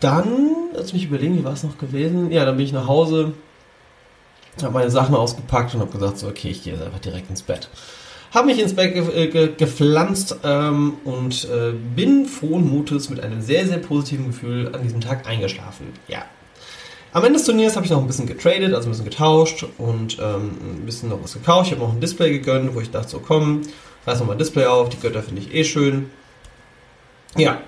dann, 0.00 0.50
lass 0.74 0.92
mich 0.92 1.06
überlegen, 1.06 1.38
wie 1.38 1.44
war 1.44 1.54
es 1.54 1.62
noch 1.62 1.78
gewesen? 1.78 2.30
Ja, 2.30 2.44
dann 2.44 2.56
bin 2.56 2.66
ich 2.66 2.72
nach 2.72 2.86
Hause, 2.86 3.32
habe 4.62 4.74
meine 4.74 4.90
Sachen 4.90 5.14
ausgepackt 5.14 5.74
und 5.74 5.80
habe 5.80 5.90
gesagt, 5.90 6.18
so, 6.18 6.28
okay, 6.28 6.50
ich 6.50 6.62
gehe 6.62 6.74
jetzt 6.74 6.84
einfach 6.84 7.00
direkt 7.00 7.30
ins 7.30 7.42
Bett. 7.42 7.68
Habe 8.32 8.48
mich 8.48 8.58
ins 8.58 8.74
Bett 8.74 8.92
ge 8.92 9.24
äh, 9.24 9.28
ge 9.28 9.50
gepflanzt 9.56 10.36
ähm, 10.44 10.94
und 11.04 11.44
äh, 11.44 11.72
bin 11.72 12.26
frohen 12.26 12.68
Mutes 12.68 13.08
mit 13.08 13.20
einem 13.20 13.40
sehr, 13.40 13.66
sehr 13.66 13.78
positiven 13.78 14.26
Gefühl 14.26 14.74
an 14.74 14.82
diesem 14.82 15.00
Tag 15.00 15.26
eingeschlafen. 15.26 15.86
Ja, 16.08 16.24
am 17.16 17.24
Ende 17.24 17.38
des 17.38 17.46
Turniers 17.46 17.76
habe 17.76 17.86
ich 17.86 17.90
noch 17.90 17.98
ein 17.98 18.06
bisschen 18.06 18.26
getradet, 18.26 18.74
also 18.74 18.88
ein 18.88 18.90
bisschen 18.90 19.06
getauscht 19.06 19.64
und 19.78 20.18
ähm, 20.18 20.50
ein 20.60 20.84
bisschen 20.84 21.08
noch 21.08 21.24
was 21.24 21.32
gekauft. 21.32 21.68
Ich 21.68 21.72
habe 21.72 21.80
noch 21.80 21.94
ein 21.94 22.00
Display 22.00 22.30
gegönnt, 22.30 22.74
wo 22.74 22.80
ich 22.82 22.90
dachte, 22.90 23.08
so 23.08 23.20
komm, 23.20 23.62
reiß 24.06 24.20
noch 24.20 24.26
mal 24.26 24.32
ein 24.34 24.38
Display 24.38 24.66
auf, 24.66 24.90
die 24.90 25.00
Götter 25.00 25.22
finde 25.22 25.40
ich 25.40 25.54
eh 25.54 25.64
schön. 25.64 26.10
Ja. 27.34 27.62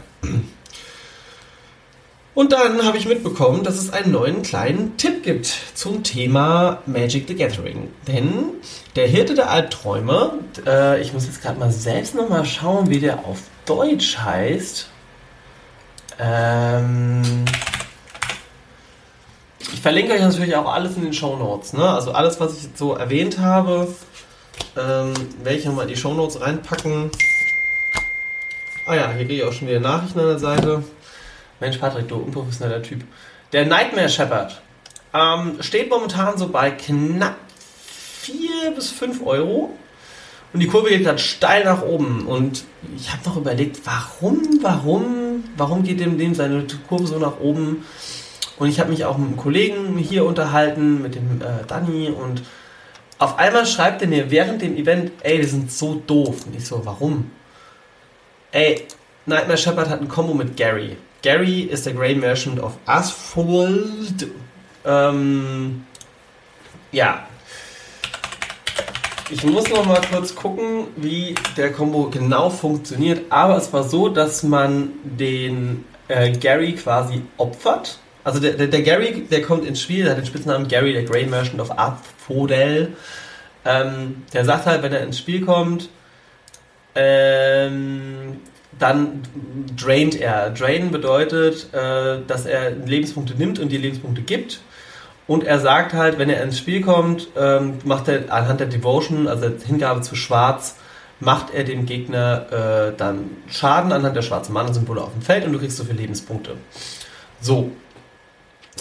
Und 2.34 2.52
dann 2.52 2.84
habe 2.84 2.98
ich 2.98 3.08
mitbekommen, 3.08 3.64
dass 3.64 3.78
es 3.78 3.90
einen 3.90 4.12
neuen 4.12 4.42
kleinen 4.42 4.98
Tipp 4.98 5.22
gibt 5.22 5.46
zum 5.72 6.02
Thema 6.02 6.82
Magic 6.84 7.26
the 7.26 7.34
Gathering. 7.34 7.88
Denn 8.06 8.50
der 8.96 9.08
Hirte 9.08 9.34
der 9.34 9.50
Albträume, 9.50 10.40
äh, 10.66 11.00
ich 11.00 11.14
muss 11.14 11.24
jetzt 11.24 11.40
gerade 11.40 11.58
mal 11.58 11.72
selbst 11.72 12.14
nochmal 12.14 12.44
schauen, 12.44 12.90
wie 12.90 13.00
der 13.00 13.24
auf 13.24 13.38
Deutsch 13.64 14.18
heißt. 14.18 14.90
Ähm, 16.20 17.22
ich 19.72 19.80
verlinke 19.80 20.12
euch 20.12 20.20
natürlich 20.20 20.56
auch 20.56 20.72
alles 20.72 20.96
in 20.96 21.02
den 21.02 21.12
Show 21.12 21.36
Notes. 21.36 21.72
Ne? 21.72 21.88
Also 21.88 22.12
alles, 22.12 22.40
was 22.40 22.56
ich 22.56 22.64
jetzt 22.64 22.78
so 22.78 22.94
erwähnt 22.94 23.38
habe, 23.38 23.88
ähm, 24.76 25.14
werde 25.42 25.58
ich 25.58 25.64
nochmal 25.64 25.84
in 25.84 25.94
die 25.94 26.00
Show 26.00 26.14
Notes 26.14 26.40
reinpacken. 26.40 27.10
Ah 28.86 28.94
ja, 28.94 29.12
hier 29.12 29.26
kriege 29.26 29.34
ich 29.34 29.44
auch 29.44 29.52
schon 29.52 29.68
wieder 29.68 29.80
Nachrichten 29.80 30.20
an 30.20 30.26
der 30.26 30.38
Seite. 30.38 30.82
Mensch, 31.60 31.78
Patrick, 31.78 32.08
du 32.08 32.16
unprofessioneller 32.16 32.82
Typ. 32.82 33.04
Der 33.52 33.66
Nightmare 33.66 34.08
Shepherd 34.08 34.62
ähm, 35.12 35.56
steht 35.60 35.90
momentan 35.90 36.38
so 36.38 36.48
bei 36.48 36.70
knapp 36.70 37.36
4 38.22 38.72
bis 38.74 38.90
5 38.90 39.24
Euro. 39.26 39.70
Und 40.52 40.60
die 40.60 40.66
Kurve 40.66 40.88
geht 40.88 41.04
gerade 41.04 41.18
steil 41.18 41.64
nach 41.64 41.82
oben. 41.82 42.26
Und 42.26 42.64
ich 42.96 43.12
habe 43.12 43.22
noch 43.26 43.36
überlegt, 43.36 43.80
warum, 43.84 44.60
warum, 44.62 45.44
warum 45.56 45.82
geht 45.82 46.00
dem, 46.00 46.16
dem 46.16 46.34
seine 46.34 46.66
Kurve 46.88 47.06
so 47.06 47.18
nach 47.18 47.40
oben? 47.40 47.84
Und 48.58 48.68
ich 48.68 48.80
habe 48.80 48.90
mich 48.90 49.04
auch 49.04 49.18
mit 49.18 49.28
einem 49.28 49.36
Kollegen 49.36 49.96
hier 49.98 50.24
unterhalten, 50.24 51.00
mit 51.00 51.14
dem 51.14 51.40
äh, 51.40 51.64
Danny 51.66 52.08
und 52.08 52.42
auf 53.18 53.36
einmal 53.38 53.66
schreibt 53.66 54.00
er 54.02 54.08
mir 54.08 54.30
während 54.30 54.62
dem 54.62 54.76
Event, 54.76 55.10
ey, 55.22 55.38
wir 55.38 55.48
sind 55.48 55.72
so 55.72 56.00
doof. 56.06 56.46
Und 56.46 56.54
ich 56.56 56.64
so, 56.64 56.84
warum? 56.86 57.30
Ey, 58.52 58.86
Nightmare 59.26 59.58
Shepard 59.58 59.88
hat 59.88 60.00
ein 60.00 60.08
Kombo 60.08 60.34
mit 60.34 60.56
Gary. 60.56 60.96
Gary 61.22 61.62
ist 61.62 61.84
der 61.84 61.94
Grey 61.94 62.14
Merchant 62.14 62.60
of 62.60 62.74
Asphalt. 62.86 64.28
Ähm, 64.84 65.84
ja. 66.92 67.26
Ich 69.30 69.42
muss 69.44 69.68
noch 69.68 69.84
mal 69.84 70.00
kurz 70.10 70.34
gucken, 70.34 70.86
wie 70.96 71.34
der 71.56 71.72
Combo 71.72 72.08
genau 72.08 72.50
funktioniert. 72.50 73.30
Aber 73.30 73.56
es 73.56 73.72
war 73.72 73.82
so, 73.82 74.08
dass 74.08 74.44
man 74.44 74.92
den 75.02 75.84
äh, 76.06 76.30
Gary 76.30 76.74
quasi 76.74 77.22
opfert. 77.36 77.98
Also 78.28 78.40
der, 78.40 78.52
der, 78.52 78.66
der 78.66 78.82
Gary, 78.82 79.24
der 79.30 79.40
kommt 79.40 79.64
ins 79.64 79.80
Spiel, 79.80 80.02
der 80.02 80.10
hat 80.10 80.18
den 80.18 80.26
Spitznamen 80.26 80.68
Gary, 80.68 80.92
der 80.92 81.04
Grey 81.04 81.24
Merchant 81.24 81.62
of 81.62 81.70
Asphodel. 81.78 82.92
Ähm, 83.64 84.22
der 84.34 84.44
sagt 84.44 84.66
halt, 84.66 84.82
wenn 84.82 84.92
er 84.92 85.02
ins 85.02 85.16
Spiel 85.16 85.46
kommt, 85.46 85.88
ähm, 86.94 88.36
dann 88.78 89.22
draint 89.74 90.14
er. 90.20 90.50
Drain 90.50 90.90
bedeutet, 90.90 91.72
äh, 91.72 92.18
dass 92.26 92.44
er 92.44 92.72
Lebenspunkte 92.72 93.32
nimmt 93.34 93.60
und 93.60 93.72
die 93.72 93.78
Lebenspunkte 93.78 94.20
gibt. 94.20 94.60
Und 95.26 95.44
er 95.44 95.58
sagt 95.58 95.94
halt, 95.94 96.18
wenn 96.18 96.28
er 96.28 96.42
ins 96.42 96.58
Spiel 96.58 96.82
kommt, 96.82 97.28
ähm, 97.34 97.78
macht 97.84 98.08
er 98.08 98.30
anhand 98.30 98.60
der 98.60 98.66
Devotion, 98.66 99.26
also 99.26 99.48
der 99.48 99.66
Hingabe 99.66 100.02
zu 100.02 100.16
Schwarz, 100.16 100.76
macht 101.18 101.54
er 101.54 101.64
dem 101.64 101.86
Gegner 101.86 102.90
äh, 102.90 102.92
dann 102.94 103.30
Schaden 103.48 103.90
anhand 103.90 104.16
der 104.16 104.22
schwarzen 104.22 104.52
Mana-Symbole 104.52 105.00
auf 105.00 105.14
dem 105.14 105.22
Feld 105.22 105.46
und 105.46 105.54
du 105.54 105.58
kriegst 105.58 105.78
so 105.78 105.84
viele 105.84 105.96
Lebenspunkte. 105.96 106.58
So. 107.40 107.70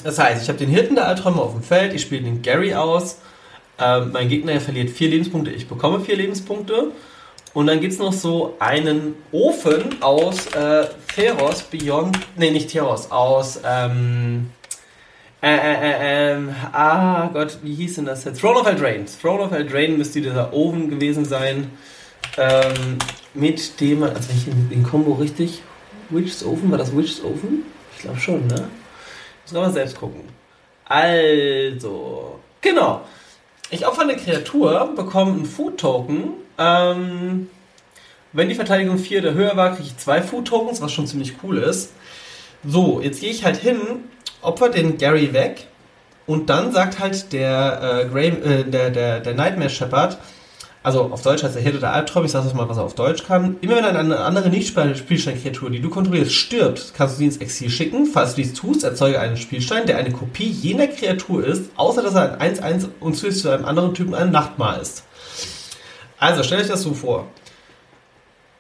Das 0.04 0.20
heißt, 0.20 0.44
ich 0.44 0.50
habe 0.50 0.60
den 0.60 0.70
Hirten 0.70 0.96
der 0.96 1.08
Albträume 1.08 1.42
auf 1.42 1.54
dem 1.54 1.64
Feld, 1.64 1.94
ich 1.94 2.02
spiele 2.02 2.24
den 2.24 2.42
Gary 2.42 2.74
aus, 2.74 3.20
ähm, 3.80 4.12
mein 4.12 4.30
Gegner 4.30 4.60
verliert 4.60 4.90
vier 4.90 5.10
Lebenspunkte, 5.10 5.52
ich 5.52 5.68
bekomme 5.68 6.00
vier 6.00 6.16
Lebenspunkte. 6.18 6.92
Und 7.54 7.68
dann 7.68 7.80
gibt 7.80 7.94
es 7.94 8.00
noch 8.00 8.14
so 8.14 8.56
einen 8.60 9.16
Ofen 9.32 10.02
aus 10.02 10.46
äh, 10.48 10.86
Theros 11.16 11.64
Beyond, 11.64 12.20
nee, 12.36 12.52
nicht 12.52 12.70
Theros, 12.70 13.10
aus, 13.10 13.60
ähm, 13.66 14.52
äh, 15.42 15.56
äh, 15.56 15.74
äh, 15.74 16.34
ähm, 16.34 16.56
ah 16.72 17.30
Gott, 17.34 17.58
wie 17.64 17.74
hieß 17.74 17.96
denn 17.96 18.06
das 18.06 18.26
jetzt? 18.26 18.42
Throne 18.42 18.60
of 18.60 18.68
Eldraine. 18.68 19.06
Throne 19.06 19.44
of 19.44 19.52
Eldraine 19.52 19.98
müsste 19.98 20.22
dieser 20.22 20.54
Ofen 20.54 20.90
gewesen 20.90 21.26
sein, 21.26 21.72
ähm, 22.38 22.98
mit 23.34 23.80
dem, 23.80 24.04
also 24.04 24.30
wenn 24.30 24.38
ich 24.38 24.46
den, 24.46 24.70
den 24.70 24.84
Combo 24.84 25.14
richtig, 25.14 25.62
Witch's 26.10 26.44
Ofen, 26.44 26.70
war 26.70 26.78
das 26.78 26.96
Witch's 26.96 27.24
Ofen? 27.24 27.64
Ich 27.96 28.04
glaube 28.04 28.20
schon, 28.20 28.46
ne? 28.48 28.68
Muss 29.52 29.56
aber 29.56 29.72
selbst 29.72 29.98
gucken. 29.98 30.22
Also, 30.86 32.40
genau. 32.62 33.02
Ich 33.70 33.86
opfer 33.86 34.04
eine 34.04 34.16
Kreatur, 34.16 34.94
bekomme 34.96 35.34
einen 35.34 35.46
Food-Token. 35.46 36.34
Ähm, 36.58 37.50
wenn 38.34 38.50
die 38.50 38.56
Verteidigung 38.56 38.98
4 38.98 39.20
oder 39.20 39.34
höher 39.34 39.58
war, 39.58 39.76
kriege 39.76 39.88
ich 39.88 39.98
zwei 39.98 40.22
Food-Tokens, 40.22 40.82
was 40.82 40.92
schon 40.92 41.08
ziemlich 41.08 41.36
cool 41.44 41.58
ist. 41.58 41.92
So, 42.66 43.02
jetzt 43.02 43.22
gehe 43.22 43.32
ich 43.32 43.46
halt 43.46 43.58
hin, 43.58 43.80
opfer 44.42 44.70
den 44.70 44.98
Gary 44.98 45.34
weg 45.34 45.68
und 46.26 46.50
dann 46.50 46.72
sagt 46.72 47.00
halt 47.00 47.32
der, 47.34 48.04
äh, 48.04 48.10
Grey, 48.10 48.30
äh, 48.30 48.64
der, 48.64 48.90
der, 48.90 49.20
der 49.22 49.34
Nightmare 49.34 49.70
Shepherd, 49.70 50.18
also 50.88 51.02
auf 51.02 51.22
Deutsch 51.22 51.44
heißt 51.44 51.58
er 51.58 51.62
Hirte 51.62 51.80
der 51.80 51.92
Albtraum, 51.92 52.24
ich 52.24 52.32
sage 52.32 52.46
das 52.46 52.54
mal, 52.54 52.70
was 52.70 52.78
er 52.78 52.86
auf 52.86 52.96
Deutsch 52.96 53.26
kann. 53.26 53.58
Immer 53.60 53.76
wenn 53.76 53.84
eine 53.84 54.20
andere 54.20 54.48
Nicht-Spielstein-Kreatur, 54.50 55.70
die 55.70 55.82
du 55.82 55.90
kontrollierst, 55.90 56.32
stirbt, 56.32 56.94
kannst 56.96 57.16
du 57.16 57.20
sie 57.20 57.26
ins 57.26 57.36
Exil 57.40 57.70
schicken. 57.70 58.06
Falls 58.06 58.36
du 58.36 58.42
dies 58.42 58.54
tust, 58.54 58.86
erzeuge 58.86 59.20
einen 59.20 59.36
Spielstein, 59.36 59.86
der 59.86 59.98
eine 59.98 60.14
Kopie 60.14 60.48
jener 60.50 60.88
Kreatur 60.88 61.46
ist, 61.46 61.72
außer 61.76 62.02
dass 62.04 62.16
er 62.16 62.40
ein 62.40 62.56
1-1 62.56 62.88
und 63.02 63.16
zusätzlich 63.16 63.42
zu 63.42 63.50
einem 63.50 63.66
anderen 63.66 63.96
Typen 63.96 64.16
ein 64.16 64.32
Nachtmahl 64.32 64.80
ist. 64.80 65.04
Also, 66.20 66.42
stell 66.44 66.62
euch 66.62 66.70
das 66.70 66.84
so 66.84 66.94
vor. 66.94 67.28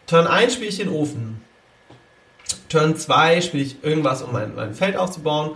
Turn 0.06 0.28
1 0.28 0.54
spiele 0.54 0.70
ich 0.70 0.78
den 0.80 0.90
Ofen. 0.90 1.40
Turn 2.68 2.98
2 2.98 3.40
spiele 3.40 3.64
ich 3.64 3.82
irgendwas, 3.86 4.22
um 4.22 4.34
mein, 4.34 4.54
mein 4.54 4.74
Feld 4.74 4.98
aufzubauen. 4.98 5.52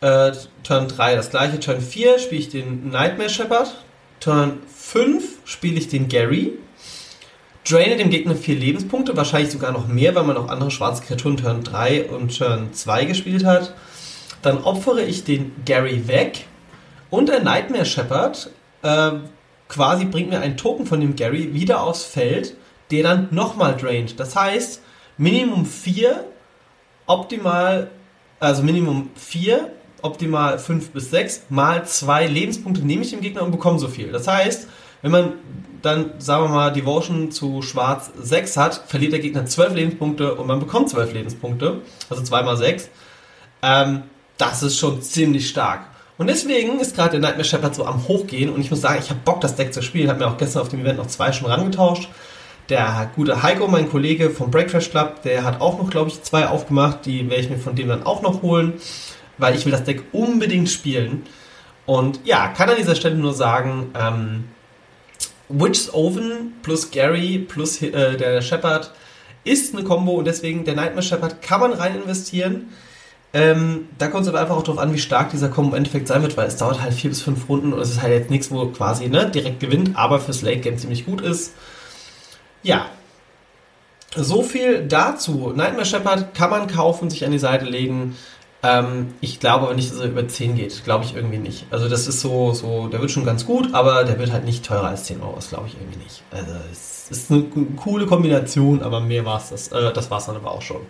Äh, 0.00 0.30
Turn 0.62 0.86
3 0.86 1.16
das 1.16 1.30
gleiche. 1.30 1.58
Turn 1.58 1.80
4 1.80 2.20
spiele 2.20 2.40
ich 2.40 2.48
den 2.48 2.90
Nightmare 2.90 3.28
Shepherd. 3.28 3.74
Turn 4.22 4.60
5 4.72 5.24
spiele 5.44 5.78
ich 5.78 5.88
den 5.88 6.06
Gary. 6.06 6.52
Draine 7.68 7.96
dem 7.96 8.10
Gegner 8.10 8.36
4 8.36 8.54
Lebenspunkte, 8.54 9.16
wahrscheinlich 9.16 9.50
sogar 9.50 9.72
noch 9.72 9.88
mehr, 9.88 10.14
weil 10.14 10.22
man 10.22 10.36
auch 10.36 10.48
andere 10.48 10.70
schwarze 10.70 11.02
Kreaturen 11.02 11.36
Turn 11.36 11.64
3 11.64 12.08
und 12.08 12.36
Turn 12.36 12.72
2 12.72 13.06
gespielt 13.06 13.44
hat. 13.44 13.74
Dann 14.42 14.58
opfere 14.58 15.02
ich 15.02 15.24
den 15.24 15.50
Gary 15.64 16.06
weg. 16.06 16.46
Und 17.10 17.30
der 17.30 17.42
Nightmare 17.42 17.84
Shepherd 17.84 18.50
äh, 18.82 19.10
quasi 19.68 20.04
bringt 20.04 20.30
mir 20.30 20.40
einen 20.40 20.56
Token 20.56 20.86
von 20.86 21.00
dem 21.00 21.16
Gary 21.16 21.52
wieder 21.52 21.82
aufs 21.82 22.04
Feld, 22.04 22.54
der 22.92 23.02
dann 23.02 23.28
nochmal 23.32 23.76
draint. 23.76 24.20
Das 24.20 24.36
heißt, 24.36 24.82
Minimum 25.18 25.66
4, 25.66 26.24
optimal, 27.06 27.90
also 28.38 28.62
Minimum 28.62 29.10
4 29.16 29.72
optimal 30.02 30.58
5 30.58 30.90
bis 30.90 31.10
6 31.10 31.44
mal 31.48 31.84
2 31.84 32.26
Lebenspunkte 32.26 32.84
nehme 32.84 33.02
ich 33.02 33.10
dem 33.10 33.20
Gegner 33.20 33.42
und 33.42 33.50
bekomme 33.50 33.78
so 33.78 33.88
viel. 33.88 34.12
Das 34.12 34.28
heißt, 34.28 34.68
wenn 35.02 35.10
man 35.10 35.32
dann, 35.82 36.12
sagen 36.18 36.44
wir 36.44 36.48
mal, 36.48 36.72
Devotion 36.72 37.30
zu 37.32 37.62
Schwarz 37.62 38.10
6 38.20 38.56
hat, 38.56 38.84
verliert 38.86 39.12
der 39.12 39.20
Gegner 39.20 39.46
12 39.46 39.74
Lebenspunkte 39.74 40.34
und 40.34 40.46
man 40.46 40.60
bekommt 40.60 40.90
12 40.90 41.12
Lebenspunkte, 41.12 41.80
also 42.08 42.22
2 42.22 42.42
mal 42.42 42.56
6. 42.56 42.88
Ähm, 43.62 44.04
das 44.38 44.62
ist 44.62 44.78
schon 44.78 45.02
ziemlich 45.02 45.48
stark. 45.48 45.86
Und 46.18 46.28
deswegen 46.28 46.78
ist 46.78 46.94
gerade 46.94 47.12
der 47.12 47.20
Nightmare 47.20 47.44
Shepherd 47.44 47.74
so 47.74 47.84
am 47.84 48.06
Hochgehen 48.06 48.50
und 48.50 48.60
ich 48.60 48.70
muss 48.70 48.80
sagen, 48.80 49.00
ich 49.02 49.10
habe 49.10 49.20
Bock, 49.24 49.40
das 49.40 49.56
Deck 49.56 49.74
zu 49.74 49.82
spielen. 49.82 50.08
Habe 50.08 50.20
mir 50.20 50.28
auch 50.28 50.36
gestern 50.36 50.62
auf 50.62 50.68
dem 50.68 50.80
Event 50.80 50.98
noch 50.98 51.06
zwei 51.06 51.32
schon 51.32 51.50
rangetauscht. 51.50 52.08
Der 52.68 53.10
gute 53.16 53.42
Heiko, 53.42 53.66
mein 53.66 53.90
Kollege 53.90 54.30
vom 54.30 54.50
Breakfast 54.50 54.92
Club, 54.92 55.22
der 55.22 55.42
hat 55.42 55.60
auch 55.60 55.78
noch, 55.78 55.90
glaube 55.90 56.10
ich, 56.10 56.22
zwei 56.22 56.46
aufgemacht. 56.46 57.06
Die 57.06 57.28
werde 57.28 57.42
ich 57.42 57.50
mir 57.50 57.58
von 57.58 57.74
dem 57.74 57.88
dann 57.88 58.04
auch 58.04 58.22
noch 58.22 58.42
holen 58.42 58.74
weil 59.42 59.54
ich 59.54 59.66
will 59.66 59.72
das 59.72 59.84
Deck 59.84 60.02
unbedingt 60.12 60.70
spielen. 60.70 61.24
Und 61.84 62.20
ja, 62.24 62.48
kann 62.48 62.70
an 62.70 62.76
dieser 62.76 62.94
Stelle 62.94 63.16
nur 63.16 63.34
sagen, 63.34 63.90
ähm, 63.94 64.44
Witch's 65.48 65.92
Oven 65.92 66.54
plus 66.62 66.90
Gary 66.90 67.38
plus 67.38 67.82
äh, 67.82 68.16
der 68.16 68.40
Shepard 68.40 68.92
ist 69.44 69.74
eine 69.74 69.84
Combo 69.84 70.12
und 70.12 70.24
deswegen 70.24 70.64
der 70.64 70.74
Nightmare 70.74 71.02
Shepard 71.02 71.42
kann 71.42 71.60
man 71.60 71.72
rein 71.72 71.96
investieren. 71.96 72.70
Ähm, 73.34 73.88
da 73.98 74.08
kommt 74.08 74.22
es 74.22 74.28
aber 74.28 74.40
einfach 74.40 74.56
auch 74.56 74.62
darauf 74.62 74.78
an, 74.78 74.92
wie 74.92 74.98
stark 74.98 75.30
dieser 75.30 75.48
Combo 75.48 75.70
im 75.70 75.78
Endeffekt 75.78 76.06
sein 76.06 76.22
wird, 76.22 76.36
weil 76.36 76.46
es 76.46 76.56
dauert 76.56 76.82
halt 76.82 76.92
vier 76.92 77.10
bis 77.10 77.22
fünf 77.22 77.48
Runden 77.48 77.72
und 77.72 77.80
es 77.80 77.90
ist 77.90 78.02
halt 78.02 78.12
jetzt 78.12 78.30
nichts, 78.30 78.50
wo 78.50 78.66
quasi 78.66 79.08
ne, 79.08 79.30
direkt 79.30 79.60
gewinnt, 79.60 79.96
aber 79.96 80.20
fürs 80.20 80.42
Late 80.42 80.60
Game 80.60 80.78
ziemlich 80.78 81.06
gut 81.06 81.20
ist. 81.20 81.54
Ja. 82.62 82.86
So 84.14 84.42
viel 84.42 84.86
dazu. 84.86 85.52
Nightmare 85.56 85.86
Shepard 85.86 86.34
kann 86.34 86.50
man 86.50 86.66
kaufen, 86.66 87.08
sich 87.08 87.24
an 87.24 87.32
die 87.32 87.38
Seite 87.38 87.64
legen. 87.64 88.14
Ähm, 88.62 89.14
ich 89.20 89.40
glaube 89.40 89.66
aber 89.66 89.74
nicht, 89.74 89.90
dass 89.90 89.98
er 89.98 90.06
über 90.06 90.26
10 90.26 90.54
geht. 90.56 90.84
Glaube 90.84 91.04
ich 91.04 91.14
irgendwie 91.16 91.38
nicht. 91.38 91.66
Also 91.70 91.88
das 91.88 92.06
ist 92.06 92.20
so, 92.20 92.52
so, 92.52 92.88
der 92.88 93.00
wird 93.00 93.10
schon 93.10 93.24
ganz 93.24 93.44
gut, 93.44 93.74
aber 93.74 94.04
der 94.04 94.18
wird 94.18 94.32
halt 94.32 94.44
nicht 94.44 94.64
teurer 94.64 94.88
als 94.88 95.04
10 95.04 95.20
Euro. 95.20 95.34
Das 95.34 95.48
glaube 95.48 95.66
ich 95.66 95.74
irgendwie 95.74 95.98
nicht. 95.98 96.22
Also 96.30 96.52
es 96.70 97.10
ist 97.10 97.30
eine 97.30 97.44
coole 97.76 98.06
Kombination, 98.06 98.82
aber 98.82 99.00
mehr 99.00 99.24
war 99.24 99.38
es 99.38 99.50
das. 99.50 99.68
Äh, 99.68 99.92
das 99.92 100.10
war 100.10 100.18
es 100.18 100.26
dann 100.26 100.36
aber 100.36 100.52
auch 100.52 100.62
schon. 100.62 100.80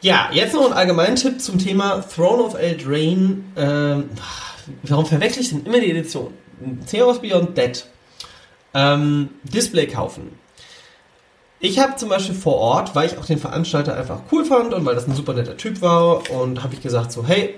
Ja, 0.00 0.28
jetzt 0.32 0.54
noch 0.54 0.66
ein 0.66 0.72
allgemeiner 0.74 1.14
Tipp 1.14 1.40
zum 1.40 1.58
Thema 1.58 2.00
Throne 2.02 2.42
of 2.42 2.54
Eldraine. 2.54 3.42
Ähm, 3.56 4.10
warum 4.82 5.06
verwechsel 5.06 5.42
ich 5.42 5.48
denn 5.48 5.64
immer 5.64 5.80
die 5.80 5.90
Edition? 5.90 6.32
Theos 6.86 7.20
Beyond 7.20 7.56
Dead. 7.56 7.84
Ähm, 8.74 9.30
Display 9.44 9.86
kaufen. 9.86 10.38
Ich 11.64 11.78
habe 11.78 11.96
zum 11.96 12.10
Beispiel 12.10 12.34
vor 12.34 12.56
Ort, 12.56 12.94
weil 12.94 13.06
ich 13.06 13.16
auch 13.16 13.24
den 13.24 13.38
Veranstalter 13.38 13.96
einfach 13.96 14.20
cool 14.30 14.44
fand 14.44 14.74
und 14.74 14.84
weil 14.84 14.94
das 14.94 15.08
ein 15.08 15.14
super 15.14 15.32
netter 15.32 15.56
Typ 15.56 15.80
war 15.80 16.30
und 16.30 16.62
habe 16.62 16.74
ich 16.74 16.82
gesagt 16.82 17.10
so, 17.10 17.24
hey, 17.26 17.54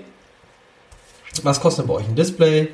was 1.43 1.59
kostet 1.59 1.87
bei 1.87 1.95
euch 1.95 2.07
ein 2.07 2.15
Display? 2.15 2.69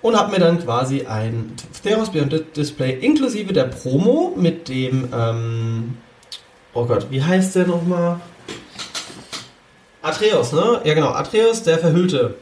Und 0.00 0.16
habe 0.16 0.30
mir 0.30 0.38
dann 0.38 0.58
quasi 0.58 1.04
ein 1.04 1.52
Theros 1.82 2.10
Beyond 2.10 2.56
Display 2.56 2.94
inklusive 2.98 3.52
der 3.52 3.64
Promo 3.64 4.32
mit 4.36 4.70
dem, 4.70 5.10
ähm, 5.12 5.98
oh 6.72 6.86
Gott, 6.86 7.08
wie 7.10 7.22
heißt 7.22 7.54
der 7.54 7.66
nochmal? 7.66 8.18
Atreus, 10.00 10.52
ne? 10.52 10.80
Ja 10.82 10.94
genau, 10.94 11.10
Atreus, 11.10 11.62
der 11.62 11.78
Verhüllte. 11.78 12.36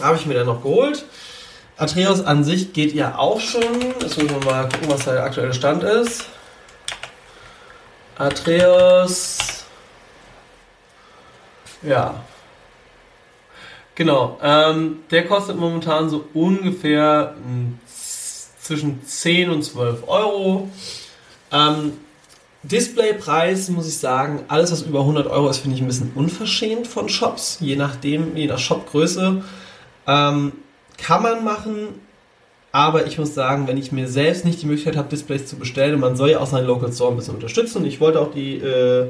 Habe 0.00 0.16
ich 0.16 0.26
mir 0.26 0.34
dann 0.34 0.46
noch 0.46 0.64
geholt. 0.64 1.04
Atreus 1.76 2.24
an 2.24 2.42
sich 2.42 2.72
geht 2.72 2.92
ja 2.92 3.18
auch 3.18 3.38
schon. 3.38 3.62
Jetzt 4.00 4.18
müssen 4.18 4.30
wir 4.30 4.44
mal 4.44 4.64
gucken, 4.64 4.88
was 4.88 5.04
der 5.04 5.22
aktuelle 5.22 5.54
Stand 5.54 5.84
ist. 5.84 6.26
Atreus. 8.22 9.64
Ja. 11.82 12.22
Genau. 13.94 14.38
Ähm, 14.40 15.00
der 15.10 15.26
kostet 15.26 15.56
momentan 15.56 16.08
so 16.08 16.24
ungefähr 16.32 17.34
zwischen 18.60 19.04
10 19.04 19.50
und 19.50 19.62
12 19.64 20.04
Euro. 20.06 20.70
Ähm, 21.50 21.94
Displaypreis 22.62 23.68
muss 23.70 23.88
ich 23.88 23.98
sagen, 23.98 24.44
alles 24.46 24.70
was 24.70 24.82
über 24.82 25.00
100 25.00 25.26
Euro 25.26 25.48
ist, 25.50 25.58
finde 25.58 25.76
ich 25.76 25.82
ein 25.82 25.88
bisschen 25.88 26.12
unverschämt 26.14 26.86
von 26.86 27.08
Shops, 27.08 27.58
je 27.58 27.74
nachdem, 27.74 28.36
je 28.36 28.46
nach 28.46 28.60
Shopgröße. 28.60 29.42
Ähm, 30.06 30.52
kann 30.96 31.22
man 31.24 31.42
machen, 31.42 32.00
aber 32.72 33.06
ich 33.06 33.18
muss 33.18 33.34
sagen, 33.34 33.68
wenn 33.68 33.76
ich 33.76 33.92
mir 33.92 34.08
selbst 34.08 34.44
nicht 34.44 34.62
die 34.62 34.66
Möglichkeit 34.66 34.96
habe, 34.96 35.08
Displays 35.08 35.46
zu 35.46 35.56
bestellen, 35.56 35.94
und 35.94 36.00
man 36.00 36.16
soll 36.16 36.30
ja 36.30 36.40
auch 36.40 36.46
seinen 36.46 36.66
Local 36.66 36.92
Store 36.92 37.12
ein 37.12 37.16
bisschen 37.16 37.34
unterstützen, 37.34 37.84
ich 37.84 38.00
wollte 38.00 38.20
auch 38.20 38.32
die, 38.32 38.56
äh, 38.56 39.08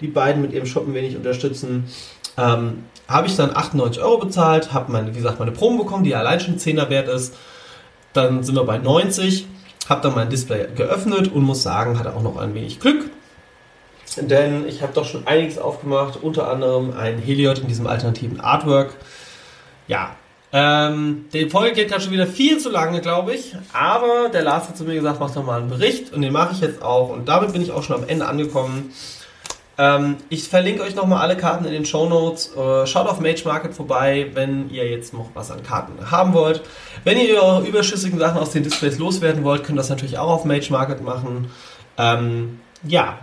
die 0.00 0.08
beiden 0.08 0.42
mit 0.42 0.52
ihrem 0.52 0.66
Shop 0.66 0.86
ein 0.86 0.94
wenig 0.94 1.16
unterstützen, 1.16 1.84
ähm, 2.36 2.84
habe 3.08 3.28
ich 3.28 3.36
dann 3.36 3.56
98 3.56 4.02
Euro 4.02 4.18
bezahlt, 4.18 4.72
habe 4.72 4.90
meine, 4.90 5.12
wie 5.12 5.16
gesagt, 5.16 5.38
meine 5.38 5.52
Promo 5.52 5.84
bekommen, 5.84 6.04
die 6.04 6.14
allein 6.14 6.40
schon 6.40 6.58
10er 6.58 6.90
wert 6.90 7.08
ist. 7.08 7.34
dann 8.12 8.42
sind 8.42 8.54
wir 8.54 8.64
bei 8.64 8.78
90. 8.78 9.46
Habe 9.90 10.00
dann 10.00 10.14
mein 10.14 10.30
Display 10.30 10.68
geöffnet 10.74 11.30
und 11.30 11.42
muss 11.42 11.62
sagen, 11.62 11.98
hatte 11.98 12.14
auch 12.14 12.22
noch 12.22 12.38
ein 12.38 12.54
wenig 12.54 12.80
Glück. 12.80 13.10
Denn 14.16 14.66
ich 14.66 14.80
habe 14.82 14.94
doch 14.94 15.04
schon 15.04 15.26
einiges 15.26 15.58
aufgemacht, 15.58 16.22
unter 16.22 16.48
anderem 16.50 16.94
ein 16.96 17.18
Heliot 17.18 17.58
in 17.58 17.68
diesem 17.68 17.86
alternativen 17.86 18.40
Artwork. 18.40 18.94
Ja, 19.86 20.16
ähm, 20.58 21.26
die 21.34 21.50
Folge 21.50 21.74
geht 21.74 21.90
gerade 21.90 22.02
schon 22.02 22.12
wieder 22.14 22.26
viel 22.26 22.56
zu 22.56 22.70
lange, 22.70 23.02
glaube 23.02 23.34
ich. 23.34 23.54
Aber 23.74 24.30
der 24.32 24.40
Lars 24.40 24.66
hat 24.66 24.78
zu 24.78 24.84
mir 24.84 24.94
gesagt, 24.94 25.20
mach 25.20 25.30
doch 25.30 25.44
mal 25.44 25.60
einen 25.60 25.68
Bericht 25.68 26.14
und 26.14 26.22
den 26.22 26.32
mache 26.32 26.54
ich 26.54 26.60
jetzt 26.60 26.82
auch. 26.82 27.10
Und 27.10 27.28
damit 27.28 27.52
bin 27.52 27.60
ich 27.60 27.72
auch 27.72 27.82
schon 27.82 27.96
am 27.96 28.08
Ende 28.08 28.26
angekommen. 28.26 28.90
Ähm, 29.76 30.16
ich 30.30 30.48
verlinke 30.48 30.82
euch 30.82 30.94
nochmal 30.94 31.20
alle 31.20 31.36
Karten 31.36 31.66
in 31.66 31.72
den 31.72 31.84
Show 31.84 32.08
Notes. 32.08 32.56
Äh, 32.56 32.86
schaut 32.86 33.06
auf 33.06 33.20
Mage 33.20 33.42
Market 33.44 33.74
vorbei, 33.74 34.30
wenn 34.32 34.70
ihr 34.70 34.88
jetzt 34.88 35.12
noch 35.12 35.28
was 35.34 35.50
an 35.50 35.62
Karten 35.62 36.10
haben 36.10 36.32
wollt. 36.32 36.62
Wenn 37.04 37.18
ihr 37.18 37.42
eure 37.42 37.66
überschüssigen 37.66 38.18
Sachen 38.18 38.38
aus 38.38 38.52
den 38.52 38.62
Displays 38.62 38.96
loswerden 38.96 39.44
wollt, 39.44 39.62
könnt 39.62 39.76
ihr 39.76 39.82
das 39.82 39.90
natürlich 39.90 40.16
auch 40.16 40.30
auf 40.30 40.46
Mage 40.46 40.68
Market 40.70 41.02
machen. 41.02 41.50
Ähm, 41.98 42.60
ja. 42.82 43.18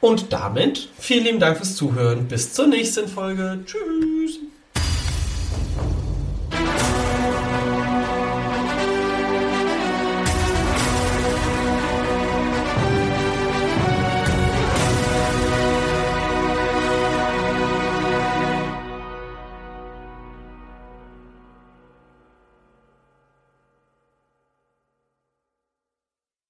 Und 0.00 0.32
damit 0.32 0.88
vielen 0.98 1.24
lieben 1.24 1.38
Dank 1.38 1.58
fürs 1.58 1.76
Zuhören. 1.76 2.28
Bis 2.28 2.54
zur 2.54 2.66
nächsten 2.66 3.08
Folge. 3.08 3.58
Tschüss. 3.66 4.40